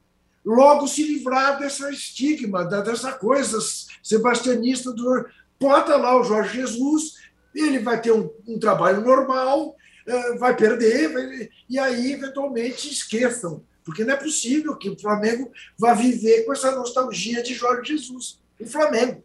Logo 0.44 0.86
se 0.86 1.02
livrar 1.02 1.58
dessa 1.58 1.90
estigma, 1.90 2.64
dessa 2.64 3.12
coisa 3.12 3.58
sebastianista 4.02 4.92
do. 4.92 5.26
Bota 5.60 5.96
lá 5.96 6.18
o 6.18 6.24
Jorge 6.24 6.60
Jesus, 6.60 7.14
ele 7.54 7.78
vai 7.78 8.00
ter 8.00 8.12
um, 8.12 8.30
um 8.46 8.58
trabalho 8.58 9.00
normal, 9.00 9.76
eh, 10.06 10.34
vai 10.36 10.56
perder, 10.56 11.12
vai, 11.12 11.48
e 11.68 11.78
aí, 11.78 12.12
eventualmente, 12.12 12.90
esqueçam 12.90 13.62
porque 13.84 14.02
não 14.02 14.14
é 14.14 14.16
possível 14.16 14.74
que 14.76 14.88
o 14.88 14.98
Flamengo 14.98 15.52
vá 15.78 15.92
viver 15.92 16.44
com 16.44 16.52
essa 16.52 16.72
nostalgia 16.72 17.42
de 17.42 17.54
Jorge 17.54 17.92
Jesus. 17.92 18.40
O 18.58 18.66
Flamengo. 18.66 19.22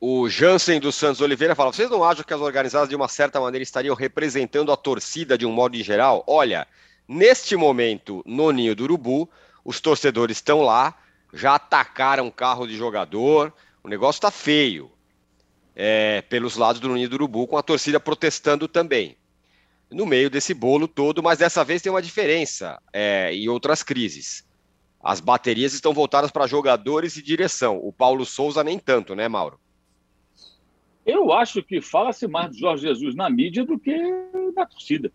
O 0.00 0.28
Jansen 0.28 0.80
dos 0.80 0.96
Santos 0.96 1.20
Oliveira 1.20 1.54
fala: 1.54 1.72
vocês 1.72 1.88
não 1.88 2.02
acham 2.02 2.24
que 2.24 2.34
as 2.34 2.40
organizadas, 2.40 2.88
de 2.88 2.96
uma 2.96 3.06
certa 3.06 3.40
maneira, 3.40 3.62
estariam 3.62 3.94
representando 3.94 4.72
a 4.72 4.76
torcida 4.76 5.38
de 5.38 5.46
um 5.46 5.52
modo 5.52 5.76
em 5.76 5.84
geral? 5.84 6.24
Olha, 6.26 6.66
neste 7.06 7.54
momento, 7.54 8.20
no 8.26 8.50
Ninho 8.50 8.74
do 8.74 8.82
Urubu, 8.82 9.30
os 9.64 9.80
torcedores 9.80 10.38
estão 10.38 10.60
lá, 10.60 10.98
já 11.32 11.54
atacaram 11.54 12.32
carro 12.32 12.66
de 12.66 12.76
jogador, 12.76 13.52
o 13.84 13.88
negócio 13.88 14.18
está 14.18 14.30
feio. 14.30 14.90
É, 15.74 16.22
pelos 16.22 16.56
lados 16.56 16.80
do 16.80 16.92
Ninho 16.92 17.08
do 17.08 17.14
Urubu, 17.14 17.46
com 17.46 17.56
a 17.56 17.62
torcida 17.62 17.98
protestando 17.98 18.68
também 18.68 19.16
no 19.92 20.06
meio 20.06 20.30
desse 20.30 20.54
bolo 20.54 20.88
todo, 20.88 21.22
mas 21.22 21.38
dessa 21.38 21.64
vez 21.64 21.82
tem 21.82 21.92
uma 21.92 22.02
diferença 22.02 22.80
é, 22.92 23.34
em 23.34 23.48
outras 23.48 23.82
crises. 23.82 24.46
As 25.02 25.20
baterias 25.20 25.74
estão 25.74 25.92
voltadas 25.92 26.30
para 26.30 26.46
jogadores 26.46 27.16
e 27.16 27.22
direção. 27.22 27.78
O 27.78 27.92
Paulo 27.92 28.24
Souza 28.24 28.62
nem 28.62 28.78
tanto, 28.78 29.14
né, 29.14 29.28
Mauro? 29.28 29.58
Eu 31.04 31.32
acho 31.32 31.62
que 31.62 31.80
fala-se 31.80 32.28
mais 32.28 32.52
de 32.52 32.60
Jorge 32.60 32.86
Jesus 32.86 33.14
na 33.14 33.28
mídia 33.28 33.64
do 33.64 33.78
que 33.78 33.96
na 34.54 34.64
torcida. 34.64 35.12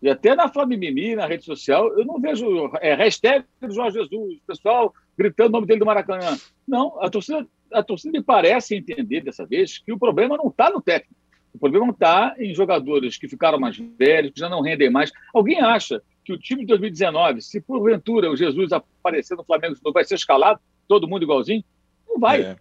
E 0.00 0.08
até 0.08 0.34
na 0.34 0.48
Flamimimi, 0.48 1.14
na 1.14 1.26
rede 1.26 1.44
social, 1.44 1.88
eu 1.98 2.06
não 2.06 2.20
vejo 2.20 2.70
é, 2.80 2.94
hashtag 2.94 3.44
do 3.60 3.74
Jorge 3.74 3.98
Jesus, 3.98 4.38
pessoal 4.46 4.94
gritando 5.18 5.48
o 5.48 5.52
nome 5.52 5.66
dele 5.66 5.80
do 5.80 5.86
Maracanã. 5.86 6.38
Não, 6.66 7.02
a 7.02 7.10
torcida, 7.10 7.46
a 7.72 7.82
torcida 7.82 8.18
me 8.18 8.24
parece 8.24 8.76
entender 8.76 9.22
dessa 9.22 9.46
vez 9.46 9.78
que 9.78 9.92
o 9.92 9.98
problema 9.98 10.36
não 10.36 10.48
está 10.48 10.70
no 10.70 10.80
técnico. 10.80 11.14
O 11.52 11.58
problema 11.58 11.90
está 11.90 12.34
em 12.38 12.54
jogadores 12.54 13.16
que 13.16 13.28
ficaram 13.28 13.58
mais 13.58 13.76
velhos, 13.76 14.32
que 14.32 14.40
já 14.40 14.48
não 14.48 14.60
rendem 14.60 14.90
mais. 14.90 15.10
Alguém 15.34 15.60
acha 15.60 16.02
que 16.24 16.32
o 16.32 16.38
time 16.38 16.60
de 16.60 16.66
2019, 16.66 17.40
se 17.40 17.60
porventura 17.60 18.30
o 18.30 18.36
Jesus 18.36 18.70
aparecer 18.72 19.34
no 19.36 19.44
Flamengo, 19.44 19.76
não 19.84 19.92
vai 19.92 20.04
ser 20.04 20.14
escalado, 20.14 20.60
todo 20.86 21.08
mundo 21.08 21.22
igualzinho? 21.22 21.64
Não 22.06 22.18
vai. 22.20 22.42
É. 22.42 22.56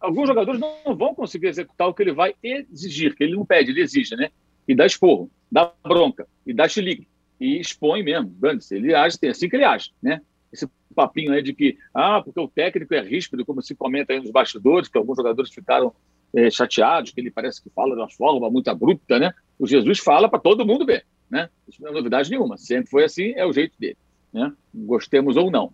Alguns 0.00 0.28
jogadores 0.28 0.60
não 0.60 0.94
vão 0.96 1.14
conseguir 1.14 1.48
executar 1.48 1.88
o 1.88 1.94
que 1.94 2.02
ele 2.02 2.12
vai 2.12 2.34
exigir, 2.42 3.16
que 3.16 3.24
ele 3.24 3.34
não 3.34 3.44
pede, 3.44 3.72
ele 3.72 3.82
exige, 3.82 4.14
né? 4.14 4.30
E 4.66 4.74
dá 4.74 4.86
esporro, 4.86 5.30
dá 5.50 5.72
bronca, 5.82 6.28
e 6.46 6.52
dá 6.52 6.68
chilique, 6.68 7.08
e 7.40 7.58
expõe 7.58 8.02
mesmo. 8.02 8.32
Ele 8.70 8.94
age, 8.94 9.18
é 9.22 9.28
assim 9.28 9.48
que 9.48 9.56
ele 9.56 9.64
age, 9.64 9.90
né? 10.00 10.20
Esse 10.52 10.68
papinho 10.94 11.32
aí 11.32 11.42
de 11.42 11.52
que, 11.52 11.78
ah, 11.94 12.20
porque 12.22 12.40
o 12.40 12.48
técnico 12.48 12.94
é 12.94 13.00
ríspido, 13.00 13.44
como 13.44 13.62
se 13.62 13.74
comenta 13.74 14.12
aí 14.12 14.20
nos 14.20 14.30
bastidores, 14.30 14.88
que 14.88 14.98
alguns 14.98 15.16
jogadores 15.16 15.52
ficaram 15.52 15.94
é, 16.34 16.50
chateados, 16.50 17.12
que 17.12 17.20
ele 17.20 17.30
parece 17.30 17.62
que 17.62 17.70
fala 17.70 17.94
de 17.94 18.00
uma 18.00 18.10
forma 18.10 18.50
muito 18.50 18.68
abrupta, 18.68 19.18
né? 19.18 19.32
O 19.58 19.66
Jesus 19.66 19.98
fala 19.98 20.28
para 20.28 20.38
todo 20.38 20.66
mundo 20.66 20.84
ver, 20.84 21.04
né? 21.30 21.48
Isso 21.68 21.82
não 21.82 21.90
é 21.90 21.92
novidade 21.92 22.30
nenhuma, 22.30 22.56
sempre 22.56 22.90
foi 22.90 23.04
assim, 23.04 23.32
é 23.36 23.46
o 23.46 23.52
jeito 23.52 23.74
dele, 23.78 23.96
né? 24.32 24.52
Gostemos 24.74 25.36
ou 25.36 25.50
não. 25.50 25.72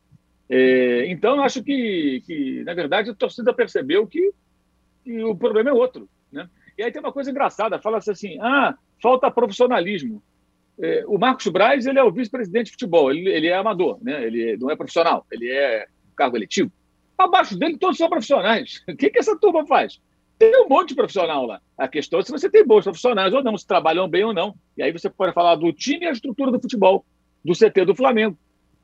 É, 0.48 1.10
então, 1.10 1.42
acho 1.42 1.62
que, 1.62 2.22
que, 2.26 2.62
na 2.64 2.74
verdade, 2.74 3.10
a 3.10 3.14
torcida 3.14 3.52
percebeu 3.52 4.06
que, 4.06 4.32
que, 5.02 5.22
o 5.24 5.34
problema 5.34 5.70
é 5.70 5.72
outro, 5.72 6.08
né? 6.30 6.48
E 6.76 6.82
aí 6.82 6.90
tem 6.90 7.00
uma 7.00 7.12
coisa 7.12 7.30
engraçada, 7.30 7.78
fala-se 7.78 8.10
assim, 8.10 8.38
ah, 8.40 8.76
falta 9.00 9.30
profissionalismo. 9.30 10.22
É, 10.80 11.04
o 11.06 11.18
Marcos 11.18 11.46
Braz, 11.48 11.86
ele 11.86 11.98
é 11.98 12.02
o 12.02 12.10
vice-presidente 12.10 12.66
de 12.66 12.72
futebol, 12.72 13.10
ele, 13.10 13.28
ele 13.28 13.46
é 13.46 13.56
amador, 13.56 13.98
né? 14.02 14.24
Ele 14.24 14.56
não 14.56 14.70
é 14.70 14.76
profissional, 14.76 15.24
ele 15.30 15.50
é 15.50 15.86
cargo 16.16 16.36
eletivo. 16.36 16.70
Abaixo 17.16 17.56
dele, 17.56 17.78
todos 17.78 17.96
são 17.96 18.08
profissionais. 18.08 18.82
O 18.88 18.96
que, 18.96 19.10
que 19.10 19.18
essa 19.18 19.38
turma 19.38 19.66
faz? 19.66 20.00
Tem 20.38 20.64
um 20.64 20.68
monte 20.68 20.88
de 20.88 20.94
profissional 20.96 21.46
lá. 21.46 21.60
A 21.78 21.86
questão 21.86 22.18
é 22.18 22.22
se 22.22 22.32
você 22.32 22.50
tem 22.50 22.66
bons 22.66 22.82
profissionais 22.82 23.32
ou 23.32 23.42
não, 23.42 23.56
se 23.56 23.66
trabalham 23.66 24.08
bem 24.08 24.24
ou 24.24 24.34
não. 24.34 24.54
E 24.76 24.82
aí 24.82 24.90
você 24.90 25.08
pode 25.08 25.32
falar 25.32 25.54
do 25.54 25.72
time 25.72 26.06
e 26.06 26.08
a 26.08 26.12
estrutura 26.12 26.50
do 26.50 26.60
futebol, 26.60 27.04
do 27.44 27.52
CT 27.52 27.84
do 27.84 27.94
Flamengo, 27.94 28.36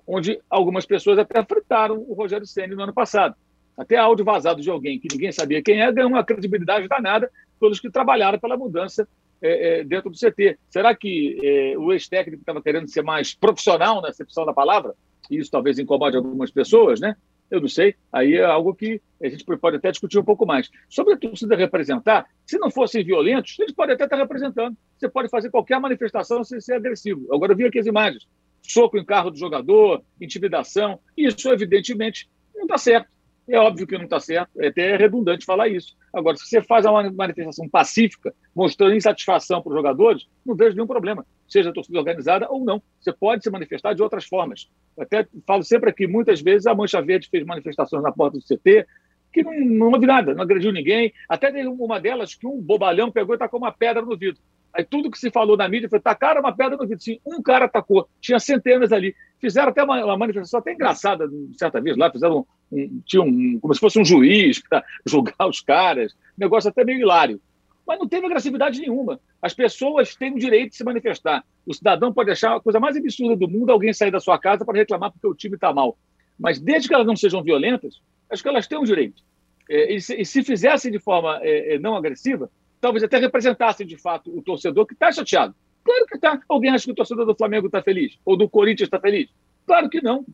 onde 0.06 0.40
algumas 0.48 0.86
pessoas 0.86 1.18
até 1.18 1.42
fritaram 1.44 2.04
o 2.08 2.14
Rogério 2.14 2.46
Senna 2.46 2.76
no 2.76 2.82
ano 2.82 2.94
passado. 2.94 3.34
Até 3.76 3.96
áudio 3.96 4.24
vazado 4.24 4.60
de 4.60 4.70
alguém 4.70 4.98
que 4.98 5.08
ninguém 5.10 5.32
sabia 5.32 5.62
quem 5.62 5.80
é, 5.80 5.90
ganhou 5.90 6.10
uma 6.10 6.22
credibilidade 6.22 6.86
danada 6.86 7.30
pelos 7.58 7.80
que 7.80 7.90
trabalharam 7.90 8.38
pela 8.38 8.56
mudança 8.56 9.08
é, 9.42 9.80
é, 9.80 9.84
dentro 9.84 10.10
do 10.10 10.16
CT. 10.16 10.58
Será 10.68 10.94
que 10.94 11.38
é, 11.42 11.78
o 11.78 11.92
ex-técnico 11.92 12.42
estava 12.42 12.62
querendo 12.62 12.88
ser 12.88 13.02
mais 13.02 13.34
profissional 13.34 14.00
na 14.00 14.08
acepção 14.08 14.44
da 14.44 14.52
palavra? 14.52 14.94
E 15.30 15.38
isso 15.38 15.50
talvez 15.50 15.78
incomode 15.78 16.16
algumas 16.16 16.50
pessoas, 16.50 17.00
né? 17.00 17.16
Eu 17.50 17.60
não 17.60 17.68
sei. 17.68 17.96
Aí 18.12 18.34
é 18.34 18.44
algo 18.44 18.74
que 18.74 19.00
a 19.20 19.28
gente 19.28 19.44
pode 19.44 19.76
até 19.76 19.90
discutir 19.90 20.18
um 20.18 20.24
pouco 20.24 20.46
mais. 20.46 20.70
Sobre 20.88 21.14
a 21.14 21.16
torcida 21.16 21.56
representar, 21.56 22.26
se 22.46 22.58
não 22.58 22.70
fossem 22.70 23.04
violentos, 23.04 23.58
eles 23.58 23.72
podem 23.72 23.94
até 23.94 24.04
estar 24.04 24.16
representando. 24.16 24.76
Você 24.96 25.08
pode 25.08 25.28
fazer 25.28 25.50
qualquer 25.50 25.80
manifestação 25.80 26.44
sem 26.44 26.60
ser 26.60 26.74
agressivo. 26.74 27.26
Agora, 27.34 27.52
eu 27.52 27.56
vi 27.56 27.64
aqui 27.64 27.78
as 27.80 27.86
imagens: 27.86 28.28
soco 28.62 28.96
em 28.96 29.04
carro 29.04 29.30
do 29.30 29.38
jogador, 29.38 30.02
intimidação. 30.20 31.00
Isso, 31.16 31.48
evidentemente, 31.48 32.30
não 32.54 32.62
está 32.62 32.78
certo. 32.78 33.08
É 33.50 33.58
óbvio 33.58 33.84
que 33.84 33.98
não 33.98 34.04
está 34.04 34.20
certo, 34.20 34.60
é 34.60 34.68
até 34.68 34.96
redundante 34.96 35.44
falar 35.44 35.66
isso. 35.66 35.96
Agora, 36.14 36.36
se 36.36 36.46
você 36.46 36.62
faz 36.62 36.86
uma 36.86 37.10
manifestação 37.10 37.68
pacífica, 37.68 38.32
mostrando 38.54 38.94
insatisfação 38.94 39.60
para 39.60 39.70
os 39.70 39.76
jogadores, 39.76 40.28
não 40.46 40.54
vejo 40.54 40.76
nenhum 40.76 40.86
problema, 40.86 41.26
seja 41.48 41.72
torcida 41.72 41.98
organizada 41.98 42.48
ou 42.48 42.64
não. 42.64 42.80
Você 43.00 43.12
pode 43.12 43.42
se 43.42 43.50
manifestar 43.50 43.92
de 43.92 44.02
outras 44.02 44.24
formas. 44.24 44.70
Eu 44.96 45.02
até 45.02 45.26
falo 45.44 45.64
sempre 45.64 45.90
aqui, 45.90 46.06
muitas 46.06 46.40
vezes 46.40 46.68
a 46.68 46.74
Mancha 46.76 47.02
Verde 47.02 47.28
fez 47.28 47.44
manifestações 47.44 48.04
na 48.04 48.12
porta 48.12 48.38
do 48.38 48.44
CT, 48.44 48.86
que 49.32 49.42
não, 49.42 49.52
não 49.58 49.90
houve 49.90 50.06
nada, 50.06 50.32
não 50.32 50.42
agrediu 50.42 50.70
ninguém. 50.72 51.12
Até 51.28 51.50
teve 51.50 51.66
uma 51.66 51.98
delas 51.98 52.36
que 52.36 52.46
um 52.46 52.60
bobalhão 52.60 53.10
pegou 53.10 53.34
e 53.34 53.38
tacou 53.38 53.58
uma 53.58 53.72
pedra 53.72 54.02
no 54.02 54.16
vidro. 54.16 54.40
Aí 54.72 54.84
tudo 54.84 55.10
que 55.10 55.18
se 55.18 55.30
falou 55.30 55.56
na 55.56 55.68
mídia 55.68 55.88
foi 55.88 56.00
tacaram 56.00 56.40
uma 56.40 56.54
pedra 56.54 56.76
no 56.76 56.86
vidro. 56.86 57.02
Sim, 57.02 57.18
um 57.26 57.42
cara 57.42 57.64
atacou, 57.64 58.08
tinha 58.20 58.38
centenas 58.38 58.92
ali. 58.92 59.14
Fizeram 59.40 59.70
até 59.70 59.82
uma, 59.82 60.04
uma 60.04 60.16
manifestação 60.16 60.60
até 60.60 60.72
engraçada, 60.72 61.28
certa 61.56 61.80
vez 61.80 61.96
lá, 61.96 62.10
fizeram 62.10 62.46
um, 62.70 63.00
tinha 63.04 63.22
um, 63.22 63.58
como 63.60 63.74
se 63.74 63.80
fosse 63.80 63.98
um 63.98 64.04
juiz 64.04 64.62
para 64.62 64.84
julgar 65.04 65.48
os 65.48 65.60
caras, 65.60 66.14
negócio 66.36 66.70
até 66.70 66.84
meio 66.84 67.00
hilário. 67.00 67.40
Mas 67.86 67.98
não 67.98 68.06
teve 68.06 68.26
agressividade 68.26 68.80
nenhuma. 68.80 69.18
As 69.42 69.52
pessoas 69.52 70.14
têm 70.14 70.32
o 70.32 70.38
direito 70.38 70.70
de 70.70 70.76
se 70.76 70.84
manifestar. 70.84 71.44
O 71.66 71.74
cidadão 71.74 72.12
pode 72.12 72.30
achar 72.30 72.56
a 72.56 72.60
coisa 72.60 72.78
mais 72.78 72.96
absurda 72.96 73.34
do 73.34 73.48
mundo 73.48 73.70
alguém 73.70 73.92
sair 73.92 74.10
da 74.10 74.20
sua 74.20 74.38
casa 74.38 74.64
para 74.64 74.78
reclamar 74.78 75.10
porque 75.10 75.26
o 75.26 75.34
time 75.34 75.56
está 75.56 75.72
mal. 75.72 75.98
Mas 76.38 76.60
desde 76.60 76.88
que 76.88 76.94
elas 76.94 77.06
não 77.06 77.16
sejam 77.16 77.42
violentas, 77.42 78.00
acho 78.30 78.42
que 78.42 78.48
elas 78.48 78.66
têm 78.66 78.78
o 78.78 78.84
direito. 78.84 79.22
É, 79.68 79.94
e, 79.94 80.00
se, 80.00 80.20
e, 80.20 80.24
se, 80.24 80.42
fizessem 80.42 80.90
de 80.90 80.98
forma 80.98 81.38
é, 81.42 81.74
é 81.74 81.78
não 81.78 81.94
agressiva, 81.94 82.50
talvez 82.80 83.02
até 83.02 83.18
representassem 83.18 83.86
de 83.86 83.96
fato 83.96 84.36
o 84.36 84.42
torcedor 84.42 84.86
que 84.86 84.94
está 84.94 85.12
chateado. 85.12 85.54
Claro 85.84 86.06
que 86.06 86.16
está. 86.16 86.40
Alguém 86.48 86.70
acha 86.70 86.84
que 86.84 86.92
o 86.92 86.94
torcedor 86.94 87.26
do 87.26 87.34
Flamengo 87.34 87.66
está 87.66 87.82
feliz? 87.82 88.18
Ou 88.24 88.36
do 88.36 88.48
Corinthians 88.48 88.86
está 88.86 89.00
feliz? 89.00 89.28
Claro 89.66 89.88
que 89.88 90.02
não. 90.02 90.24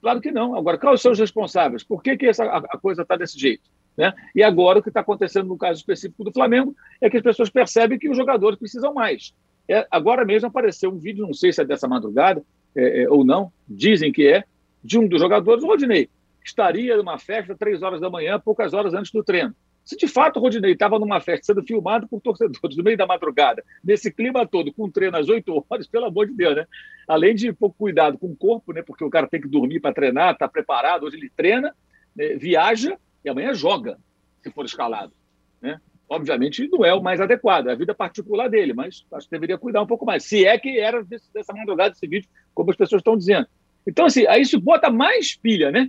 Claro 0.00 0.20
que 0.20 0.30
não. 0.30 0.56
Agora, 0.56 0.78
quais 0.78 1.00
são 1.00 1.12
os 1.12 1.18
responsáveis? 1.18 1.84
Por 1.84 2.02
que, 2.02 2.16
que 2.16 2.26
essa, 2.26 2.44
a, 2.44 2.78
coisa 2.78 3.02
está 3.02 3.16
desse 3.16 3.38
jeito? 3.38 3.68
Né? 3.96 4.12
E 4.34 4.42
agora, 4.42 4.78
o 4.78 4.82
que 4.82 4.88
está 4.88 5.00
acontecendo 5.00 5.48
no 5.48 5.58
caso 5.58 5.80
específico 5.80 6.24
do 6.24 6.32
Flamengo 6.32 6.74
é 7.00 7.10
que 7.10 7.16
as 7.16 7.22
pessoas 7.22 7.50
percebem 7.50 7.98
que 7.98 8.08
os 8.08 8.16
jogadores 8.16 8.58
precisam 8.58 8.94
mais. 8.94 9.34
É, 9.68 9.86
agora 9.90 10.24
mesmo 10.24 10.48
apareceu 10.48 10.90
um 10.90 10.98
vídeo, 10.98 11.26
não 11.26 11.34
sei 11.34 11.52
se 11.52 11.60
é 11.60 11.64
dessa 11.64 11.86
madrugada 11.86 12.42
é, 12.74 13.02
é, 13.02 13.10
ou 13.10 13.24
não, 13.24 13.52
dizem 13.68 14.10
que 14.10 14.26
é, 14.26 14.44
de 14.82 14.98
um 14.98 15.06
dos 15.06 15.20
jogadores, 15.20 15.62
o 15.62 15.66
Rodinei, 15.66 16.06
que 16.06 16.48
estaria 16.48 16.96
numa 16.96 17.18
festa 17.18 17.54
três 17.54 17.82
horas 17.82 18.00
da 18.00 18.08
manhã, 18.08 18.40
poucas 18.40 18.72
horas 18.72 18.94
antes 18.94 19.12
do 19.12 19.22
treino. 19.22 19.54
Se 19.84 19.96
de 19.96 20.06
fato 20.06 20.38
o 20.38 20.40
Rodinei 20.40 20.72
estava 20.72 20.98
numa 20.98 21.20
festa 21.20 21.46
sendo 21.46 21.66
filmado 21.66 22.06
por 22.06 22.20
torcedores 22.20 22.76
no 22.76 22.84
meio 22.84 22.96
da 22.96 23.06
madrugada, 23.06 23.64
nesse 23.82 24.12
clima 24.12 24.46
todo, 24.46 24.72
com 24.72 24.90
treino 24.90 25.16
às 25.16 25.28
8 25.28 25.66
horas, 25.68 25.86
pelo 25.86 26.04
amor 26.04 26.26
de 26.26 26.34
Deus, 26.34 26.54
né? 26.54 26.66
Além 27.08 27.34
de 27.34 27.52
pouco 27.52 27.76
cuidado 27.76 28.18
com 28.18 28.28
o 28.28 28.36
corpo, 28.36 28.72
né? 28.72 28.82
Porque 28.82 29.04
o 29.04 29.10
cara 29.10 29.26
tem 29.26 29.40
que 29.40 29.48
dormir 29.48 29.80
para 29.80 29.94
treinar, 29.94 30.32
está 30.32 30.46
preparado. 30.46 31.06
Hoje 31.06 31.16
ele 31.16 31.30
treina, 31.34 31.74
né? 32.14 32.36
viaja 32.36 32.96
e 33.24 33.28
amanhã 33.28 33.52
joga, 33.52 33.98
se 34.42 34.50
for 34.50 34.64
escalado, 34.64 35.12
né? 35.60 35.80
Obviamente 36.08 36.68
não 36.68 36.84
é 36.84 36.92
o 36.92 37.02
mais 37.02 37.20
adequado, 37.20 37.68
é 37.68 37.72
a 37.72 37.76
vida 37.76 37.94
particular 37.94 38.48
dele, 38.48 38.72
mas 38.72 39.06
acho 39.12 39.26
que 39.26 39.30
deveria 39.30 39.56
cuidar 39.56 39.80
um 39.80 39.86
pouco 39.86 40.04
mais. 40.04 40.24
Se 40.24 40.44
é 40.44 40.58
que 40.58 40.78
era 40.78 41.04
dessa 41.04 41.52
madrugada 41.52 41.94
esse 41.94 42.06
vídeo, 42.06 42.28
como 42.52 42.70
as 42.70 42.76
pessoas 42.76 43.00
estão 43.00 43.16
dizendo. 43.16 43.46
Então, 43.86 44.06
assim, 44.06 44.26
aí 44.26 44.42
isso 44.42 44.60
bota 44.60 44.90
mais 44.90 45.36
pilha, 45.36 45.70
né? 45.70 45.88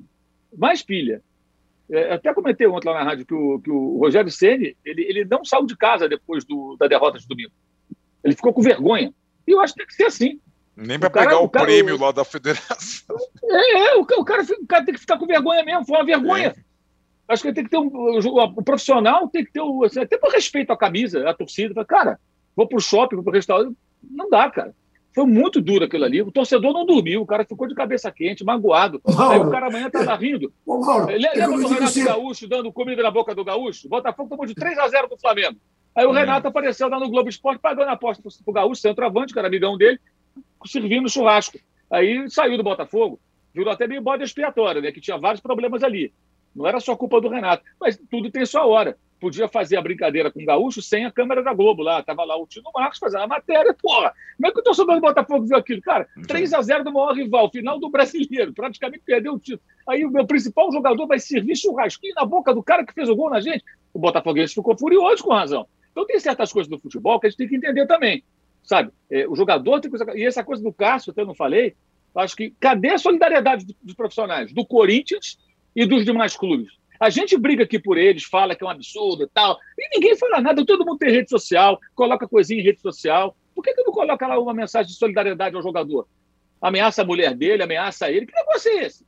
Mais 0.56 0.84
pilha. 0.84 1.24
É, 1.92 2.14
até 2.14 2.34
comentei 2.34 2.66
ontem 2.68 2.88
lá 2.88 3.00
na 3.00 3.04
rádio 3.04 3.26
que 3.26 3.34
o, 3.34 3.60
que 3.60 3.70
o 3.70 3.98
Rogério 3.98 4.32
Ceni 4.32 4.78
ele, 4.86 5.04
ele 5.04 5.26
não 5.26 5.44
saiu 5.44 5.66
de 5.66 5.76
casa 5.76 6.08
depois 6.08 6.46
do, 6.46 6.78
da 6.80 6.88
derrota 6.88 7.20
de 7.20 7.28
domingo. 7.28 7.52
Ele 8.24 8.36
ficou 8.36 8.54
com 8.54 8.62
vergonha. 8.62 9.14
E 9.46 9.52
eu 9.52 9.60
acho 9.60 9.74
que 9.74 9.80
tem 9.80 9.88
que 9.88 9.96
ser 9.96 10.06
assim. 10.06 10.40
Nem 10.76 10.98
para 10.98 11.10
pegar 11.10 11.40
o, 11.40 11.46
o 11.46 11.50
cara, 11.50 11.66
prêmio 11.66 11.96
o... 11.96 12.00
lá 12.00 12.12
da 12.12 12.24
federação. 12.24 13.18
É, 13.44 13.88
é 13.90 13.96
o, 13.96 14.02
o, 14.02 14.26
cara, 14.26 14.44
o, 14.44 14.68
cara, 14.68 14.86
tem 14.86 14.94
que 14.94 15.02
ficar 15.02 15.18
com 15.18 15.26
vergonha 15.26 15.64
mesmo, 15.64 15.86
foi 15.86 15.98
uma 15.98 16.06
vergonha. 16.06 16.56
É. 16.58 16.72
Acho 17.28 17.44
que 17.44 17.54
tem 17.54 17.64
que 17.66 17.70
ter 17.70 17.78
um. 17.78 17.88
O, 17.88 18.64
profissional 18.64 19.28
tem 19.28 19.44
que 19.44 19.52
ter 19.52 19.62
o. 19.62 19.84
Assim, 19.84 20.00
até 20.00 20.18
por 20.18 20.32
respeito 20.32 20.72
à 20.72 20.78
camisa, 20.78 21.30
à 21.30 21.34
torcida. 21.34 21.84
Cara, 21.86 22.20
vou 22.56 22.68
pro 22.68 22.80
shopping, 22.80 23.16
vou 23.16 23.24
pro 23.24 23.34
restaurante. 23.34 23.76
Não 24.02 24.30
dá, 24.30 24.50
cara. 24.50 24.74
Foi 25.14 25.26
muito 25.26 25.60
duro 25.62 25.86
aquilo 25.86 26.06
ali. 26.06 26.22
O 26.22 26.32
torcedor 26.32 26.74
não 26.74 26.86
dormiu, 26.86 27.22
o 27.22 27.26
cara 27.26 27.44
ficou 27.46 27.68
de 27.68 27.76
cabeça 27.76 28.12
quente, 28.12 28.44
magoado. 28.44 29.02
Mauro, 29.06 29.32
Aí 29.32 29.40
o 29.40 29.52
cara 29.52 29.68
amanhã 29.68 29.90
tá 29.90 30.02
lá 30.04 30.16
rindo. 30.16 30.54
Ô, 30.66 30.80
Mauro, 30.80 31.08
Lembra 31.08 31.48
do 31.48 31.68
Renato 31.68 31.92
você... 31.92 32.04
Gaúcho 32.04 32.48
dando 32.48 32.72
comida 32.72 33.04
na 33.04 33.12
boca 33.12 33.36
do 33.36 33.44
Gaúcho? 33.44 33.88
O 33.88 33.90
Botafogo 33.90 34.30
tomou 34.30 34.46
de 34.46 34.56
3 34.56 34.78
a 34.78 34.88
0 34.88 35.10
do 35.10 35.18
Flamengo. 35.18 35.58
Aí 35.94 36.06
o 36.06 36.12
Renato 36.12 36.48
apareceu 36.48 36.88
lá 36.88 36.98
no 36.98 37.10
Globo 37.10 37.30
Esporte, 37.30 37.60
pagando 37.60 37.90
a 37.90 37.94
aposta 37.94 38.24
pro 38.44 38.54
Gaúcho, 38.54 38.82
centroavante, 38.82 39.34
que 39.34 39.40
era 39.40 39.50
amigão 39.50 39.78
dele, 39.78 40.00
servindo 40.66 41.10
churrasco. 41.10 41.60
Aí 41.92 42.30
saiu 42.30 42.56
do 42.56 42.64
Botafogo, 42.64 43.20
virou 43.54 43.74
até 43.74 43.86
meio 43.88 44.02
bode 44.02 44.24
expiatório, 44.24 44.82
né? 44.82 44.94
Que 44.94 45.02
tinha 45.02 45.18
vários 45.18 45.42
problemas 45.42 45.84
ali. 45.84 46.14
Não 46.56 46.66
era 46.66 46.80
só 46.80 46.96
culpa 46.96 47.20
do 47.20 47.28
Renato, 47.28 47.64
mas 47.80 48.00
tudo 48.10 48.32
tem 48.32 48.46
sua 48.46 48.66
hora 48.66 48.98
podia 49.22 49.48
fazer 49.48 49.78
a 49.78 49.82
brincadeira 49.82 50.32
com 50.32 50.42
o 50.42 50.46
Gaúcho 50.46 50.82
sem 50.82 51.06
a 51.06 51.12
câmera 51.12 51.44
da 51.44 51.54
Globo 51.54 51.84
lá. 51.84 52.02
Tava 52.02 52.26
lá 52.26 52.36
o 52.36 52.48
Tino 52.48 52.72
Marcos 52.74 52.98
fazendo 52.98 53.22
a 53.22 53.28
matéria. 53.28 53.72
Porra, 53.80 54.12
como 54.36 54.48
é 54.48 54.52
que 54.52 54.60
o 54.60 54.64
torcedor 54.64 54.96
do 54.96 55.02
Botafogo 55.02 55.46
viu 55.46 55.56
aquilo? 55.56 55.80
Cara, 55.80 56.08
3 56.28 56.52
a 56.54 56.62
0 56.62 56.84
do 56.84 56.92
maior 56.92 57.14
rival, 57.14 57.52
final 57.52 57.80
do 57.80 57.88
brasileiro, 57.88 58.52
praticamente 58.52 59.04
perdeu 59.06 59.34
o 59.34 59.40
título. 59.40 59.62
Aí 59.88 60.04
o 60.04 60.10
meu 60.10 60.26
principal 60.26 60.72
jogador 60.72 61.06
vai 61.06 61.20
servir 61.20 61.56
churrasquinho 61.56 62.16
na 62.16 62.26
boca 62.26 62.52
do 62.52 62.64
cara 62.64 62.84
que 62.84 62.94
fez 62.94 63.08
o 63.08 63.16
gol 63.16 63.30
na 63.30 63.40
gente. 63.40 63.64
O 63.94 64.00
Botafoguense 64.00 64.56
ficou 64.56 64.76
furioso 64.76 65.24
com 65.24 65.32
razão. 65.32 65.68
Então 65.92 66.06
tem 66.06 66.20
certas 66.20 66.52
coisas 66.52 66.70
do 66.70 66.80
futebol 66.80 67.20
que 67.20 67.28
a 67.28 67.30
gente 67.30 67.38
tem 67.38 67.48
que 67.48 67.56
entender 67.56 67.86
também. 67.86 68.24
Sabe? 68.64 68.92
É, 69.10 69.28
o 69.28 69.36
jogador 69.36 69.80
tem 69.80 69.92
coisa. 69.92 70.06
E 70.18 70.26
essa 70.26 70.44
coisa 70.44 70.64
do 70.64 70.74
Cássio, 70.74 71.12
até 71.12 71.24
não 71.24 71.36
falei, 71.36 71.76
acho 72.16 72.36
que 72.36 72.56
cadê 72.60 72.90
a 72.90 72.98
solidariedade 72.98 73.68
dos 73.84 73.94
profissionais? 73.94 74.52
Do 74.52 74.66
Corinthians 74.66 75.38
e 75.76 75.86
dos 75.86 76.04
demais 76.04 76.36
clubes? 76.36 76.81
A 77.02 77.10
gente 77.10 77.36
briga 77.36 77.64
aqui 77.64 77.80
por 77.80 77.98
eles, 77.98 78.26
fala 78.26 78.54
que 78.54 78.64
é 78.64 78.68
um 78.68 78.70
absurdo 78.70 79.24
e 79.24 79.28
tal, 79.28 79.58
e 79.76 79.90
ninguém 79.96 80.16
fala 80.16 80.40
nada. 80.40 80.64
Todo 80.64 80.86
mundo 80.86 81.00
tem 81.00 81.10
rede 81.10 81.32
social, 81.32 81.80
coloca 81.96 82.28
coisinha 82.28 82.62
em 82.62 82.64
rede 82.64 82.80
social. 82.80 83.36
Por 83.56 83.64
que, 83.64 83.74
que 83.74 83.82
não 83.82 83.92
coloca 83.92 84.28
lá 84.28 84.38
uma 84.38 84.54
mensagem 84.54 84.92
de 84.92 85.00
solidariedade 85.00 85.56
ao 85.56 85.64
jogador? 85.64 86.08
Ameaça 86.62 87.02
a 87.02 87.06
mulher 87.06 87.34
dele, 87.34 87.64
ameaça 87.64 88.12
ele. 88.12 88.28
Que 88.28 88.36
negócio 88.36 88.72
é 88.72 88.84
esse? 88.84 89.04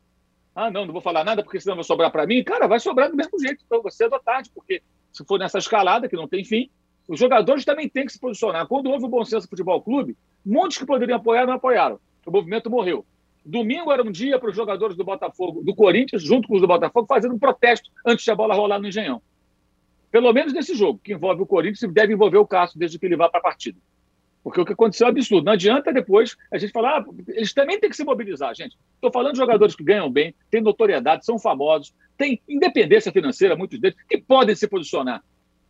Ah, 0.55 0.71
não, 0.71 0.87
não 0.87 0.91
vou 0.91 1.03
falar 1.03 1.23
nada 1.23 1.43
porque 1.43 1.59
senão 1.59 1.75
vai 1.75 1.83
sobrar 1.83 2.11
para 2.11 2.25
mim. 2.25 2.43
Cara, 2.43 2.65
vai 2.65 2.79
sobrar 2.79 3.11
do 3.11 3.15
mesmo 3.15 3.39
jeito, 3.39 3.63
então, 3.63 3.83
cedo 3.91 4.13
ou 4.13 4.19
tarde, 4.19 4.49
porque 4.55 4.81
se 5.11 5.23
for 5.23 5.37
nessa 5.37 5.59
escalada, 5.59 6.09
que 6.09 6.15
não 6.15 6.27
tem 6.27 6.43
fim, 6.43 6.71
os 7.07 7.19
jogadores 7.19 7.63
também 7.63 7.87
têm 7.87 8.07
que 8.07 8.13
se 8.13 8.19
posicionar. 8.19 8.65
Quando 8.65 8.89
houve 8.89 9.05
o 9.05 9.07
Bom 9.07 9.23
Senso 9.23 9.47
Futebol 9.47 9.79
Clube, 9.83 10.17
muitos 10.43 10.79
que 10.79 10.85
poderiam 10.85 11.17
apoiar 11.17 11.45
não 11.45 11.53
apoiaram. 11.53 11.99
O 12.25 12.31
movimento 12.31 12.71
morreu. 12.71 13.05
Domingo 13.45 13.91
era 13.91 14.01
um 14.01 14.11
dia 14.11 14.39
para 14.39 14.49
os 14.49 14.55
jogadores 14.55 14.95
do 14.95 15.03
Botafogo, 15.03 15.61
do 15.63 15.75
Corinthians, 15.75 16.23
junto 16.23 16.47
com 16.47 16.55
os 16.55 16.61
do 16.61 16.67
Botafogo, 16.67 17.05
fazendo 17.07 17.35
um 17.35 17.39
protesto 17.39 17.89
antes 18.05 18.23
de 18.23 18.31
a 18.31 18.35
bola 18.35 18.55
rolar 18.55 18.79
no 18.79 18.87
Engenhão. 18.87 19.21
Pelo 20.09 20.31
menos 20.31 20.53
nesse 20.53 20.75
jogo, 20.75 20.99
que 21.03 21.13
envolve 21.13 21.41
o 21.41 21.45
Corinthians 21.45 21.91
deve 21.91 22.13
envolver 22.13 22.37
o 22.37 22.47
Cássio 22.47 22.79
desde 22.79 22.97
que 22.97 23.05
ele 23.05 23.17
vá 23.17 23.27
para 23.27 23.39
a 23.39 23.43
partida. 23.43 23.77
Porque 24.43 24.61
o 24.61 24.65
que 24.65 24.73
aconteceu 24.73 25.07
é 25.07 25.09
absurdo. 25.09 25.45
Não 25.45 25.53
adianta 25.53 25.91
depois 25.91 26.37
a 26.51 26.57
gente 26.57 26.71
falar, 26.71 26.99
ah, 26.99 27.05
eles 27.29 27.53
também 27.53 27.79
têm 27.79 27.89
que 27.89 27.95
se 27.95 28.03
mobilizar, 28.03 28.53
gente. 28.53 28.77
Estou 28.95 29.11
falando 29.11 29.33
de 29.33 29.39
jogadores 29.39 29.75
que 29.75 29.83
ganham 29.83 30.11
bem, 30.11 30.35
têm 30.51 30.61
notoriedade, 30.61 31.25
são 31.25 31.39
famosos, 31.39 31.93
têm 32.17 32.41
independência 32.47 33.11
financeira, 33.11 33.55
muitos 33.55 33.79
deles, 33.79 33.97
que 34.07 34.17
podem 34.17 34.55
se 34.55 34.67
posicionar. 34.67 35.23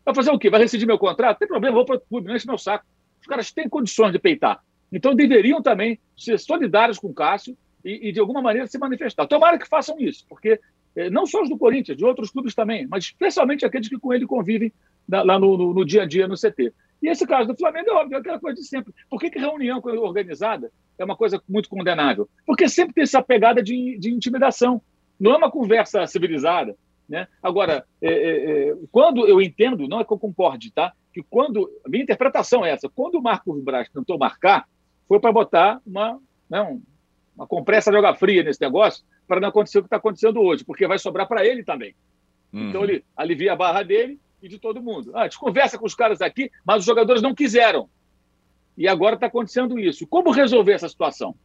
Vai 0.03 0.13
fazer 0.13 0.31
o 0.31 0.39
quê? 0.39 0.49
Vai 0.49 0.59
rescindir 0.59 0.87
meu 0.87 0.97
contrato? 0.97 1.39
Tem 1.39 1.47
problema, 1.47 1.75
vou 1.75 1.85
para 1.85 1.95
o 1.95 1.99
clube, 1.99 2.27
não 2.27 2.35
enche 2.35 2.47
meu 2.47 2.57
saco. 2.57 2.85
Os 3.21 3.27
caras 3.27 3.51
têm 3.51 3.69
condições 3.69 4.11
de 4.11 4.19
peitar. 4.19 4.61
Então 4.91 5.15
deveriam 5.15 5.61
também 5.61 5.99
ser 6.17 6.37
solidários 6.39 6.99
com 6.99 7.07
o 7.07 7.13
Cássio 7.13 7.57
e, 7.83 8.09
e 8.09 8.11
de 8.11 8.19
alguma 8.19 8.41
maneira 8.41 8.67
se 8.67 8.77
manifestar. 8.77 9.27
Tomara 9.27 9.57
que 9.57 9.67
façam 9.67 9.99
isso, 9.99 10.25
porque 10.27 10.59
eh, 10.95 11.09
não 11.09 11.25
só 11.25 11.41
os 11.41 11.49
do 11.49 11.57
Corinthians, 11.57 11.97
de 11.97 12.05
outros 12.05 12.31
clubes 12.31 12.55
também, 12.55 12.87
mas 12.87 13.05
especialmente 13.05 13.65
aqueles 13.65 13.89
que 13.89 13.99
com 13.99 14.13
ele 14.13 14.25
convivem 14.25 14.71
lá 15.09 15.37
no, 15.37 15.57
no, 15.57 15.73
no, 15.73 15.85
dia 15.85 16.03
a 16.03 16.05
dia 16.05 16.27
no 16.27 16.35
CT. 16.35 16.73
E 17.01 17.09
esse 17.09 17.27
caso 17.27 17.49
do 17.49 17.57
Flamengo 17.57 17.89
é 17.89 17.93
óbvio, 17.93 18.15
é 18.15 18.19
aquela 18.19 18.39
coisa 18.39 18.61
de 18.61 18.65
sempre. 18.65 18.93
Por 19.09 19.19
que, 19.19 19.29
que 19.29 19.39
reunião 19.39 19.81
organizada 19.83 20.71
é 20.97 21.03
uma 21.03 21.17
coisa 21.17 21.41
muito 21.49 21.67
condenável? 21.67 22.29
Porque 22.45 22.69
sempre 22.69 22.93
tem 22.93 23.03
essa 23.03 23.21
pegada 23.21 23.61
de, 23.61 23.97
de 23.99 24.09
intimidação. 24.09 24.81
Não 25.19 25.33
é 25.33 25.37
uma 25.37 25.51
conversa 25.51 26.07
civilizada. 26.07 26.75
Né? 27.07 27.27
Agora, 27.41 27.85
é, 28.01 28.69
é, 28.69 28.75
quando 28.89 29.27
eu 29.27 29.41
entendo, 29.41 29.87
não 29.87 29.99
é 29.99 30.05
que 30.05 30.13
eu 30.13 30.17
concorde, 30.17 30.71
tá? 30.71 30.93
Que 31.13 31.21
quando. 31.29 31.69
Minha 31.85 32.03
interpretação 32.03 32.65
é 32.65 32.71
essa. 32.71 32.89
Quando 32.89 33.15
o 33.15 33.21
Marcos 33.21 33.61
Braz 33.61 33.89
tentou 33.89 34.17
marcar, 34.17 34.65
foi 35.05 35.19
para 35.19 35.31
botar 35.31 35.81
uma, 35.85 36.17
né, 36.49 36.79
uma 37.35 37.47
compressa 37.47 37.91
de 37.91 37.97
água 37.97 38.15
fria 38.15 38.43
nesse 38.43 38.61
negócio 38.61 39.03
para 39.27 39.39
não 39.39 39.49
acontecer 39.49 39.79
o 39.79 39.81
que 39.81 39.87
está 39.87 39.97
acontecendo 39.97 40.39
hoje, 40.39 40.63
porque 40.63 40.87
vai 40.87 40.99
sobrar 40.99 41.27
para 41.27 41.45
ele 41.45 41.63
também. 41.63 41.95
Uhum. 42.51 42.69
Então 42.69 42.83
ele 42.83 43.03
alivia 43.15 43.53
a 43.53 43.55
barra 43.55 43.83
dele 43.83 44.19
e 44.41 44.47
de 44.47 44.59
todo 44.59 44.81
mundo. 44.81 45.11
Ah, 45.15 45.21
a 45.21 45.23
gente 45.23 45.39
conversa 45.39 45.77
com 45.77 45.85
os 45.85 45.95
caras 45.95 46.21
aqui, 46.21 46.51
mas 46.65 46.79
os 46.79 46.85
jogadores 46.85 47.21
não 47.21 47.33
quiseram. 47.33 47.89
E 48.77 48.87
agora 48.87 49.15
está 49.15 49.27
acontecendo 49.27 49.79
isso. 49.79 50.05
Como 50.07 50.31
resolver 50.31 50.73
essa 50.73 50.89
situação? 50.89 51.35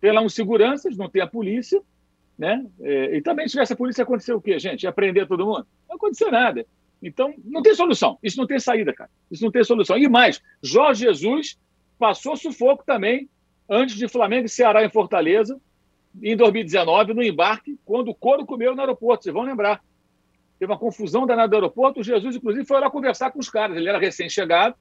Tem 0.00 0.12
lá 0.12 0.20
uns 0.20 0.34
seguranças, 0.34 0.96
não 0.96 1.08
tem 1.08 1.22
a 1.22 1.26
polícia, 1.26 1.80
né? 2.38 2.64
É, 2.80 3.16
e 3.16 3.22
também 3.22 3.46
se 3.46 3.52
tivesse 3.52 3.72
a 3.72 3.76
polícia, 3.76 4.02
acontecer 4.02 4.32
o 4.32 4.40
quê, 4.40 4.58
gente? 4.58 4.84
Ia 4.84 4.92
prender 4.92 5.26
todo 5.26 5.44
mundo? 5.44 5.66
Não 5.88 5.96
aconteceu 5.96 6.30
nada. 6.30 6.66
Então, 7.02 7.34
não 7.44 7.62
tem 7.62 7.74
solução. 7.74 8.18
Isso 8.22 8.36
não 8.36 8.46
tem 8.46 8.58
saída, 8.58 8.92
cara. 8.92 9.10
Isso 9.30 9.42
não 9.44 9.50
tem 9.50 9.64
solução. 9.64 9.96
E 9.96 10.08
mais, 10.08 10.42
Jorge 10.62 11.04
Jesus 11.04 11.58
passou 11.98 12.36
sufoco 12.36 12.84
também 12.84 13.28
antes 13.70 13.94
de 13.94 14.08
Flamengo 14.08 14.46
e 14.46 14.48
Ceará 14.48 14.84
em 14.84 14.90
Fortaleza, 14.90 15.58
em 16.20 16.36
2019, 16.36 17.14
no 17.14 17.22
embarque, 17.22 17.78
quando 17.84 18.08
o 18.08 18.14
couro 18.14 18.44
comeu 18.44 18.74
no 18.74 18.80
aeroporto, 18.80 19.22
vocês 19.22 19.32
vão 19.32 19.44
lembrar. 19.44 19.80
Teve 20.58 20.72
uma 20.72 20.78
confusão 20.78 21.24
danada 21.24 21.48
no 21.48 21.54
aeroporto, 21.54 22.00
o 22.00 22.04
Jesus, 22.04 22.34
inclusive, 22.34 22.66
foi 22.66 22.80
lá 22.80 22.90
conversar 22.90 23.30
com 23.30 23.38
os 23.38 23.48
caras. 23.48 23.76
Ele 23.76 23.88
era 23.88 23.98
recém-chegado 23.98 24.74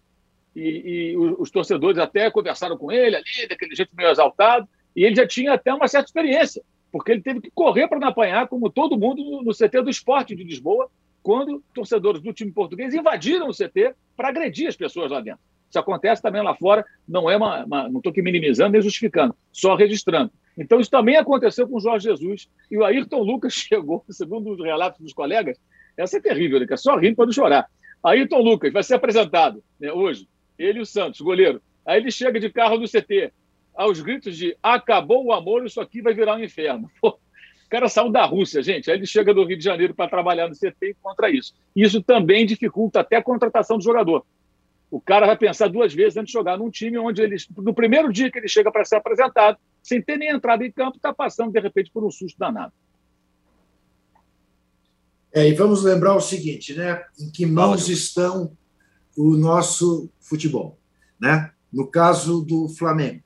e, 0.56 1.12
e 1.12 1.18
os, 1.18 1.40
os, 1.42 1.52
torcedores 1.52 2.00
até 2.00 2.32
conversaram 2.32 2.76
com 2.76 2.92
ele 2.92 3.16
ali, 3.16 3.48
daquele 3.48 3.76
jeito 3.76 3.96
meio 3.96 4.10
exaltado, 4.10 4.68
e 4.96 5.06
ele 5.06 5.16
já 5.16 5.28
tinha 5.28 5.54
até 5.54 5.72
uma 5.72 5.88
certa 5.88 6.08
experiência, 6.08 6.64
porque 6.92 7.12
ele 7.12 7.22
teve 7.22 7.40
que 7.42 7.52
correr 7.52 7.88
para 7.88 8.00
não 8.00 8.08
apanhar, 8.08 8.48
como 8.48 8.72
todo 8.72 8.98
mundo 8.98 9.24
no, 9.24 9.44
no 9.44 9.54
CT 9.54 9.84
do 9.84 9.90
esporte 9.90 10.36
de 10.36 10.44
Lisboa, 10.44 10.90
quando 11.22 11.64
torcedores 11.76 12.22
do 12.22 12.34
time 12.34 12.52
português 12.52 12.94
invadiram 12.94 13.48
o 13.48 13.54
CT 13.54 13.94
para 14.18 14.30
agredir 14.30 14.68
as 14.68 14.76
pessoas 14.76 15.12
lá 15.12 15.22
dentro. 15.22 15.42
Isso 15.70 15.78
acontece 15.78 16.22
também 16.22 16.41
lá 16.41 16.55
fora, 16.55 16.84
não 17.07 17.30
é 17.30 17.38
uma, 17.38 17.63
uma 17.63 17.89
não 17.89 17.97
estou 17.97 18.09
aqui 18.09 18.22
minimizando 18.22 18.72
nem 18.72 18.82
justificando, 18.82 19.36
só 19.51 19.76
registrando. 19.76 20.32
Então, 20.57 20.80
isso 20.80 20.89
também 20.89 21.15
aconteceu 21.15 21.67
com 21.67 21.78
o 21.78 21.80
Jorge 21.80 22.09
Jesus. 22.09 22.49
E 22.70 22.78
o 22.78 22.84
Ayrton 22.84 23.22
Lucas 23.22 23.53
chegou, 23.55 24.03
segundo 24.09 24.51
os 24.51 24.63
relatos 24.63 24.99
dos 24.99 25.13
colegas, 25.13 25.57
essa 25.95 26.17
é 26.17 26.22
terrível, 26.22 26.59
é 26.67 26.78
só 26.78 26.97
rindo 26.97 27.15
para 27.15 27.26
não 27.26 27.34
chorar. 27.34 27.70
Ayrton 28.03 28.41
Lucas 28.41 28.74
vai 28.74 28.84
ser 28.84 28.95
apresentado 28.95 29.63
né, 29.80 29.91
hoje, 29.91 30.28
ele 30.57 30.80
e 30.80 30.82
o 30.82 30.86
Santos, 30.86 31.22
goleiro. 31.22 31.61
Aí 31.86 31.99
ele 31.99 32.11
chega 32.11 32.39
de 32.39 32.49
carro 32.49 32.78
do 32.78 32.88
CT, 32.88 33.32
aos 33.76 34.01
gritos 34.01 34.36
de 34.36 34.57
acabou 34.61 35.26
o 35.26 35.32
amor, 35.32 35.65
isso 35.65 35.80
aqui 35.80 36.01
vai 36.01 36.13
virar 36.13 36.36
um 36.36 36.43
inferno. 36.43 36.89
Pô, 36.99 37.09
o 37.09 37.70
cara 37.70 37.88
saiu 37.88 38.11
da 38.11 38.26
Rússia, 38.26 38.63
gente. 38.63 38.89
Aí 38.89 38.97
ele 38.97 39.05
chega 39.05 39.34
do 39.34 39.45
Rio 39.45 39.57
de 39.57 39.63
Janeiro 39.63 39.93
para 39.93 40.09
trabalhar 40.09 40.47
no 40.47 40.55
CT 40.55 40.76
e 40.82 40.93
contra 40.95 41.30
isso. 41.30 41.53
Isso 41.76 42.01
também 42.01 42.45
dificulta 42.45 43.01
até 43.01 43.17
a 43.17 43.24
contratação 43.24 43.78
do 43.78 43.84
jogador 43.84 44.26
o 44.92 45.00
cara 45.00 45.28
vai 45.28 45.38
pensar 45.38 45.68
duas 45.68 45.94
vezes 45.94 46.18
antes 46.18 46.32
de 46.32 46.38
jogar 46.38 46.58
num 46.58 46.70
time 46.70 46.98
onde 46.98 47.22
ele, 47.22 47.36
no 47.58 47.74
primeiro 47.74 48.12
dia 48.12 48.32
que 48.32 48.40
ele 48.40 48.48
chega 48.48 48.72
para 48.72 48.84
ser 48.84 48.96
apresentado, 48.96 49.58
sem 49.84 50.02
ter 50.02 50.18
nem 50.18 50.30
entrado 50.30 50.64
em 50.64 50.72
campo, 50.72 50.98
está 50.98 51.14
passando, 51.14 51.52
de 51.52 51.60
repente, 51.60 51.92
por 51.92 52.04
um 52.04 52.10
susto 52.10 52.38
danado. 52.38 52.74
É, 55.32 55.48
e 55.48 55.54
vamos 55.54 55.84
lembrar 55.84 56.16
o 56.16 56.22
seguinte, 56.22 56.74
né? 56.74 57.04
Em 57.20 57.30
que 57.30 57.46
mãos 57.46 57.88
estão 57.88 58.58
o 59.16 59.38
nosso 59.38 60.10
futebol, 60.20 60.80
né? 61.22 61.52
No 61.72 61.86
caso 61.86 62.42
do 62.42 62.68
Flamengo, 62.68 63.22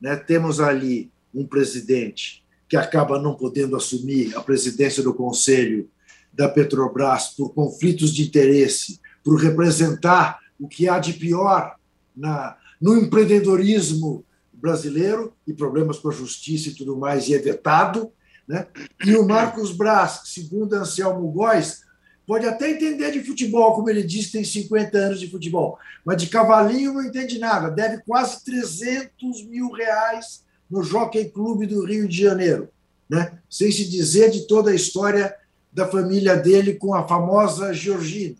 né? 0.00 0.14
Temos 0.14 0.60
ali 0.60 1.10
um 1.34 1.44
presidente 1.44 2.44
que 2.68 2.76
acaba 2.76 3.20
não 3.20 3.34
podendo 3.34 3.76
assumir 3.76 4.36
a 4.36 4.40
presidência 4.40 5.02
do 5.02 5.12
conselho 5.12 5.90
da 6.32 6.48
Petrobras 6.48 7.30
por 7.36 7.52
conflitos 7.52 8.14
de 8.14 8.22
interesse, 8.22 9.00
por 9.22 9.34
representar 9.34 10.38
o 10.62 10.68
que 10.68 10.88
há 10.88 11.00
de 11.00 11.14
pior 11.14 11.74
na, 12.16 12.56
no 12.80 12.96
empreendedorismo 12.96 14.24
brasileiro 14.52 15.34
e 15.44 15.52
problemas 15.52 15.98
com 15.98 16.08
a 16.08 16.12
justiça 16.12 16.68
e 16.68 16.74
tudo 16.74 16.96
mais, 16.96 17.28
e 17.28 17.34
é 17.34 17.38
vetado. 17.38 18.12
Né? 18.46 18.64
E 19.04 19.16
o 19.16 19.26
Marcos 19.26 19.72
Braz, 19.72 20.20
segundo 20.26 20.74
Anselmo 20.74 21.28
Góes, 21.32 21.82
pode 22.24 22.46
até 22.46 22.70
entender 22.70 23.10
de 23.10 23.24
futebol, 23.24 23.74
como 23.74 23.90
ele 23.90 24.04
disse, 24.04 24.30
tem 24.30 24.44
50 24.44 24.96
anos 24.96 25.20
de 25.20 25.28
futebol, 25.28 25.76
mas 26.04 26.22
de 26.22 26.28
cavalinho 26.28 26.94
não 26.94 27.02
entende 27.02 27.40
nada. 27.40 27.68
Deve 27.68 28.00
quase 28.04 28.44
300 28.44 29.44
mil 29.46 29.72
reais 29.72 30.44
no 30.70 30.84
Jockey 30.84 31.24
Clube 31.24 31.66
do 31.66 31.84
Rio 31.84 32.06
de 32.06 32.22
Janeiro, 32.22 32.68
né? 33.10 33.36
sem 33.50 33.72
se 33.72 33.88
dizer 33.88 34.30
de 34.30 34.46
toda 34.46 34.70
a 34.70 34.74
história 34.74 35.34
da 35.72 35.88
família 35.88 36.36
dele 36.36 36.74
com 36.74 36.94
a 36.94 37.06
famosa 37.06 37.74
Georgina. 37.74 38.36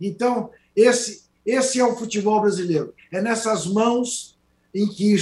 Então, 0.00 0.50
esse 0.74 1.29
esse 1.44 1.80
é 1.80 1.84
o 1.84 1.96
futebol 1.96 2.40
brasileiro. 2.40 2.94
É 3.12 3.20
nessas 3.20 3.66
mãos 3.66 4.38
em 4.74 4.86
que 4.86 5.14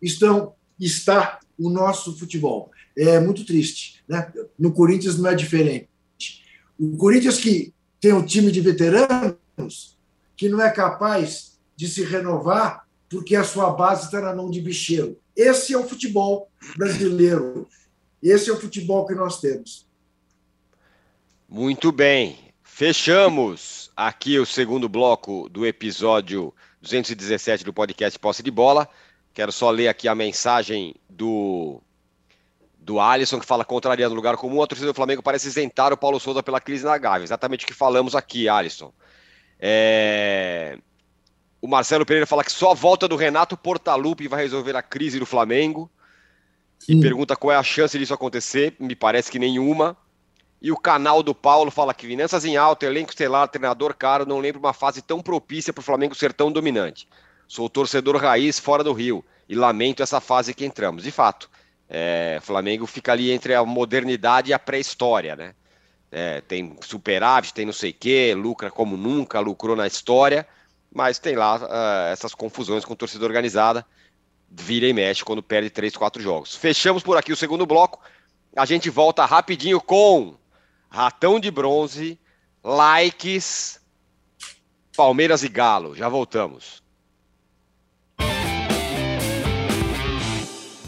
estão, 0.00 0.54
está 0.78 1.40
o 1.58 1.68
nosso 1.68 2.16
futebol. 2.16 2.70
É 2.96 3.18
muito 3.20 3.44
triste. 3.44 4.02
Né? 4.08 4.32
No 4.58 4.72
Corinthians 4.72 5.18
não 5.18 5.30
é 5.30 5.34
diferente. 5.34 5.88
O 6.78 6.96
Corinthians 6.96 7.38
que 7.38 7.72
tem 8.00 8.12
um 8.12 8.24
time 8.24 8.50
de 8.50 8.60
veteranos 8.60 9.98
que 10.36 10.48
não 10.48 10.60
é 10.60 10.70
capaz 10.70 11.58
de 11.76 11.88
se 11.88 12.04
renovar 12.04 12.86
porque 13.08 13.36
a 13.36 13.44
sua 13.44 13.70
base 13.70 14.06
está 14.06 14.20
na 14.20 14.34
mão 14.34 14.50
de 14.50 14.60
bicheiro. 14.60 15.18
Esse 15.36 15.72
é 15.72 15.78
o 15.78 15.88
futebol 15.88 16.50
brasileiro. 16.76 17.68
Esse 18.22 18.50
é 18.50 18.52
o 18.52 18.60
futebol 18.60 19.06
que 19.06 19.14
nós 19.14 19.40
temos. 19.40 19.86
Muito 21.48 21.92
bem. 21.92 22.38
Fechamos 22.62 23.83
aqui 23.96 24.38
o 24.38 24.46
segundo 24.46 24.88
bloco 24.88 25.48
do 25.48 25.64
episódio 25.66 26.52
217 26.82 27.64
do 27.64 27.72
podcast 27.72 28.18
Posse 28.18 28.42
de 28.42 28.50
Bola. 28.50 28.88
Quero 29.32 29.52
só 29.52 29.70
ler 29.70 29.88
aqui 29.88 30.08
a 30.08 30.14
mensagem 30.14 30.94
do 31.08 31.80
do 32.78 33.00
Alisson, 33.00 33.40
que 33.40 33.46
fala 33.46 33.64
contrariando 33.64 34.12
o 34.12 34.16
lugar 34.16 34.36
comum, 34.36 34.62
a 34.62 34.66
torcida 34.66 34.92
do 34.92 34.94
Flamengo 34.94 35.22
parece 35.22 35.48
isentar 35.48 35.90
o 35.90 35.96
Paulo 35.96 36.20
Souza 36.20 36.42
pela 36.42 36.60
crise 36.60 36.84
na 36.84 36.98
Gávea. 36.98 37.24
Exatamente 37.24 37.64
o 37.64 37.66
que 37.66 37.72
falamos 37.72 38.14
aqui, 38.14 38.46
Alisson. 38.46 38.92
É... 39.58 40.78
O 41.62 41.66
Marcelo 41.66 42.04
Pereira 42.04 42.26
fala 42.26 42.44
que 42.44 42.52
só 42.52 42.72
a 42.72 42.74
volta 42.74 43.08
do 43.08 43.16
Renato 43.16 43.56
Portaluppi 43.56 44.28
vai 44.28 44.42
resolver 44.42 44.76
a 44.76 44.82
crise 44.82 45.18
do 45.18 45.24
Flamengo. 45.24 45.90
E 46.86 47.00
pergunta 47.00 47.34
qual 47.34 47.52
é 47.52 47.56
a 47.56 47.62
chance 47.62 47.98
disso 47.98 48.12
acontecer. 48.12 48.76
Me 48.78 48.94
parece 48.94 49.30
que 49.30 49.38
nenhuma. 49.38 49.96
E 50.64 50.72
o 50.72 50.78
canal 50.78 51.22
do 51.22 51.34
Paulo 51.34 51.70
fala 51.70 51.92
que 51.92 52.06
finanças 52.06 52.42
em 52.42 52.56
alta, 52.56 52.86
elenco 52.86 53.10
estelar, 53.10 53.46
treinador 53.48 53.94
caro, 53.94 54.24
não 54.24 54.38
lembro 54.38 54.58
uma 54.58 54.72
fase 54.72 55.02
tão 55.02 55.20
propícia 55.20 55.74
para 55.74 55.82
o 55.82 55.84
Flamengo 55.84 56.14
ser 56.14 56.32
tão 56.32 56.50
dominante. 56.50 57.06
Sou 57.46 57.68
torcedor 57.68 58.16
raiz 58.16 58.58
fora 58.58 58.82
do 58.82 58.94
Rio 58.94 59.22
e 59.46 59.54
lamento 59.54 60.02
essa 60.02 60.22
fase 60.22 60.54
que 60.54 60.64
entramos. 60.64 61.02
De 61.02 61.10
fato, 61.10 61.50
é, 61.86 62.38
Flamengo 62.40 62.86
fica 62.86 63.12
ali 63.12 63.30
entre 63.30 63.52
a 63.52 63.62
modernidade 63.62 64.52
e 64.52 64.54
a 64.54 64.58
pré-história, 64.58 65.36
né? 65.36 65.54
É, 66.10 66.40
tem 66.40 66.74
superávit, 66.80 67.52
tem 67.52 67.66
não 67.66 67.72
sei 67.74 67.90
o 67.90 67.96
quê, 68.00 68.34
lucra 68.34 68.70
como 68.70 68.96
nunca, 68.96 69.40
lucrou 69.40 69.76
na 69.76 69.86
história, 69.86 70.48
mas 70.90 71.18
tem 71.18 71.36
lá 71.36 71.56
uh, 71.56 72.10
essas 72.10 72.34
confusões 72.34 72.86
com 72.86 72.94
torcida 72.94 73.26
organizada, 73.26 73.84
vira 74.50 74.86
e 74.86 74.94
mexe 74.94 75.26
quando 75.26 75.42
perde 75.42 75.68
três, 75.68 75.94
quatro 75.94 76.22
jogos. 76.22 76.56
Fechamos 76.56 77.02
por 77.02 77.18
aqui 77.18 77.34
o 77.34 77.36
segundo 77.36 77.66
bloco. 77.66 78.00
A 78.56 78.64
gente 78.64 78.88
volta 78.88 79.26
rapidinho 79.26 79.78
com 79.78 80.34
Ratão 80.94 81.40
de 81.40 81.50
Bronze, 81.50 82.16
likes, 82.62 83.80
Palmeiras 84.96 85.42
e 85.42 85.48
Galo. 85.48 85.92
Já 85.96 86.08
voltamos. 86.08 86.84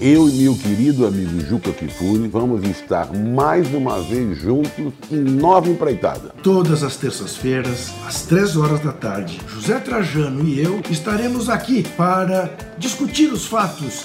Eu 0.01 0.29
e 0.29 0.33
meu 0.33 0.55
querido 0.57 1.07
amigo 1.07 1.41
Juca 1.41 1.73
Kifuri 1.73 2.29
vamos 2.29 2.63
estar 2.69 3.13
mais 3.13 3.67
uma 3.75 4.01
vez 4.01 4.39
juntos 4.39 4.93
em 5.11 5.17
nova 5.17 5.69
empreitada. 5.71 6.35
Todas 6.41 6.85
as 6.85 6.97
terças-feiras, 6.97 7.93
às 8.07 8.23
três 8.27 8.57
horas 8.57 8.79
da 8.81 8.93
tarde, 8.93 9.41
José 9.49 9.81
Trajano 9.81 10.47
e 10.47 10.61
eu 10.63 10.83
estaremos 10.89 11.49
aqui 11.49 11.83
para 11.97 12.55
discutir 12.79 13.33
os 13.33 13.47
fatos 13.47 14.05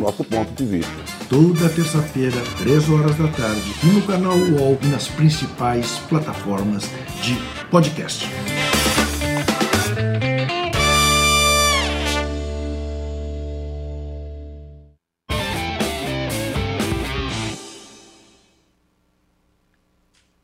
nosso 0.01 0.23
ponto 0.23 0.51
de 0.53 0.65
vista. 0.65 0.91
Toda 1.29 1.69
terça-feira, 1.69 2.35
3 2.57 2.89
horas 2.89 3.15
da 3.17 3.27
tarde, 3.27 3.71
no 3.83 4.01
canal 4.01 4.35
UOL 4.35 4.79
e 4.81 4.87
nas 4.87 5.07
principais 5.07 5.99
plataformas 6.09 6.89
de 7.21 7.35
podcast. 7.69 8.25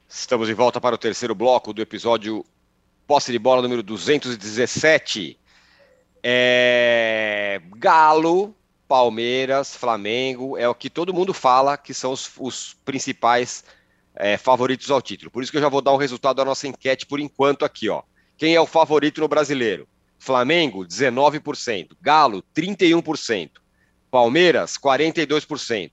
Estamos 0.08 0.47
de 0.47 0.53
volta 0.53 0.80
para 0.80 0.93
o 0.93 0.97
terceiro 0.99 1.34
bloco 1.34 1.74
do 1.74 1.82
episódio 1.82 2.45
Posse 3.08 3.32
de 3.32 3.39
Bola 3.39 3.64
número 3.64 3.82
217. 3.82 5.39
É... 6.22 7.60
Galo, 7.78 8.53
Palmeiras, 8.88 9.76
Flamengo, 9.76 10.58
é 10.58 10.68
o 10.68 10.76
que 10.76 10.90
todo 10.90 11.14
mundo 11.14 11.34
fala 11.34 11.78
que 11.78 11.94
são 11.94 12.12
os, 12.12 12.32
os 12.40 12.76
principais 12.86 13.64
é, 14.16 14.38
favoritos 14.38 14.90
ao 14.90 15.02
título. 15.02 15.30
Por 15.30 15.44
isso 15.44 15.52
que 15.52 15.58
eu 15.58 15.62
já 15.62 15.70
vou 15.70 15.82
dar 15.82 15.92
o 15.92 15.98
resultado 15.98 16.38
da 16.38 16.46
nossa 16.46 16.68
enquete 16.68 17.06
por 17.06 17.20
enquanto 17.20 17.66
aqui, 17.66 17.90
ó. 17.90 18.04
Quem 18.38 18.56
é 18.56 18.62
o 18.62 18.66
favorito 18.66 19.20
no 19.20 19.28
brasileiro? 19.28 19.88
Flamengo, 20.20 20.86
19%. 20.86 21.96
Galo, 22.02 22.44
31%. 22.56 23.52
Palmeiras, 24.10 24.78
42% 24.78 25.92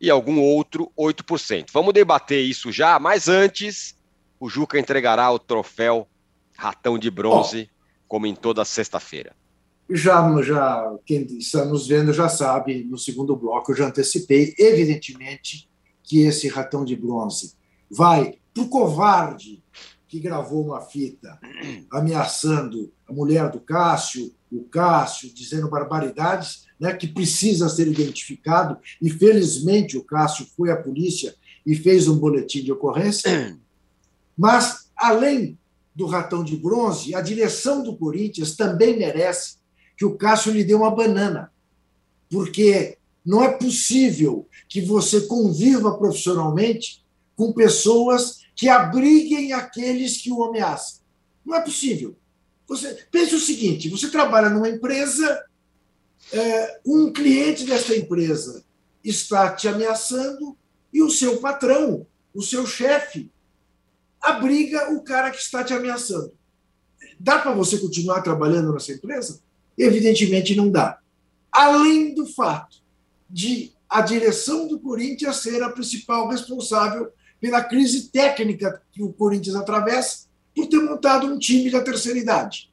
e 0.00 0.08
algum 0.08 0.40
outro 0.40 0.90
8%. 0.96 1.66
Vamos 1.72 1.92
debater 1.92 2.42
isso 2.42 2.72
já, 2.72 2.98
mas 2.98 3.28
antes, 3.28 3.96
o 4.38 4.48
Juca 4.48 4.78
entregará 4.78 5.30
o 5.30 5.38
troféu 5.38 6.08
Ratão 6.56 6.98
de 6.98 7.10
Bronze, 7.10 7.70
oh, 7.70 8.04
como 8.08 8.26
em 8.26 8.34
toda 8.34 8.64
sexta-feira. 8.64 9.34
Já, 9.90 10.42
já, 10.42 10.96
quem 11.04 11.22
está 11.38 11.64
nos 11.64 11.86
vendo 11.86 12.12
já 12.12 12.28
sabe, 12.28 12.84
no 12.84 12.96
segundo 12.96 13.34
bloco 13.34 13.72
eu 13.72 13.76
já 13.76 13.86
antecipei, 13.88 14.54
evidentemente, 14.58 15.68
que 16.02 16.20
esse 16.20 16.48
Ratão 16.48 16.84
de 16.84 16.94
Bronze 16.94 17.54
vai 17.90 18.38
para 18.54 18.62
o 18.62 18.68
covarde 18.68 19.62
que 20.10 20.18
gravou 20.18 20.64
uma 20.64 20.80
fita 20.80 21.38
ameaçando 21.90 22.92
a 23.08 23.12
mulher 23.12 23.48
do 23.48 23.60
Cássio, 23.60 24.34
o 24.50 24.64
Cássio, 24.64 25.32
dizendo 25.32 25.70
barbaridades, 25.70 26.66
né, 26.80 26.92
que 26.94 27.06
precisa 27.06 27.68
ser 27.68 27.86
identificado, 27.86 28.76
e 29.00 29.08
felizmente 29.08 29.96
o 29.96 30.02
Cássio 30.02 30.46
foi 30.56 30.72
à 30.72 30.76
polícia 30.76 31.34
e 31.64 31.76
fez 31.76 32.08
um 32.08 32.18
boletim 32.18 32.64
de 32.64 32.72
ocorrência. 32.72 33.56
Mas, 34.36 34.90
além 34.96 35.56
do 35.94 36.06
ratão 36.06 36.42
de 36.42 36.56
bronze, 36.56 37.14
a 37.14 37.20
direção 37.20 37.82
do 37.84 37.96
Corinthians 37.96 38.56
também 38.56 38.98
merece 38.98 39.59
que 40.00 40.06
o 40.06 40.16
Cássio 40.16 40.50
lhe 40.50 40.64
dê 40.64 40.72
uma 40.72 40.90
banana, 40.90 41.52
porque 42.30 42.96
não 43.22 43.44
é 43.44 43.52
possível 43.52 44.48
que 44.66 44.80
você 44.80 45.20
conviva 45.26 45.98
profissionalmente 45.98 47.04
com 47.36 47.52
pessoas 47.52 48.40
que 48.56 48.66
abriguem 48.66 49.52
aqueles 49.52 50.16
que 50.16 50.32
o 50.32 50.42
ameaçam. 50.42 51.02
Não 51.44 51.54
é 51.54 51.60
possível. 51.60 52.16
Você 52.66 53.06
pense 53.10 53.34
o 53.34 53.38
seguinte: 53.38 53.90
você 53.90 54.08
trabalha 54.08 54.48
numa 54.48 54.70
empresa 54.70 55.44
é, 56.32 56.80
um 56.86 57.12
cliente 57.12 57.64
dessa 57.64 57.94
empresa 57.94 58.64
está 59.04 59.54
te 59.54 59.68
ameaçando 59.68 60.56
e 60.90 61.02
o 61.02 61.10
seu 61.10 61.40
patrão, 61.40 62.06
o 62.32 62.40
seu 62.40 62.66
chefe, 62.66 63.30
abriga 64.18 64.94
o 64.94 65.02
cara 65.02 65.30
que 65.30 65.42
está 65.42 65.62
te 65.62 65.74
ameaçando. 65.74 66.32
Dá 67.18 67.38
para 67.38 67.52
você 67.52 67.76
continuar 67.76 68.22
trabalhando 68.22 68.72
nessa 68.72 68.92
empresa? 68.92 69.42
Evidentemente 69.80 70.54
não 70.54 70.70
dá. 70.70 70.98
Além 71.50 72.14
do 72.14 72.26
fato 72.26 72.76
de 73.28 73.72
a 73.88 74.02
direção 74.02 74.68
do 74.68 74.78
Corinthians 74.78 75.36
ser 75.36 75.62
a 75.62 75.70
principal 75.70 76.28
responsável 76.28 77.10
pela 77.40 77.64
crise 77.64 78.10
técnica 78.10 78.82
que 78.92 79.02
o 79.02 79.10
Corinthians 79.10 79.56
atravessa 79.56 80.28
por 80.54 80.66
ter 80.66 80.80
montado 80.80 81.26
um 81.26 81.38
time 81.38 81.70
da 81.70 81.80
terceira 81.80 82.18
idade 82.18 82.70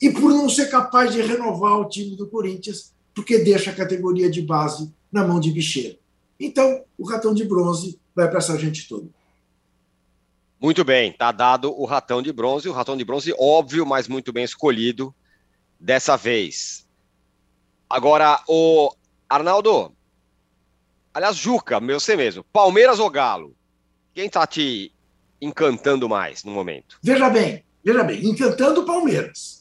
e 0.00 0.08
por 0.08 0.30
não 0.30 0.48
ser 0.48 0.70
capaz 0.70 1.12
de 1.12 1.20
renovar 1.20 1.80
o 1.80 1.88
time 1.88 2.14
do 2.14 2.28
Corinthians, 2.28 2.94
porque 3.12 3.38
deixa 3.38 3.72
a 3.72 3.74
categoria 3.74 4.30
de 4.30 4.40
base 4.40 4.94
na 5.10 5.26
mão 5.26 5.40
de 5.40 5.50
bicheiro. 5.50 5.98
Então, 6.38 6.84
o 6.96 7.04
ratão 7.04 7.34
de 7.34 7.44
bronze 7.44 7.98
vai 8.14 8.28
para 8.28 8.38
essa 8.38 8.56
gente 8.56 8.88
toda. 8.88 9.08
Muito 10.60 10.84
bem, 10.84 11.12
tá 11.12 11.32
dado 11.32 11.72
o 11.76 11.84
ratão 11.84 12.22
de 12.22 12.32
bronze, 12.32 12.68
o 12.68 12.72
ratão 12.72 12.96
de 12.96 13.04
bronze 13.04 13.34
óbvio, 13.36 13.84
mas 13.84 14.06
muito 14.06 14.32
bem 14.32 14.44
escolhido 14.44 15.12
dessa 15.78 16.16
vez. 16.16 16.86
Agora, 17.88 18.42
o 18.46 18.92
Arnaldo, 19.28 19.92
aliás, 21.12 21.36
Juca, 21.36 21.80
meu 21.80 22.00
você 22.00 22.16
mesmo, 22.16 22.44
Palmeiras 22.52 22.98
ou 22.98 23.10
Galo? 23.10 23.54
Quem 24.12 24.28
tá 24.28 24.46
te 24.46 24.92
encantando 25.40 26.08
mais 26.08 26.44
no 26.44 26.52
momento? 26.52 26.98
Veja 27.02 27.30
bem, 27.30 27.64
veja 27.84 28.02
bem, 28.02 28.24
encantando 28.26 28.82
o 28.82 28.86
Palmeiras 28.86 29.58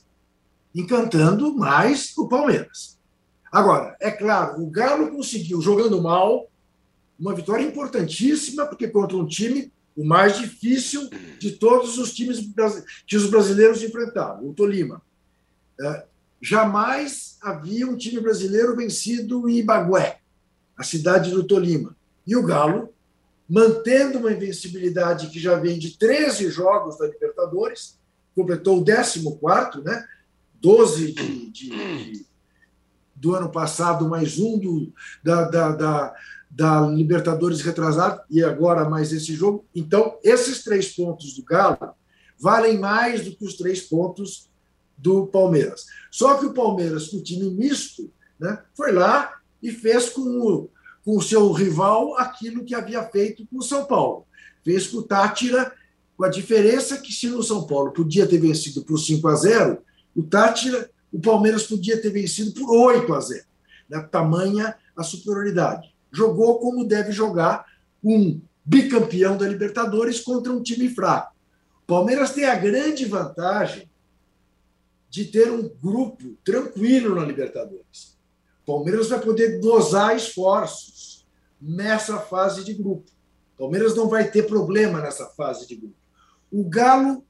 encantando 0.80 1.55
mais 1.55 2.15
o 2.18 2.28
Palmeiras. 2.28 2.97
Agora, 3.51 3.97
é 3.99 4.11
claro, 4.11 4.61
o 4.61 4.70
Galo 4.70 5.09
conseguiu, 5.09 5.59
jogando 5.59 6.01
mal, 6.01 6.47
uma 7.20 7.34
vitória 7.34 7.63
importantíssima, 7.63 8.65
porque 8.68 8.88
contra 8.88 9.18
um 9.18 9.26
time 9.26 9.72
o 9.95 10.05
mais 10.05 10.38
difícil 10.38 11.09
de 11.39 11.53
todos 11.53 11.97
os 11.97 12.13
times 12.13 12.39
que 13.07 13.18
os 13.18 13.30
brasileiros 13.30 13.82
enfrentaram, 13.82 14.47
o 14.47 14.53
Tolima. 14.53 15.01
É, 15.80 16.05
jamais 16.41 17.38
havia 17.41 17.88
um 17.88 17.97
time 17.97 18.19
brasileiro 18.19 18.75
vencido 18.75 19.47
em 19.49 19.57
Ibagué, 19.57 20.19
a 20.78 20.84
cidade 20.84 21.32
do 21.32 21.43
Tolima. 21.43 21.95
E 22.25 22.36
o 22.36 22.43
Galo, 22.43 22.93
mantendo 23.49 24.19
uma 24.19 24.32
invencibilidade 24.32 25.28
que 25.28 25.39
já 25.39 25.55
vem 25.55 25.80
de 25.80 25.97
13 25.97 26.49
jogos 26.49 26.97
da 26.97 27.07
Libertadores, 27.07 27.97
completou 28.36 28.80
o 28.80 28.86
14, 28.86 29.84
né? 29.84 30.05
12 30.61 31.11
de, 31.13 31.51
de, 31.51 31.69
de, 31.69 32.25
do 33.15 33.36
ano 33.36 33.49
passado, 33.49 34.07
mais 34.07 34.38
um 34.39 34.59
do, 34.59 34.93
da, 35.23 35.49
da, 35.49 35.71
da, 35.71 36.15
da 36.49 36.82
Libertadores 36.88 37.61
retrasado, 37.61 38.21
e 38.30 38.43
agora 38.43 38.89
mais 38.89 39.11
esse 39.11 39.34
jogo. 39.34 39.65
Então, 39.73 40.17
esses 40.23 40.63
três 40.63 40.89
pontos 40.89 41.34
do 41.36 41.43
Galo 41.43 41.78
valem 42.39 42.78
mais 42.78 43.23
do 43.23 43.36
que 43.36 43.45
os 43.45 43.55
três 43.55 43.82
pontos 43.82 44.49
do 44.98 45.28
Palmeiras. 45.28 45.86
Só 46.10 46.36
que 46.36 46.45
o 46.45 46.54
Palmeiras, 46.54 47.08
com 47.08 47.18
o 47.18 47.24
time 47.24 47.50
misto, 47.52 48.12
né, 48.39 48.62
foi 48.76 48.91
lá 48.91 49.36
e 49.62 49.72
fez 49.72 50.10
com 50.10 50.22
o, 50.22 50.70
com 51.04 51.18
o 51.18 51.22
seu 51.22 51.52
rival 51.52 52.18
aquilo 52.18 52.66
que 52.66 52.74
havia 52.74 53.04
feito 53.04 53.45
com 53.48 53.58
o 53.58 53.64
São 53.64 53.86
Paulo. 53.86 54.26
Fez 54.64 54.88
com 54.88 54.98
o 54.98 55.04
Tátira, 55.04 55.72
com 56.16 56.24
a 56.24 56.30
diferença 56.30 56.98
que 56.98 57.14
se 57.14 57.28
no 57.28 57.43
São 57.43 57.68
Paulo 57.68 57.91
podia 57.91 58.28
ter 58.28 58.39
vencido 58.39 58.84
por 58.84 58.98
5 58.98 59.28
a 59.28 59.36
0, 59.36 59.78
o 60.16 60.24
Tátira, 60.24 60.89
o 61.12 61.20
Palmeiras 61.20 61.64
podia 61.64 62.02
ter 62.02 62.10
vencido 62.10 62.52
por 62.54 62.70
8 62.70 63.14
a 63.14 63.20
0. 63.20 63.45
Né? 63.88 64.00
Tamanha 64.12 64.76
a 64.95 65.04
superioridade. 65.04 65.93
Jogou 66.12 66.60
como 66.60 66.84
deve 66.84 67.12
jogar 67.12 67.66
um 68.04 68.41
bicampeão 68.66 69.38
da 69.38 69.48
Libertadores 69.48 70.20
contra 70.20 70.52
um 70.52 70.62
time 70.62 70.89
fraco. 70.89 71.36
O 71.84 71.88
Palmeiras 71.88 72.32
tem 72.32 72.45
a 72.45 72.56
grande 72.56 73.06
vantagem 73.06 73.88
de 75.18 75.26
ter 75.26 75.51
um 75.51 75.68
grupo 75.68 76.38
tranquilo 76.43 77.15
na 77.15 77.26
Libertadores. 77.26 78.15
Palmeiras 78.63 79.09
vai 79.09 79.20
poder 79.20 79.59
dosar 79.59 80.15
esforços 80.15 81.26
nessa 81.59 82.20
fase 82.20 82.63
de 82.63 82.72
grupo. 82.72 83.09
Palmeiras 83.57 83.95
não 83.95 84.07
vai 84.07 84.30
ter 84.30 84.43
problema 84.45 85.01
nessa 85.01 85.26
fase 85.30 85.68
de 85.68 85.76
grupo. 85.76 85.95
O 86.51 86.63
Galo 86.63 87.26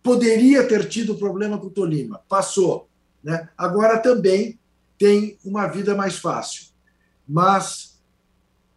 poderia 0.00 0.64
ter 0.68 0.88
tido 0.88 1.16
problema 1.16 1.58
com 1.58 1.66
o 1.66 1.70
Tolima, 1.70 2.22
passou. 2.28 2.88
Né? 3.24 3.48
Agora 3.58 3.98
também 3.98 4.56
tem 4.96 5.36
uma 5.44 5.66
vida 5.66 5.96
mais 5.96 6.16
fácil. 6.16 6.66
Mas 7.26 8.00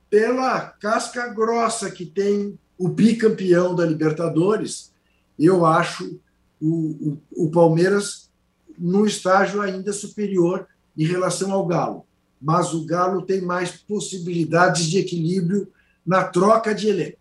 pela 0.09 0.59
casca 0.59 1.27
grossa 1.27 1.91
que 1.91 2.03
tem 2.03 2.57
o 2.79 2.87
bicampeão 2.87 3.75
da 3.75 3.85
Libertadores, 3.85 4.91
eu 5.37 5.67
acho 5.67 6.19
o, 6.63 7.19
o, 7.35 7.45
o 7.45 7.51
Palmeiras 7.51 8.29
no 8.77 9.05
estágio 9.05 9.61
ainda 9.61 9.91
superior 9.91 10.65
em 10.97 11.05
relação 11.05 11.51
ao 11.51 11.65
Galo. 11.65 12.05
Mas 12.41 12.73
o 12.73 12.85
Galo 12.85 13.21
tem 13.21 13.41
mais 13.41 13.71
possibilidades 13.71 14.85
de 14.85 14.97
equilíbrio 14.97 15.67
na 16.05 16.23
troca 16.23 16.73
de 16.73 16.87
elenco. 16.87 17.19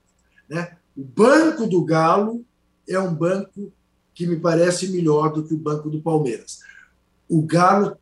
Né? 0.49 0.77
O 0.97 1.03
banco 1.03 1.67
do 1.67 1.85
Galo 1.85 2.45
é 2.89 2.99
um 2.99 3.13
banco 3.13 3.73
que 4.15 4.27
me 4.27 4.37
parece 4.37 4.89
melhor 4.89 5.33
do 5.33 5.45
que 5.45 5.55
o 5.55 5.59
banco 5.59 5.91
do 5.91 6.01
Palmeiras. 6.01 6.61
O 7.29 7.43
Galo 7.43 7.97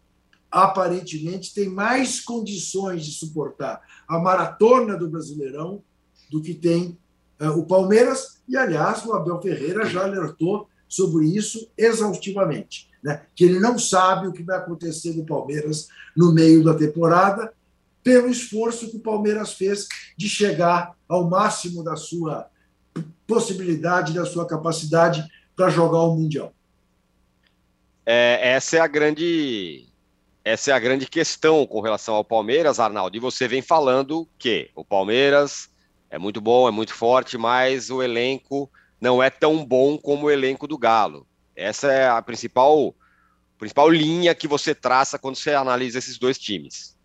aparentemente 0.51 1.55
tem 1.55 1.69
mais 1.69 2.21
condições 2.21 3.07
de 3.07 3.13
suportar 3.13 3.81
a 4.09 4.19
maratona 4.19 4.97
do 4.97 5.09
Brasileirão 5.09 5.83
do 6.31 6.43
que 6.43 6.53
tem 6.53 6.99
uh, 7.41 7.51
o 7.51 7.65
Palmeiras. 7.65 8.43
E, 8.49 8.57
aliás, 8.57 9.07
o 9.07 9.13
Abel 9.15 9.41
Ferreira 9.41 9.87
já 9.87 10.03
alertou 10.03 10.69
sobre 10.91 11.25
isso 11.27 11.71
exaustivamente, 11.79 12.91
né? 13.03 13.23
que 13.35 13.45
ele 13.45 13.61
não 13.61 13.79
sabe 13.79 14.27
o 14.27 14.33
que 14.33 14.43
vai 14.43 14.59
acontecer 14.59 15.15
no 15.15 15.25
Palmeiras 15.25 15.89
no 16.17 16.35
meio 16.35 16.65
da 16.65 16.75
temporada, 16.75 17.55
pelo 18.03 18.29
esforço 18.29 18.91
que 18.91 18.97
o 18.97 19.01
Palmeiras 19.01 19.53
fez 19.55 19.87
de 20.17 20.29
chegar 20.29 20.97
ao 21.09 21.31
máximo 21.31 21.85
da 21.85 21.95
sua 21.95 22.51
possibilidade, 23.25 24.13
da 24.13 24.27
sua 24.27 24.47
capacidade 24.47 25.25
para 25.55 25.71
jogar 25.71 26.01
o 26.01 26.17
Mundial. 26.17 26.53
É, 28.05 28.55
essa 28.55 28.79
é 28.79 28.81
a 28.81 28.87
grande 28.89 29.87
essa 30.43 30.71
é 30.71 30.75
a 30.75 30.79
grande 30.79 31.07
questão 31.07 31.67
com 31.67 31.81
relação 31.81 32.15
ao 32.15 32.25
Palmeiras, 32.25 32.81
Arnaldo. 32.81 33.17
E 33.17 33.21
você 33.21 33.47
vem 33.47 33.61
falando 33.61 34.27
que 34.39 34.71
o 34.75 34.83
Palmeiras 34.83 35.69
é 36.11 36.19
muito 36.19 36.41
bom, 36.41 36.67
é 36.67 36.73
muito 36.73 36.95
forte, 36.95 37.37
mas 37.37 37.91
o 37.91 38.03
elenco 38.03 38.69
não 39.01 39.23
é 39.23 39.31
tão 39.31 39.65
bom 39.65 39.97
como 39.97 40.27
o 40.27 40.31
elenco 40.31 40.67
do 40.67 40.79
Galo. 40.79 41.27
Essa 41.57 41.93
é 41.93 42.09
a 42.09 42.21
principal, 42.21 42.95
principal 43.59 43.89
linha 43.89 44.35
que 44.35 44.47
você 44.47 44.75
traça 44.75 45.19
quando 45.19 45.37
você 45.37 45.55
analisa 45.55 45.99
esses 45.99 46.19
dois 46.19 46.39
times. 46.39 46.97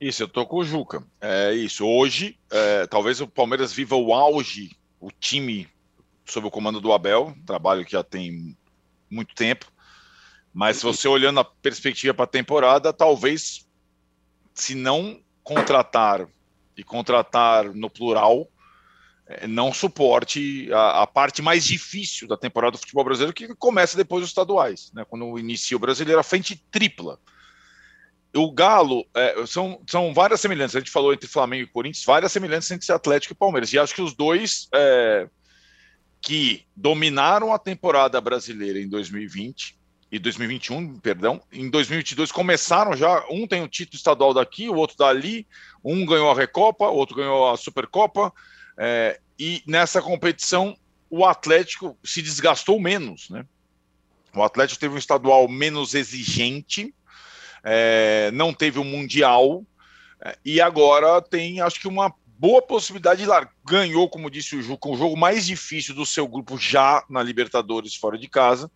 Isso, 0.00 0.22
eu 0.22 0.28
tô 0.28 0.46
com 0.46 0.56
o 0.56 0.64
Juca. 0.64 1.04
É 1.20 1.52
isso. 1.52 1.86
Hoje, 1.86 2.38
é, 2.50 2.86
talvez 2.86 3.20
o 3.20 3.28
Palmeiras 3.28 3.72
viva 3.72 3.96
o 3.96 4.14
auge, 4.14 4.76
o 4.98 5.10
time 5.10 5.68
sob 6.24 6.46
o 6.46 6.50
comando 6.50 6.80
do 6.80 6.92
Abel, 6.92 7.34
trabalho 7.44 7.84
que 7.84 7.92
já 7.92 8.02
tem 8.02 8.56
muito 9.10 9.34
tempo. 9.34 9.70
Mas 10.52 10.78
se 10.78 10.84
você 10.84 11.06
olhando 11.06 11.40
a 11.40 11.44
perspectiva 11.44 12.14
para 12.14 12.24
a 12.24 12.28
temporada, 12.28 12.92
talvez 12.92 13.68
se 14.54 14.74
não 14.74 15.20
contratar 15.42 16.26
e 16.76 16.82
contratar 16.82 17.74
no 17.74 17.90
plural, 17.90 18.48
não 19.48 19.72
suporte 19.72 20.68
a, 20.72 21.02
a, 21.02 21.06
parte 21.06 21.40
mais 21.40 21.64
difícil 21.64 22.26
da 22.26 22.36
temporada 22.36 22.72
do 22.72 22.78
futebol 22.78 23.04
brasileiro, 23.04 23.34
que 23.34 23.54
começa 23.54 23.96
depois 23.96 24.22
dos 24.22 24.30
estaduais, 24.30 24.90
né? 24.92 25.04
Quando 25.08 25.38
inicia 25.38 25.76
o 25.76 25.80
brasileiro, 25.80 26.20
a 26.20 26.24
frente 26.24 26.62
tripla. 26.70 27.18
O 28.34 28.52
Galo, 28.52 29.04
é, 29.14 29.44
são, 29.46 29.80
são 29.88 30.14
várias 30.14 30.40
semelhanças. 30.40 30.76
A 30.76 30.78
gente 30.80 30.90
falou 30.90 31.12
entre 31.12 31.28
Flamengo 31.28 31.64
e 31.64 31.72
Corinthians, 31.72 32.04
várias 32.04 32.30
semelhanças 32.30 32.70
entre 32.70 32.92
Atlético 32.92 33.34
e 33.34 33.36
Palmeiras. 33.36 33.72
E 33.72 33.78
acho 33.78 33.94
que 33.94 34.02
os 34.02 34.14
dois 34.14 34.68
é, 34.72 35.28
que 36.20 36.64
dominaram 36.76 37.52
a 37.52 37.58
temporada 37.58 38.20
brasileira 38.20 38.78
em 38.78 38.88
2020 38.88 39.78
e 40.12 40.18
2021, 40.18 40.98
perdão, 40.98 41.40
em 41.52 41.70
2022 41.70 42.32
começaram 42.32 42.96
já, 42.96 43.24
um 43.30 43.46
tem 43.46 43.62
o 43.62 43.68
título 43.68 43.96
estadual 43.96 44.34
daqui, 44.34 44.68
o 44.68 44.74
outro 44.74 44.96
dali, 44.96 45.46
um 45.84 46.04
ganhou 46.04 46.30
a 46.30 46.34
Recopa, 46.34 46.88
o 46.88 46.96
outro 46.96 47.14
ganhou 47.14 47.48
a 47.48 47.56
Supercopa, 47.56 48.32
é, 48.82 49.20
e 49.38 49.62
nessa 49.66 50.00
competição 50.00 50.74
o 51.10 51.26
Atlético 51.26 51.98
se 52.02 52.22
desgastou 52.22 52.80
menos, 52.80 53.28
né? 53.28 53.44
O 54.34 54.42
Atlético 54.42 54.80
teve 54.80 54.94
um 54.94 54.98
estadual 54.98 55.46
menos 55.48 55.92
exigente, 55.92 56.94
é, 57.62 58.30
não 58.32 58.54
teve 58.54 58.78
um 58.78 58.84
mundial, 58.84 59.66
é, 60.24 60.38
e 60.42 60.62
agora 60.62 61.20
tem, 61.20 61.60
acho 61.60 61.78
que, 61.78 61.88
uma 61.88 62.14
boa 62.38 62.62
possibilidade 62.62 63.20
de 63.20 63.26
lá. 63.26 63.46
Ganhou, 63.66 64.08
como 64.08 64.30
disse 64.30 64.56
o 64.56 64.62
Ju, 64.62 64.78
com 64.78 64.92
o 64.92 64.96
jogo 64.96 65.14
mais 65.14 65.44
difícil 65.44 65.94
do 65.94 66.06
seu 66.06 66.26
grupo 66.26 66.56
já 66.56 67.04
na 67.10 67.22
Libertadores 67.22 67.94
fora 67.94 68.16
de 68.16 68.28
casa. 68.28 68.70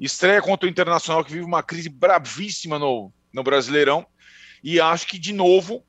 Estreia 0.00 0.42
contra 0.42 0.66
o 0.66 0.70
Internacional, 0.70 1.24
que 1.24 1.32
vive 1.32 1.44
uma 1.44 1.62
crise 1.62 1.88
bravíssima 1.88 2.80
no, 2.80 3.12
no 3.32 3.44
Brasileirão. 3.44 4.04
E 4.64 4.80
acho 4.80 5.06
que, 5.06 5.20
de 5.20 5.32
novo, 5.32 5.84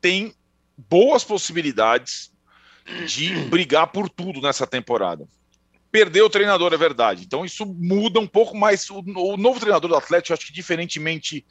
tem 0.00 0.34
boas 0.76 1.22
possibilidades 1.22 2.32
de 3.06 3.34
brigar 3.44 3.86
por 3.88 4.08
tudo 4.08 4.40
nessa 4.40 4.66
temporada. 4.66 5.26
Perdeu 5.90 6.26
o 6.26 6.30
treinador, 6.30 6.72
é 6.72 6.76
verdade. 6.76 7.24
Então 7.24 7.44
isso 7.44 7.64
muda 7.64 8.20
um 8.20 8.26
pouco 8.26 8.56
mais. 8.56 8.88
O, 8.90 8.98
o 8.98 9.36
novo 9.36 9.60
treinador 9.60 9.88
do 9.88 9.96
Atlético, 9.96 10.34
acho 10.34 10.46
que 10.46 10.52
diferentemente 10.52 11.44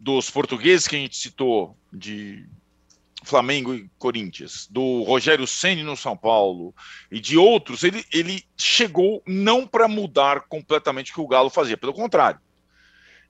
dos 0.00 0.30
portugueses 0.30 0.88
que 0.88 0.96
a 0.96 0.98
gente 0.98 1.16
citou, 1.16 1.76
de 1.92 2.46
Flamengo 3.24 3.74
e 3.74 3.90
Corinthians, 3.98 4.68
do 4.70 5.02
Rogério 5.02 5.46
Ceni 5.46 5.82
no 5.82 5.96
São 5.96 6.16
Paulo 6.16 6.74
e 7.10 7.18
de 7.18 7.36
outros, 7.36 7.82
ele, 7.82 8.04
ele 8.12 8.44
chegou 8.56 9.22
não 9.26 9.66
para 9.66 9.88
mudar 9.88 10.42
completamente 10.42 11.10
o 11.10 11.14
que 11.14 11.20
o 11.20 11.26
Galo 11.26 11.50
fazia, 11.50 11.76
pelo 11.76 11.92
contrário. 11.92 12.40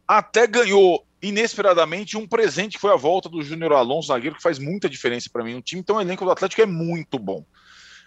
Até 0.07 0.47
ganhou 0.47 1.06
inesperadamente 1.21 2.17
um 2.17 2.27
presente 2.27 2.79
foi 2.79 2.93
a 2.93 2.97
volta 2.97 3.29
do 3.29 3.43
Júnior 3.43 3.73
Alonso, 3.73 4.09
zagueiro, 4.09 4.37
que 4.37 4.43
faz 4.43 4.59
muita 4.59 4.89
diferença 4.89 5.29
para 5.33 5.45
mim 5.45 5.55
no 5.55 5.63
time. 5.63 5.81
Então 5.81 5.97
o 5.97 6.01
elenco 6.01 6.25
do 6.25 6.31
Atlético 6.31 6.63
é 6.63 6.67
muito 6.67 7.19
bom. 7.19 7.45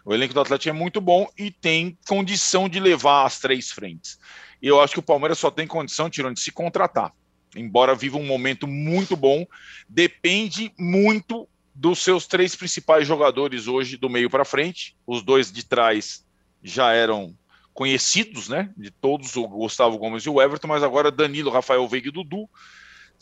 O 0.05 0.14
elenco 0.14 0.34
do 0.34 0.39
Atlético 0.39 0.70
é 0.70 0.74
muito 0.74 1.01
bom 1.01 1.28
e 1.38 1.51
tem 1.51 1.97
condição 2.07 2.70
de 2.70 2.80
levar 2.80 3.26
as 3.26 3.39
três 3.39 3.72
frentes. 3.72 4.18
E 4.62 4.68
eu 4.68 4.80
acho 4.82 4.93
que 4.93 4.99
o 4.99 5.03
Palmeiras 5.03 5.39
só 5.39 5.51
tem 5.51 5.68
condição, 5.68 6.10
tirando 6.10 6.36
de 6.36 6.41
se 6.41 6.51
contratar. 6.51 7.14
Embora 7.55 7.95
viva 7.95 8.18
um 8.18 8.26
momento 8.26 8.68
muito 8.68 9.16
bom, 9.16 9.45
depende 9.88 10.72
muito 10.78 11.47
dos 11.74 11.99
seus 11.99 12.28
três 12.28 12.55
principais 12.55 13.07
jogadores 13.07 13.68
hoje 13.68 13.97
do 13.97 14.10
meio 14.10 14.30
para 14.30 14.45
frente, 14.45 14.95
os 15.07 15.24
dois 15.24 15.51
de 15.51 15.66
trás 15.66 16.26
já 16.62 16.93
eram 16.93 17.34
conhecidos, 17.74 18.49
né? 18.49 18.70
De 18.76 18.91
todos, 18.91 19.36
o 19.38 19.47
Gustavo 19.47 19.97
Gomes 19.97 20.24
e 20.24 20.30
o 20.30 20.41
Everton, 20.41 20.68
mas 20.68 20.84
agora 20.84 21.10
Danilo, 21.10 21.49
Rafael 21.49 21.88
Veiga 21.88 22.10
e 22.10 22.12
Dudu 22.12 22.49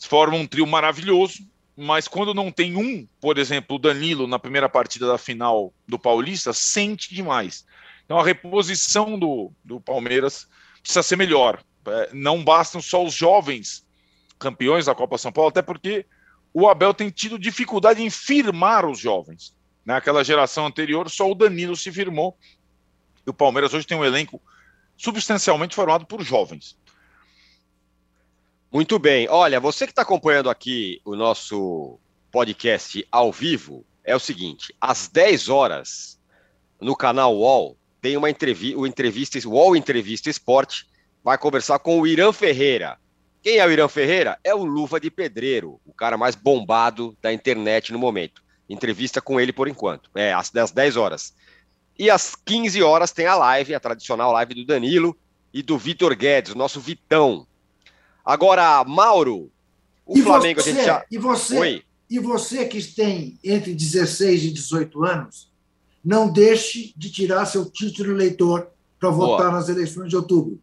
formam 0.06 0.40
um 0.40 0.46
trio 0.46 0.66
maravilhoso. 0.66 1.46
Mas 1.76 2.08
quando 2.08 2.34
não 2.34 2.50
tem 2.50 2.76
um, 2.76 3.06
por 3.20 3.38
exemplo, 3.38 3.76
o 3.76 3.78
Danilo 3.78 4.26
na 4.26 4.38
primeira 4.38 4.68
partida 4.68 5.06
da 5.06 5.16
final 5.16 5.72
do 5.86 5.98
Paulista, 5.98 6.52
sente 6.52 7.14
demais. 7.14 7.64
Então 8.04 8.18
a 8.18 8.24
reposição 8.24 9.18
do, 9.18 9.52
do 9.64 9.80
Palmeiras 9.80 10.48
precisa 10.82 11.02
ser 11.02 11.16
melhor. 11.16 11.62
É, 11.86 12.10
não 12.12 12.42
bastam 12.42 12.80
só 12.80 13.04
os 13.04 13.14
jovens 13.14 13.86
campeões 14.38 14.86
da 14.86 14.94
Copa 14.94 15.18
São 15.18 15.32
Paulo, 15.32 15.50
até 15.50 15.62
porque 15.62 16.06
o 16.52 16.68
Abel 16.68 16.94
tem 16.94 17.10
tido 17.10 17.38
dificuldade 17.38 18.02
em 18.02 18.10
firmar 18.10 18.86
os 18.86 18.98
jovens. 18.98 19.54
Naquela 19.84 20.24
geração 20.24 20.66
anterior, 20.66 21.08
só 21.08 21.30
o 21.30 21.34
Danilo 21.34 21.76
se 21.76 21.92
firmou. 21.92 22.36
E 23.26 23.30
o 23.30 23.34
Palmeiras 23.34 23.72
hoje 23.72 23.86
tem 23.86 23.96
um 23.96 24.04
elenco 24.04 24.40
substancialmente 24.96 25.74
formado 25.74 26.06
por 26.06 26.22
jovens. 26.22 26.76
Muito 28.70 28.98
bem. 28.98 29.28
Olha, 29.28 29.58
você 29.58 29.86
que 29.86 29.92
está 29.92 30.02
acompanhando 30.02 30.50
aqui 30.50 31.00
o 31.04 31.16
nosso 31.16 31.98
podcast 32.30 33.06
ao 33.10 33.32
vivo, 33.32 33.84
é 34.04 34.14
o 34.14 34.20
seguinte: 34.20 34.74
às 34.80 35.08
10 35.08 35.48
horas, 35.48 36.20
no 36.80 36.94
canal 36.94 37.36
UOL, 37.36 37.76
tem 38.00 38.16
uma 38.16 38.30
entrevista, 38.30 38.78
o 38.78 38.86
entrevista, 38.86 39.38
UOL 39.48 39.76
Entrevista 39.76 40.30
Esporte, 40.30 40.86
vai 41.24 41.38
conversar 41.38 41.78
com 41.78 42.00
o 42.00 42.06
Irã 42.06 42.32
Ferreira, 42.32 42.98
quem 43.42 43.58
é 43.58 43.66
o 43.66 43.70
Irã 43.70 43.88
Ferreira? 43.88 44.38
É 44.42 44.54
o 44.54 44.64
Luva 44.64 44.98
de 44.98 45.10
Pedreiro, 45.10 45.80
o 45.86 45.92
cara 45.92 46.18
mais 46.18 46.34
bombado 46.34 47.16
da 47.22 47.32
internet 47.32 47.92
no 47.92 47.98
momento. 47.98 48.42
Entrevista 48.68 49.20
com 49.20 49.40
ele 49.40 49.52
por 49.52 49.68
enquanto, 49.68 50.10
é 50.14 50.32
às 50.32 50.50
10 50.50 50.96
horas. 50.96 51.34
E 51.98 52.10
às 52.10 52.34
15 52.34 52.82
horas 52.82 53.12
tem 53.12 53.26
a 53.26 53.34
live, 53.36 53.74
a 53.74 53.80
tradicional 53.80 54.32
live 54.32 54.54
do 54.54 54.66
Danilo 54.66 55.16
e 55.50 55.62
do 55.62 55.78
Vitor 55.78 56.14
Guedes, 56.14 56.52
o 56.52 56.58
nosso 56.58 56.80
Vitão. 56.80 57.46
Agora, 58.28 58.84
Mauro, 58.84 59.50
o 60.04 60.18
e 60.18 60.20
Flamengo 60.20 60.60
você, 60.60 60.68
a 60.68 60.72
gente 60.74 60.84
já. 60.84 61.06
E 61.10 61.16
você, 61.16 61.58
Oi. 61.58 61.82
e 62.10 62.18
você 62.18 62.66
que 62.66 62.82
tem 62.82 63.38
entre 63.42 63.72
16 63.72 64.44
e 64.44 64.50
18 64.50 65.02
anos, 65.02 65.50
não 66.04 66.30
deixe 66.30 66.92
de 66.94 67.10
tirar 67.10 67.46
seu 67.46 67.64
título 67.64 68.10
eleitor 68.10 68.68
para 69.00 69.08
votar 69.08 69.50
nas 69.50 69.70
eleições 69.70 70.10
de 70.10 70.16
outubro. 70.16 70.60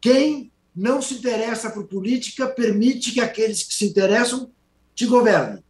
Quem 0.00 0.50
não 0.74 1.00
se 1.00 1.14
interessa 1.14 1.70
por 1.70 1.84
política, 1.84 2.48
permite 2.48 3.12
que 3.12 3.20
aqueles 3.20 3.62
que 3.62 3.74
se 3.74 3.84
interessam 3.84 4.50
te 4.92 5.06
governem. 5.06 5.62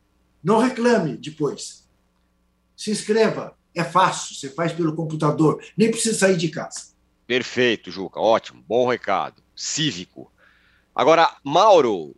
Não 0.43 0.57
reclame 0.57 1.19
depois. 1.19 1.87
Se 2.75 2.91
inscreva, 2.91 3.55
é 3.75 3.85
fácil, 3.85 4.35
você 4.35 4.49
faz 4.49 4.73
pelo 4.73 4.97
computador, 4.97 5.63
nem 5.77 5.91
precisa 5.91 6.21
sair 6.21 6.39
de 6.39 6.49
casa. 6.49 6.89
Perfeito, 7.27 7.91
Juca, 7.91 8.19
ótimo, 8.19 8.65
bom 8.67 8.89
recado. 8.89 9.43
Cívico. 9.55 10.33
Agora, 10.99 11.33
Mauro, 11.45 12.13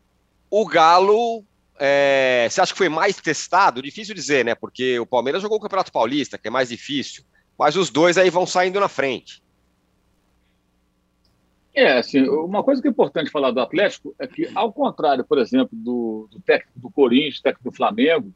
o 0.51 0.65
Galo, 0.65 1.45
é, 1.79 2.49
você 2.49 2.63
acha 2.63 2.73
que 2.73 2.79
foi 2.79 2.89
mais 2.89 3.15
testado? 3.17 3.83
Difícil 3.83 4.15
dizer, 4.15 4.43
né? 4.43 4.55
Porque 4.55 4.99
o 4.99 5.05
Palmeiras 5.05 5.43
jogou 5.43 5.59
o 5.59 5.61
Campeonato 5.61 5.93
Paulista, 5.93 6.39
que 6.39 6.49
é 6.49 6.51
mais 6.51 6.71
difícil, 6.71 7.23
mas 7.59 7.77
os 7.77 7.91
dois 7.91 8.17
aí 8.17 8.31
vão 8.31 8.47
saindo 8.47 8.81
na 8.81 8.89
frente. 8.89 9.43
É, 11.75 11.99
assim, 11.99 12.27
uma 12.27 12.65
coisa 12.65 12.81
que 12.81 12.89
é 12.89 12.91
importante 12.91 13.31
falar 13.31 13.51
do 13.51 13.61
Atlético 13.61 14.15
é 14.19 14.27
que, 14.27 14.49
ao 14.55 14.73
contrário, 14.73 15.27
por 15.27 15.37
exemplo, 15.37 15.77
do, 15.77 16.27
do 16.31 16.41
técnico 16.41 16.81
do 16.81 16.91
Corinthians, 16.91 17.43
técnico 17.43 17.71
do 17.71 17.77
Flamengo, 17.77 18.33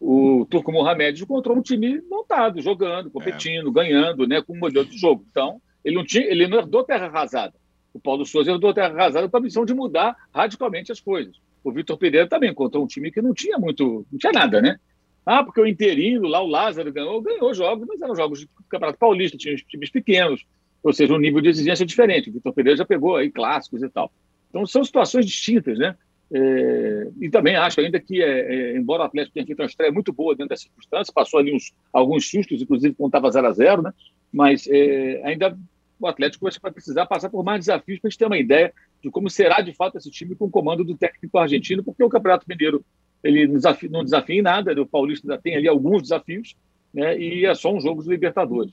o 0.00 0.46
Turco 0.48 0.70
Mohamed 0.70 1.20
encontrou 1.20 1.56
um 1.56 1.60
time 1.60 2.00
montado, 2.08 2.62
jogando, 2.62 3.10
competindo, 3.10 3.68
é. 3.70 3.72
ganhando, 3.72 4.28
né, 4.28 4.40
com 4.40 4.52
um 4.52 4.60
modelo 4.60 4.86
de 4.86 4.96
jogo. 4.96 5.26
Então, 5.28 5.60
ele 5.84 5.96
não, 5.96 6.04
tinha, 6.04 6.24
ele 6.24 6.46
não 6.46 6.58
herdou 6.58 6.84
terra 6.84 7.06
arrasada. 7.06 7.60
O 7.92 8.00
Paulo 8.00 8.24
Souza 8.24 8.50
herdou 8.50 8.72
terra 8.72 8.88
arrasada 8.88 9.28
com 9.28 9.36
a 9.36 9.40
missão 9.40 9.64
de 9.64 9.74
mudar 9.74 10.16
radicalmente 10.34 10.90
as 10.90 11.00
coisas. 11.00 11.36
O 11.62 11.70
Vitor 11.70 11.96
Pereira 11.96 12.28
também 12.28 12.50
encontrou 12.50 12.84
um 12.84 12.86
time 12.86 13.10
que 13.10 13.22
não 13.22 13.34
tinha 13.34 13.58
muito, 13.58 14.06
não 14.10 14.18
tinha 14.18 14.32
nada, 14.32 14.60
né? 14.60 14.78
Ah, 15.24 15.44
porque 15.44 15.60
o 15.60 15.66
interino, 15.66 16.26
lá 16.26 16.42
o 16.42 16.48
Lázaro 16.48 16.92
ganhou, 16.92 17.20
ganhou 17.20 17.54
jogos, 17.54 17.86
mas 17.86 18.00
eram 18.00 18.16
jogos 18.16 18.40
de 18.40 18.48
Campeonato 18.68 18.98
Paulista, 18.98 19.38
tinha 19.38 19.54
times 19.54 19.90
pequenos, 19.90 20.44
ou 20.82 20.92
seja, 20.92 21.14
um 21.14 21.18
nível 21.18 21.40
de 21.40 21.48
exigência 21.48 21.86
diferente. 21.86 22.30
O 22.30 22.32
Vitor 22.32 22.52
Pereira 22.52 22.78
já 22.78 22.84
pegou 22.84 23.16
aí 23.16 23.30
clássicos 23.30 23.82
e 23.82 23.88
tal. 23.88 24.10
Então, 24.50 24.66
são 24.66 24.82
situações 24.82 25.24
distintas, 25.24 25.78
né? 25.78 25.96
É, 26.34 27.08
e 27.20 27.28
também 27.28 27.56
acho 27.56 27.78
ainda 27.80 28.00
que, 28.00 28.22
é, 28.22 28.72
é, 28.72 28.76
embora 28.76 29.02
o 29.02 29.06
Atlético 29.06 29.34
tenha 29.34 29.44
feito 29.44 29.60
uma 29.60 29.66
estreia 29.66 29.92
muito 29.92 30.12
boa 30.12 30.34
dentro 30.34 30.48
dessa 30.48 30.62
circunstância, 30.62 31.12
passou 31.12 31.38
ali 31.38 31.54
uns, 31.54 31.72
alguns 31.92 32.28
sustos, 32.28 32.62
inclusive 32.62 32.94
quando 32.94 33.10
estava 33.10 33.30
0 33.30 33.46
a 33.46 33.52
0 33.52 33.82
né? 33.82 33.92
mas 34.32 34.66
é, 34.66 35.20
ainda 35.24 35.56
o 36.02 36.08
Atlético 36.08 36.48
vai 36.60 36.72
precisar 36.72 37.06
passar 37.06 37.30
por 37.30 37.44
mais 37.44 37.60
desafios 37.60 38.00
para 38.00 38.08
a 38.08 38.10
gente 38.10 38.18
ter 38.18 38.26
uma 38.26 38.38
ideia 38.38 38.72
de 39.02 39.10
como 39.10 39.30
será 39.30 39.60
de 39.60 39.72
fato 39.72 39.96
esse 39.96 40.10
time 40.10 40.34
com 40.34 40.46
o 40.46 40.50
comando 40.50 40.84
do 40.84 40.96
técnico 40.96 41.38
argentino, 41.38 41.82
porque 41.82 42.02
o 42.02 42.08
Campeonato 42.08 42.44
Mineiro 42.48 42.84
ele 43.22 43.46
não 43.46 43.54
desafia, 43.54 43.88
não 43.88 44.04
desafia 44.04 44.36
em 44.36 44.42
nada, 44.42 44.80
o 44.80 44.86
Paulista 44.86 45.26
ainda 45.26 45.40
tem 45.40 45.56
ali 45.56 45.68
alguns 45.68 46.02
desafios, 46.02 46.56
né? 46.92 47.18
e 47.18 47.46
é 47.46 47.54
só 47.54 47.72
um 47.72 47.80
jogo 47.80 48.02
de 48.02 48.08
Libertadores. 48.08 48.72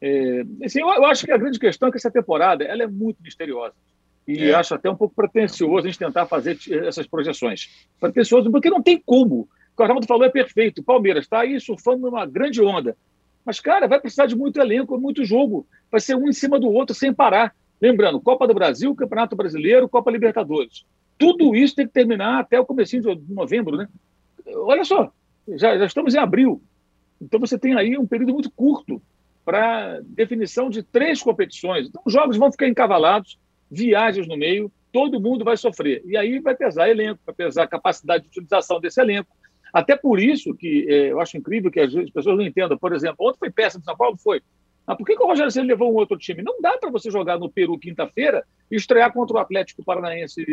É, 0.00 0.44
assim, 0.64 0.80
eu, 0.80 0.88
eu, 0.88 1.04
acho 1.04 1.26
que 1.26 1.32
a 1.32 1.36
grande 1.36 1.58
questão 1.58 1.88
é 1.88 1.90
que 1.90 1.98
essa 1.98 2.10
temporada 2.10 2.64
ela 2.64 2.82
é 2.82 2.86
muito 2.86 3.22
misteriosa. 3.22 3.74
E 4.26 4.44
é. 4.44 4.54
acho 4.54 4.74
até 4.74 4.88
um 4.88 4.96
pouco 4.96 5.14
pretencioso 5.14 5.86
a 5.86 5.90
gente 5.90 5.98
tentar 5.98 6.26
fazer 6.26 6.58
essas 6.86 7.06
projeções. 7.06 7.86
Pretencioso, 7.98 8.50
porque 8.50 8.70
não 8.70 8.82
tem 8.82 9.02
como. 9.04 9.40
O 9.40 9.76
que 9.76 9.82
o 9.82 9.82
Arnaldo 9.82 10.06
falou 10.06 10.24
é 10.24 10.30
perfeito. 10.30 10.80
O 10.80 10.84
Palmeiras 10.84 11.24
está 11.24 11.40
aí 11.40 11.60
surfando 11.60 12.10
numa 12.10 12.24
grande 12.24 12.62
onda. 12.62 12.96
Mas, 13.44 13.60
cara, 13.60 13.88
vai 13.88 14.00
precisar 14.00 14.26
de 14.26 14.36
muito 14.36 14.60
elenco, 14.60 14.98
muito 14.98 15.24
jogo. 15.24 15.66
Vai 15.90 16.00
ser 16.00 16.14
um 16.14 16.28
em 16.28 16.32
cima 16.32 16.58
do 16.58 16.68
outro 16.68 16.94
sem 16.94 17.12
parar. 17.12 17.54
Lembrando, 17.80 18.20
Copa 18.20 18.46
do 18.46 18.54
Brasil, 18.54 18.94
Campeonato 18.94 19.34
Brasileiro, 19.34 19.88
Copa 19.88 20.10
Libertadores. 20.10 20.84
Tudo 21.18 21.54
isso 21.54 21.74
tem 21.74 21.86
que 21.86 21.92
terminar 21.92 22.40
até 22.40 22.60
o 22.60 22.66
começo 22.66 22.98
de 23.00 23.32
novembro, 23.32 23.76
né? 23.76 23.88
Olha 24.54 24.84
só, 24.84 25.12
já, 25.48 25.78
já 25.78 25.86
estamos 25.86 26.14
em 26.14 26.18
abril. 26.18 26.62
Então 27.20 27.38
você 27.40 27.58
tem 27.58 27.74
aí 27.74 27.98
um 27.98 28.06
período 28.06 28.32
muito 28.32 28.50
curto 28.50 29.02
para 29.44 30.00
definição 30.04 30.70
de 30.70 30.82
três 30.82 31.22
competições. 31.22 31.88
Então, 31.88 32.02
os 32.04 32.12
jogos 32.12 32.36
vão 32.36 32.52
ficar 32.52 32.68
encavalados, 32.68 33.38
viagens 33.70 34.26
no 34.26 34.36
meio, 34.36 34.70
todo 34.92 35.20
mundo 35.20 35.44
vai 35.44 35.56
sofrer. 35.56 36.02
E 36.04 36.16
aí 36.16 36.38
vai 36.40 36.54
pesar 36.54 36.88
elenco, 36.88 37.20
vai 37.24 37.34
pesar 37.34 37.64
a 37.64 37.68
capacidade 37.68 38.24
de 38.24 38.30
utilização 38.30 38.80
desse 38.80 39.00
elenco. 39.00 39.28
Até 39.72 39.96
por 39.96 40.20
isso 40.20 40.54
que 40.54 40.86
é, 40.88 41.12
eu 41.12 41.20
acho 41.20 41.36
incrível 41.36 41.70
que 41.70 41.80
as 41.80 41.92
pessoas 42.10 42.36
não 42.36 42.44
entendam. 42.44 42.76
Por 42.76 42.92
exemplo, 42.92 43.16
ontem 43.20 43.38
foi 43.38 43.50
peça 43.50 43.78
de 43.78 43.84
São 43.84 43.96
Paulo? 43.96 44.16
Foi. 44.16 44.42
Mas 44.86 44.96
por 44.96 45.06
que, 45.06 45.14
que 45.14 45.22
o 45.22 45.26
Rogério 45.26 45.50
Ceni 45.50 45.68
levou 45.68 45.92
um 45.92 45.96
outro 45.96 46.18
time? 46.18 46.42
Não 46.42 46.60
dá 46.60 46.76
para 46.76 46.90
você 46.90 47.10
jogar 47.10 47.38
no 47.38 47.50
Peru 47.50 47.78
quinta-feira 47.78 48.44
e 48.70 48.76
estrear 48.76 49.12
contra 49.12 49.36
o 49.36 49.40
Atlético 49.40 49.84
Paranaense 49.84 50.44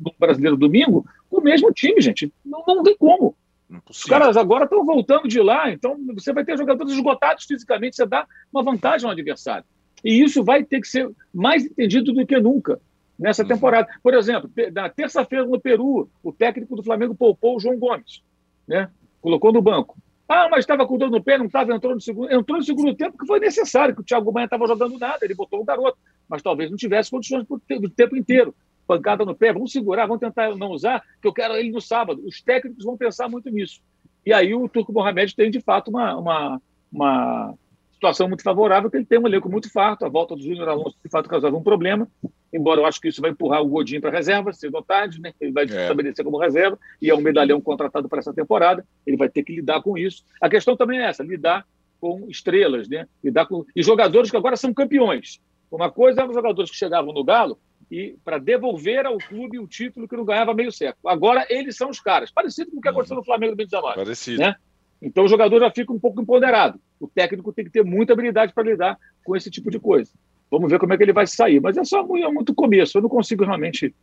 no 0.00 0.12
Brasileiro 0.18 0.56
domingo 0.56 1.04
com 1.30 1.38
o 1.38 1.42
mesmo 1.42 1.72
time, 1.72 2.00
gente. 2.00 2.32
Não, 2.44 2.64
não 2.66 2.82
tem 2.82 2.96
como. 2.96 3.36
Impossível. 3.70 3.90
Os 3.90 4.04
caras 4.04 4.36
agora 4.36 4.64
estão 4.64 4.84
voltando 4.84 5.28
de 5.28 5.40
lá, 5.40 5.70
então 5.70 5.96
você 6.14 6.32
vai 6.32 6.44
ter 6.44 6.56
jogadores 6.56 6.92
esgotados 6.92 7.44
fisicamente, 7.44 7.96
você 7.96 8.06
dá 8.06 8.26
uma 8.52 8.62
vantagem 8.62 9.06
ao 9.06 9.12
adversário. 9.12 9.64
E 10.04 10.22
isso 10.22 10.44
vai 10.44 10.62
ter 10.64 10.80
que 10.80 10.88
ser 10.88 11.10
mais 11.32 11.64
entendido 11.64 12.12
do 12.12 12.26
que 12.26 12.38
nunca 12.38 12.80
nessa 13.18 13.42
uhum. 13.42 13.48
temporada. 13.48 13.88
Por 14.02 14.14
exemplo, 14.14 14.50
na 14.72 14.88
terça-feira 14.88 15.46
no 15.46 15.60
Peru, 15.60 16.08
o 16.22 16.32
técnico 16.32 16.76
do 16.76 16.82
Flamengo 16.82 17.14
poupou 17.14 17.56
o 17.56 17.60
João 17.60 17.78
Gomes, 17.78 18.22
né? 18.66 18.90
colocou 19.20 19.52
no 19.52 19.62
banco. 19.62 19.96
Ah, 20.28 20.48
mas 20.50 20.60
estava 20.60 20.86
com 20.86 20.98
dor 20.98 21.10
no 21.10 21.22
pé, 21.22 21.38
não 21.38 21.46
estava, 21.46 21.74
entrou 21.74 21.94
no 21.94 22.00
segundo. 22.00 22.32
Entrou 22.32 22.58
no 22.58 22.64
segundo 22.64 22.94
tempo 22.94 23.18
que 23.18 23.26
foi 23.26 23.40
necessário, 23.40 23.94
que 23.94 24.00
o 24.00 24.04
Thiago 24.04 24.32
Maia 24.32 24.44
estava 24.44 24.66
jogando 24.66 24.98
nada, 24.98 25.18
ele 25.22 25.34
botou 25.34 25.60
o 25.60 25.64
garoto, 25.64 25.98
mas 26.28 26.42
talvez 26.42 26.70
não 26.70 26.76
tivesse 26.76 27.10
condições 27.10 27.46
do 27.46 27.90
tempo 27.90 28.16
inteiro. 28.16 28.54
Pancada 28.86 29.24
no 29.24 29.34
pé, 29.34 29.50
vamos 29.50 29.72
segurar, 29.72 30.06
vamos 30.06 30.20
tentar 30.20 30.54
não 30.56 30.70
usar, 30.70 31.02
que 31.20 31.26
eu 31.26 31.32
quero 31.32 31.54
ele 31.54 31.70
no 31.70 31.80
sábado. 31.80 32.22
Os 32.26 32.42
técnicos 32.42 32.84
vão 32.84 32.98
pensar 32.98 33.30
muito 33.30 33.48
nisso. 33.48 33.80
E 34.26 34.32
aí 34.32 34.54
o 34.54 34.68
Turco 34.68 34.92
Mohamed 34.92 35.34
tem, 35.34 35.50
de 35.50 35.60
fato, 35.60 35.88
uma, 35.88 36.16
uma, 36.16 36.62
uma 36.92 37.54
situação 37.94 38.28
muito 38.28 38.42
favorável, 38.42 38.90
que 38.90 38.96
ele 38.98 39.06
tem 39.06 39.18
um 39.18 39.26
elenco 39.26 39.50
muito 39.50 39.72
farto, 39.72 40.04
a 40.04 40.08
volta 40.08 40.36
do 40.36 40.42
Júnior 40.42 40.68
Alonso, 40.68 40.96
de 41.02 41.10
fato, 41.10 41.28
causava 41.28 41.56
um 41.56 41.62
problema, 41.62 42.06
embora 42.54 42.80
eu 42.80 42.86
acho 42.86 43.00
que 43.00 43.08
isso 43.08 43.20
vai 43.20 43.32
empurrar 43.32 43.60
o 43.60 43.68
Godinho 43.68 44.00
para 44.00 44.10
a 44.10 44.12
reserva, 44.12 44.52
cedo 44.52 44.76
ou 44.76 44.82
tarde, 44.82 45.20
né? 45.20 45.34
ele 45.40 45.50
vai 45.50 45.64
é. 45.64 45.82
estabelecer 45.82 46.24
como 46.24 46.38
reserva, 46.38 46.78
e 47.02 47.10
é 47.10 47.14
um 47.14 47.20
medalhão 47.20 47.60
contratado 47.60 48.08
para 48.08 48.20
essa 48.20 48.32
temporada, 48.32 48.86
ele 49.04 49.16
vai 49.16 49.28
ter 49.28 49.42
que 49.42 49.56
lidar 49.56 49.82
com 49.82 49.98
isso. 49.98 50.24
A 50.40 50.48
questão 50.48 50.76
também 50.76 51.00
é 51.00 51.06
essa, 51.06 51.24
lidar 51.24 51.66
com 52.00 52.26
estrelas, 52.28 52.88
né? 52.88 53.08
lidar 53.22 53.46
com... 53.46 53.64
e 53.74 53.82
jogadores 53.82 54.30
que 54.30 54.36
agora 54.36 54.56
são 54.56 54.72
campeões. 54.72 55.40
Uma 55.70 55.90
coisa 55.90 56.20
eram 56.20 56.30
os 56.30 56.36
jogadores 56.36 56.70
que 56.70 56.76
chegavam 56.76 57.12
no 57.12 57.24
Galo 57.24 57.58
e 57.90 58.16
para 58.24 58.38
devolver 58.38 59.04
ao 59.04 59.18
clube 59.18 59.58
o 59.58 59.66
título 59.66 60.06
que 60.06 60.16
não 60.16 60.24
ganhava 60.24 60.54
meio 60.54 60.70
século. 60.70 61.12
Agora 61.12 61.44
eles 61.50 61.76
são 61.76 61.90
os 61.90 61.98
caras, 61.98 62.30
parecido 62.30 62.70
com 62.70 62.78
o 62.78 62.80
que 62.80 62.88
aconteceu 62.88 63.16
no 63.16 63.24
Flamengo 63.24 63.52
do 63.52 63.56
2019. 63.56 63.96
Parecido. 63.96 64.40
Né? 64.40 64.54
Então 65.02 65.24
o 65.24 65.28
jogador 65.28 65.58
já 65.58 65.70
fica 65.70 65.92
um 65.92 65.98
pouco 65.98 66.22
empoderado. 66.22 66.80
O 67.00 67.08
técnico 67.08 67.52
tem 67.52 67.64
que 67.64 67.70
ter 67.70 67.84
muita 67.84 68.12
habilidade 68.12 68.54
para 68.54 68.70
lidar 68.70 68.98
com 69.24 69.34
esse 69.34 69.50
tipo 69.50 69.70
de 69.70 69.80
coisa. 69.80 70.12
Vamos 70.50 70.70
ver 70.70 70.78
como 70.78 70.92
é 70.92 70.96
que 70.96 71.02
ele 71.02 71.12
vai 71.12 71.26
sair. 71.26 71.60
Mas 71.60 71.76
é 71.76 71.84
só 71.84 72.06
muito, 72.06 72.26
é 72.26 72.30
muito 72.30 72.54
começo. 72.54 72.96
Eu 72.96 73.02
não 73.02 73.08
consigo 73.08 73.44
realmente 73.44 73.94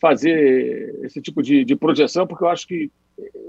fazer 0.00 0.98
esse 1.04 1.20
tipo 1.20 1.42
de, 1.42 1.64
de, 1.64 1.76
projeção, 1.76 2.26
porque 2.26 2.42
eu 2.42 2.48
acho 2.48 2.66
que 2.66 2.90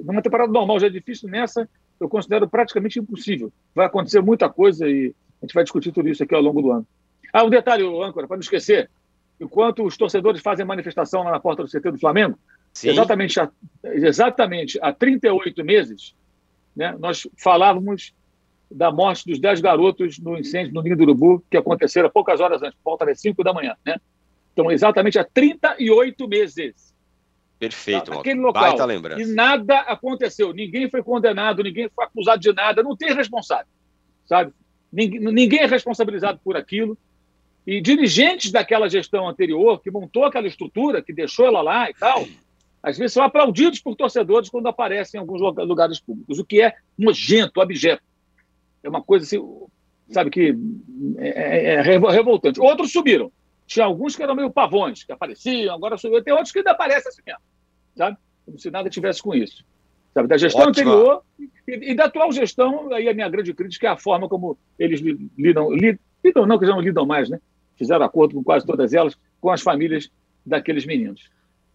numa 0.03 0.21
temporada 0.21 0.51
normal 0.51 0.79
já 0.79 0.87
é 0.87 0.89
difícil, 0.89 1.29
nessa 1.29 1.67
eu 1.99 2.09
considero 2.09 2.49
praticamente 2.49 2.99
impossível. 2.99 3.53
Vai 3.73 3.85
acontecer 3.85 4.21
muita 4.21 4.49
coisa 4.49 4.89
e 4.89 5.13
a 5.41 5.45
gente 5.45 5.53
vai 5.53 5.63
discutir 5.63 5.91
tudo 5.91 6.09
isso 6.09 6.23
aqui 6.23 6.35
ao 6.35 6.41
longo 6.41 6.61
do 6.61 6.71
ano. 6.71 6.87
Ah, 7.31 7.43
um 7.43 7.49
detalhe, 7.49 7.83
âncora, 7.83 8.27
para 8.27 8.37
não 8.37 8.41
esquecer. 8.41 8.89
Enquanto 9.39 9.83
os 9.83 9.95
torcedores 9.95 10.41
fazem 10.41 10.65
manifestação 10.65 11.23
lá 11.23 11.31
na 11.31 11.39
porta 11.39 11.63
do 11.63 11.69
CT 11.69 11.91
do 11.91 11.99
Flamengo, 11.99 12.37
exatamente 12.83 13.39
há, 13.39 13.49
exatamente 13.83 14.79
há 14.81 14.91
38 14.91 15.63
meses, 15.63 16.15
né, 16.75 16.95
nós 16.99 17.27
falávamos 17.37 18.13
da 18.71 18.91
morte 18.91 19.25
dos 19.25 19.39
10 19.39 19.61
garotos 19.61 20.17
no 20.19 20.37
incêndio 20.37 20.73
no 20.73 20.81
Ninho 20.81 20.95
do 20.95 21.03
Urubu, 21.03 21.43
que 21.49 21.57
aconteceram 21.57 22.09
poucas 22.09 22.39
horas 22.39 22.61
antes, 22.61 22.77
volta 22.83 23.05
das 23.05 23.19
5 23.19 23.43
da 23.43 23.53
manhã. 23.53 23.75
Né? 23.85 23.97
Então, 24.53 24.71
exatamente 24.71 25.19
há 25.19 25.23
38 25.23 26.27
meses. 26.27 26.91
Perfeito, 27.59 28.05
tá, 28.05 28.15
naquele 28.15 28.39
local. 28.39 28.63
E 29.19 29.25
nada 29.25 29.79
aconteceu. 29.81 30.51
Ninguém 30.51 30.89
foi 30.89 31.03
condenado, 31.03 31.61
ninguém 31.61 31.89
foi 31.93 32.05
acusado 32.05 32.41
de 32.41 32.51
nada, 32.53 32.81
não 32.81 32.95
tem 32.95 33.13
responsável. 33.13 33.67
Sabe? 34.25 34.51
Ninguém, 34.91 35.19
ninguém 35.19 35.59
é 35.59 35.67
responsabilizado 35.67 36.39
por 36.43 36.57
aquilo. 36.57 36.97
E 37.65 37.79
dirigentes 37.79 38.51
daquela 38.51 38.89
gestão 38.89 39.27
anterior, 39.27 39.79
que 39.79 39.91
montou 39.91 40.25
aquela 40.25 40.47
estrutura, 40.47 41.01
que 41.01 41.13
deixou 41.13 41.45
ela 41.45 41.61
lá 41.61 41.89
e 41.89 41.93
tal, 41.93 42.25
às 42.81 42.97
vezes 42.97 43.13
são 43.13 43.23
aplaudidos 43.23 43.79
por 43.79 43.95
torcedores 43.95 44.49
quando 44.49 44.67
aparecem 44.67 45.19
em 45.19 45.21
alguns 45.21 45.39
lugares 45.39 45.99
públicos, 45.99 46.39
o 46.39 46.45
que 46.45 46.61
é 46.61 46.73
nojento, 46.97 47.61
abjeto. 47.61 48.01
É 48.83 48.89
uma 48.89 49.01
coisa 49.01 49.25
assim, 49.25 49.39
sabe, 50.09 50.29
que 50.29 50.55
é, 51.17 51.29
é, 51.29 51.73
é 51.75 51.81
revoltante. 51.81 52.59
Outros 52.59 52.91
subiram. 52.91 53.31
Tinha 53.65 53.85
alguns 53.85 54.15
que 54.15 54.23
eram 54.23 54.35
meio 54.35 54.51
pavões, 54.51 55.03
que 55.03 55.11
apareciam, 55.11 55.75
agora 55.75 55.97
subiram. 55.97 56.23
Tem 56.23 56.33
outros 56.33 56.51
que 56.51 56.59
ainda 56.59 56.71
aparecem 56.71 57.09
assim 57.09 57.21
mesmo, 57.25 57.41
sabe? 57.95 58.17
Como 58.45 58.59
se 58.59 58.69
nada 58.69 58.89
tivesse 58.89 59.21
com 59.21 59.33
isso. 59.33 59.63
Sabe? 60.13 60.27
Da 60.27 60.37
gestão 60.37 60.67
Ótima. 60.67 60.91
anterior 60.91 61.23
e, 61.39 61.91
e, 61.91 61.95
da 61.95 62.05
atual 62.05 62.31
gestão, 62.31 62.91
aí 62.91 63.07
a 63.07 63.13
minha 63.13 63.29
grande 63.29 63.53
crítica 63.53 63.87
é 63.87 63.89
a 63.91 63.97
forma 63.97 64.27
como 64.27 64.57
eles 64.77 64.99
lidam, 65.37 65.71
lidam 65.71 66.45
não, 66.45 66.59
que 66.59 66.65
já 66.65 66.73
não 66.73 66.81
lidam 66.81 67.05
mais, 67.05 67.29
né? 67.29 67.39
Fizeram 67.77 68.05
acordo 68.05 68.35
com 68.35 68.43
quase 68.43 68.65
todas 68.65 68.93
elas, 68.93 69.17
com 69.39 69.49
as 69.49 69.61
famílias 69.61 70.11
daqueles 70.45 70.85
meninos. 70.85 71.29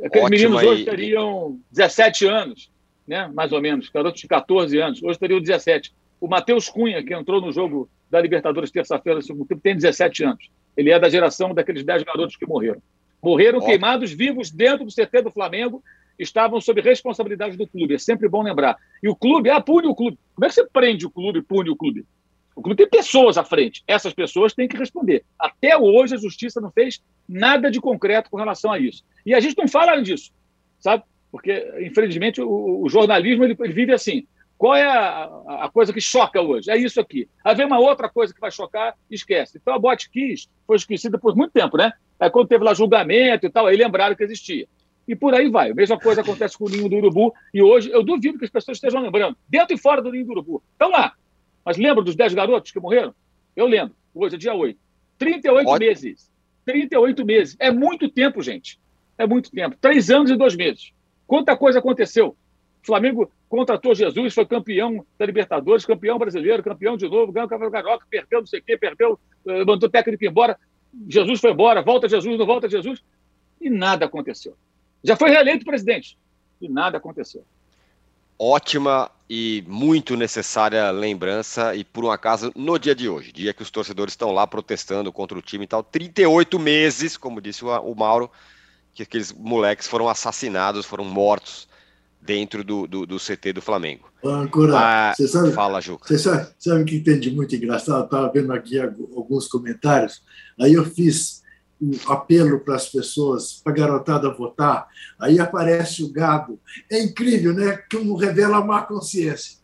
Aqueles 0.05 0.29
meninos 0.29 0.63
hoje 0.63 0.85
teriam 0.85 1.59
17 1.73 2.27
anos, 2.27 2.71
né? 3.07 3.31
mais 3.33 3.53
ou 3.53 3.61
menos, 3.61 3.89
garotos 3.89 4.21
de 4.21 4.29
14 4.29 4.79
anos, 4.79 5.03
hoje 5.03 5.19
teriam 5.19 5.41
17. 5.41 5.95
O 6.21 6.29
Matheus 6.29 6.69
Cunha, 6.69 7.03
que 7.05 7.15
entrou 7.15 7.41
no 7.41 7.53
jogo 7.53 7.89
da 8.11 8.21
Libertadores 8.21 8.71
terça-feira, 8.71 9.21
segundo 9.21 9.47
tempo, 9.47 9.61
tem 9.61 9.75
17 9.75 10.25
anos. 10.25 10.51
Ele 10.77 10.91
é 10.91 10.99
da 10.99 11.09
geração 11.09 11.55
daqueles 11.55 11.85
10 11.85 12.03
garotos 12.05 12.37
que 12.37 12.47
morreram. 12.47 12.83
Morreram 13.23 13.61
queimados 13.61 14.13
vivos 14.13 14.51
dentro 14.51 14.85
do 14.85 14.93
CT 14.93 15.23
do 15.23 15.31
Flamengo, 15.31 15.83
estavam 16.19 16.61
sob 16.61 16.81
responsabilidade 16.81 17.57
do 17.57 17.67
clube. 17.67 17.95
É 17.95 17.99
sempre 17.99 18.29
bom 18.29 18.43
lembrar. 18.43 18.77
E 19.03 19.09
o 19.09 19.17
clube, 19.17 19.51
ah, 19.51 19.61
pune 19.61 19.87
o 19.87 19.95
clube. 19.95 20.19
Como 20.35 20.45
é 20.45 20.49
que 20.49 20.55
você 20.55 20.67
prende 20.67 21.07
o 21.07 21.11
clube, 21.11 21.43
pune 21.43 21.71
o 21.71 21.77
clube? 21.77 22.05
O 22.55 22.63
clube 22.63 22.77
tem 22.77 22.89
pessoas 22.89 23.37
à 23.37 23.45
frente. 23.45 23.83
Essas 23.87 24.15
pessoas 24.15 24.55
têm 24.55 24.67
que 24.67 24.79
responder. 24.79 25.25
Até 25.39 25.77
hoje 25.77 26.15
a 26.15 26.19
justiça 26.19 26.61
não 26.61 26.71
fez 26.71 27.03
nada 27.29 27.71
de 27.71 27.81
concreto 27.81 28.31
com 28.31 28.39
relação 28.39 28.73
a 28.73 28.79
isso. 28.79 29.05
E 29.27 29.35
a 29.35 29.41
gente 29.41 29.59
não 29.59 29.69
fala 29.69 30.01
disso, 30.01 30.33
sabe? 30.81 31.05
Porque, 31.31 31.71
infelizmente, 31.81 32.41
o, 32.41 32.83
o 32.83 32.89
jornalismo 32.89 33.45
ele, 33.45 33.55
ele, 33.61 33.73
vive 33.75 33.93
assim. 33.93 34.27
Qual 34.59 34.75
é 34.75 34.85
a, 34.85 35.25
a, 35.65 35.71
coisa 35.71 35.93
que 35.93 36.01
choca 36.01 36.41
hoje? 36.41 36.71
É 36.71 36.77
isso 36.77 37.01
aqui. 37.01 37.29
Haver 37.45 37.67
uma 37.67 37.79
outra 37.79 38.09
coisa 38.09 38.33
que 38.33 38.41
vai 38.41 38.51
chocar, 38.51 38.95
esquece. 39.11 39.59
Então 39.61 39.75
a 39.75 39.79
Botkiss 39.79 40.49
foi 40.67 40.77
esquecida 40.77 41.19
por 41.19 41.37
muito 41.37 41.53
tempo, 41.53 41.77
né? 41.77 41.93
Aí 42.19 42.31
quando 42.31 42.49
teve 42.49 42.65
lá 42.65 42.73
julgamento 42.73 43.45
e 43.45 43.51
tal, 43.51 43.67
aí 43.67 43.77
lembraram 43.77 44.17
que 44.17 44.25
existia. 44.25 44.67
E 45.07 45.15
por 45.15 45.35
aí 45.35 45.51
vai. 45.51 45.71
A 45.71 45.75
mesma 45.75 45.99
coisa 45.99 46.23
acontece 46.23 46.57
com 46.57 46.65
o 46.65 46.69
Ninho 46.69 46.89
do 46.89 46.97
Urubu. 46.97 47.35
E 47.53 47.63
hoje 47.63 47.91
eu 47.91 48.03
duvido 48.03 48.39
que 48.39 48.47
as 48.47 48.51
pessoas 48.51 48.79
estejam 48.79 49.01
lembrando. 49.01 49.37
Dentro 49.49 49.75
e 49.75 49.79
fora 49.79 50.01
do 50.01 50.11
Ninho 50.11 50.25
do 50.25 50.33
Urubu. 50.33 50.63
Estão 50.73 50.91
lá. 50.91 51.13
Mas 51.65 51.77
lembra 51.77 52.03
dos 52.03 52.17
10 52.17 52.35
garotos 52.35 52.73
que 52.73 52.81
morreram? 52.81 53.15
Eu 53.55 53.67
lembro. 53.67 53.95
Hoje 54.15 54.37
é 54.37 54.39
dia 54.39 54.55
8. 54.55 54.79
38 55.19 55.69
Ótimo. 55.69 55.87
meses. 55.87 56.31
38 56.65 57.25
meses. 57.25 57.57
É 57.61 57.71
muito 57.71 58.09
tempo, 58.09 58.43
gente. 58.43 58.81
É 59.19 59.27
muito 59.27 59.51
tempo. 59.51 59.77
Três 59.81 60.11
anos 60.11 60.31
e 60.31 60.37
dois 60.37 60.57
meses. 60.57 60.93
Quanta 61.27 61.57
coisa 61.57 61.79
aconteceu. 61.79 62.37
Flamengo 62.87 63.31
contratou 63.49 63.95
Jesus, 63.95 64.33
foi 64.35 64.47
campeão 64.47 65.05
da 65.19 65.27
Libertadores, 65.27 65.85
campeão 65.85 66.19
brasileiro, 66.19 66.63
campeão 66.63 66.97
de 66.97 67.09
novo, 67.09 67.33
ganhou 67.33 67.47
o 67.47 67.51
Campeonato 67.51 67.73
Carioca, 67.73 68.07
perdeu 68.09 68.41
não 68.41 68.47
sei 68.47 68.61
o 68.61 68.63
quê, 68.63 68.77
perdeu, 68.77 69.19
eh, 69.47 69.65
mandou 69.65 69.89
o 69.89 69.93
técnico 69.93 70.25
embora. 70.25 70.59
Jesus 71.09 71.41
foi 71.41 71.51
embora, 71.51 71.83
volta 71.83 72.09
Jesus, 72.09 72.39
não 72.39 72.47
volta 72.47 72.69
Jesus. 72.69 73.03
E 73.61 73.69
nada 73.69 74.07
aconteceu. 74.07 74.57
Já 75.03 75.17
foi 75.17 75.31
reeleito 75.31 75.65
presidente. 75.65 76.17
E 76.61 76.69
nada 76.69 76.97
aconteceu 76.97 77.45
ótima 78.39 79.11
e 79.29 79.65
muito 79.67 80.17
necessária 80.17 80.91
lembrança 80.91 81.75
e 81.75 81.83
por 81.83 82.05
um 82.05 82.11
acaso 82.11 82.53
no 82.55 82.79
dia 82.79 82.95
de 82.95 83.09
hoje, 83.09 83.33
dia 83.33 83.53
que 83.53 83.63
os 83.63 83.71
torcedores 83.71 84.13
estão 84.13 84.31
lá 84.31 84.47
protestando 84.47 85.13
contra 85.13 85.37
o 85.37 85.43
time 85.43 85.65
e 85.65 85.67
tal, 85.67 85.83
38 85.83 86.59
meses, 86.59 87.17
como 87.17 87.41
disse 87.41 87.65
o, 87.65 87.69
o 87.69 87.95
Mauro, 87.95 88.31
que 88.95 89.03
aqueles 89.03 89.33
moleques 89.33 89.87
foram 89.87 90.09
assassinados, 90.09 90.87
foram 90.87 91.05
mortos 91.05 91.69
dentro 92.27 92.65
do, 92.65 92.87
do, 92.87 93.07
do 93.07 93.17
CT 93.19 93.53
do 93.55 93.63
Flamengo. 93.63 94.11
Ancora, 94.25 94.77
ah, 94.77 95.15
você 95.15 95.29
sabe, 95.29 95.53
fala, 95.53 95.81
Juca. 95.81 96.09
Você 96.09 96.19
sabe, 96.19 96.49
sabe 96.59 96.85
que 96.85 97.01
tem 97.01 97.19
de 97.21 97.31
muito 97.31 97.55
engraçado? 97.55 98.05
Estava 98.05 98.31
vendo 98.33 98.53
aqui 98.53 98.79
alguns 98.79 99.47
comentários, 99.47 100.23
aí 100.61 100.75
eu 100.75 100.85
fiz 100.85 101.43
um 101.81 101.93
apelo 102.11 102.61
para 102.61 102.75
as 102.75 102.89
pessoas, 102.89 103.61
para 103.63 103.73
a 103.73 103.77
garotada 103.77 104.33
votar, 104.33 104.89
aí 105.19 105.39
aparece 105.39 106.03
o 106.03 106.13
gado. 106.13 106.59
É 106.91 107.03
incrível, 107.03 107.53
né? 107.55 107.79
Como 107.91 108.17
revela 108.17 108.59
a 108.59 108.65
má 108.65 108.83
consciência. 108.83 109.59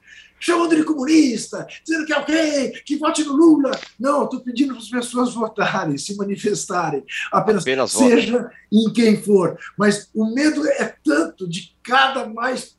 Chamando 0.45 0.75
de 0.75 0.83
comunista, 0.83 1.65
dizendo 1.85 2.05
que 2.05 2.13
é 2.13 2.19
ok, 2.19 2.71
que 2.85 2.97
vote 2.97 3.23
no 3.23 3.33
Lula. 3.33 3.71
Não, 3.99 4.25
estou 4.25 4.41
pedindo 4.41 4.75
para 4.75 4.83
as 4.83 4.91
pessoas 4.91 5.33
votarem, 5.33 5.97
se 5.97 6.17
manifestarem. 6.17 7.05
Apenas, 7.31 7.63
Apenas 7.63 7.93
seja 7.93 8.51
em 8.73 8.93
quem 8.93 9.23
for. 9.23 9.57
Mas 9.79 10.11
o 10.13 10.35
medo 10.35 10.67
é 10.67 10.97
tanto 11.05 11.49
de 11.49 11.77
cada 11.81 12.27
mais 12.27 12.77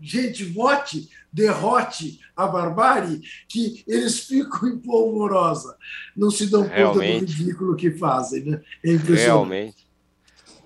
gente 0.00 0.42
vote, 0.44 1.10
derrote 1.30 2.18
a 2.34 2.46
barbárie, 2.46 3.20
que 3.46 3.84
eles 3.86 4.20
ficam 4.20 4.70
em 4.70 4.78
polvorosa. 4.78 5.76
Não 6.16 6.30
se 6.30 6.46
dão 6.46 6.62
Realmente. 6.62 7.12
conta 7.12 7.26
do 7.26 7.32
ridículo 7.32 7.76
que 7.76 7.90
fazem. 7.92 8.44
Né? 8.44 8.62
É 8.82 8.92
impressionante. 8.92 9.26
Realmente. 9.26 9.86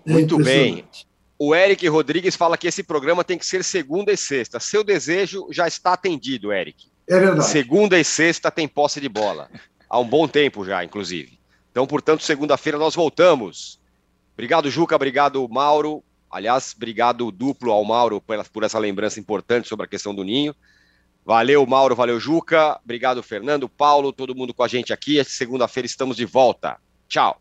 É 0.07 0.13
Muito 0.13 0.39
bem. 0.39 0.85
O 1.39 1.55
Eric 1.55 1.87
Rodrigues 1.89 2.35
fala 2.35 2.57
que 2.57 2.67
esse 2.67 2.83
programa 2.83 3.23
tem 3.23 3.37
que 3.37 3.45
ser 3.45 3.63
segunda 3.63 4.13
e 4.13 4.17
sexta. 4.17 4.59
Seu 4.59 4.83
desejo 4.83 5.49
já 5.51 5.69
está 5.69 5.93
atendido, 5.93 6.53
Eric. 6.53 6.89
É 7.07 7.19
verdade. 7.19 7.47
Segunda 7.47 7.99
e 7.99 8.05
sexta 8.05 8.51
tem 8.51 8.67
posse 8.67 9.01
de 9.01 9.09
bola. 9.09 9.51
Há 9.89 9.99
um 9.99 10.09
bom 10.09 10.27
tempo 10.27 10.65
já, 10.65 10.83
inclusive. 10.83 11.39
Então, 11.71 11.87
portanto, 11.87 12.23
segunda-feira 12.23 12.79
nós 12.79 12.95
voltamos. 12.95 13.79
Obrigado, 14.33 14.71
Juca. 14.71 14.97
Obrigado, 14.97 15.47
Mauro. 15.49 16.03
Aliás, 16.31 16.75
obrigado 16.75 17.31
duplo 17.31 17.71
ao 17.71 17.85
Mauro 17.85 18.21
por, 18.21 18.63
essa 18.65 18.79
lembrança 18.79 19.21
importante 19.21 19.69
sobre 19.69 19.87
a 19.87 19.89
questão 19.89 20.15
do 20.15 20.25
Ninho. 20.25 20.55
Valeu, 21.25 21.67
Mauro, 21.67 21.95
valeu, 21.95 22.19
Juca. 22.19 22.79
Obrigado, 22.85 23.23
Fernando, 23.23 23.69
Paulo, 23.69 24.13
todo 24.13 24.35
mundo 24.35 24.55
com 24.55 24.63
a 24.63 24.69
gente 24.69 24.93
aqui. 24.93 25.23
Segunda-feira 25.25 25.87
estamos 25.87 26.17
de 26.17 26.25
volta. 26.25 26.79
Tchau. 27.09 27.41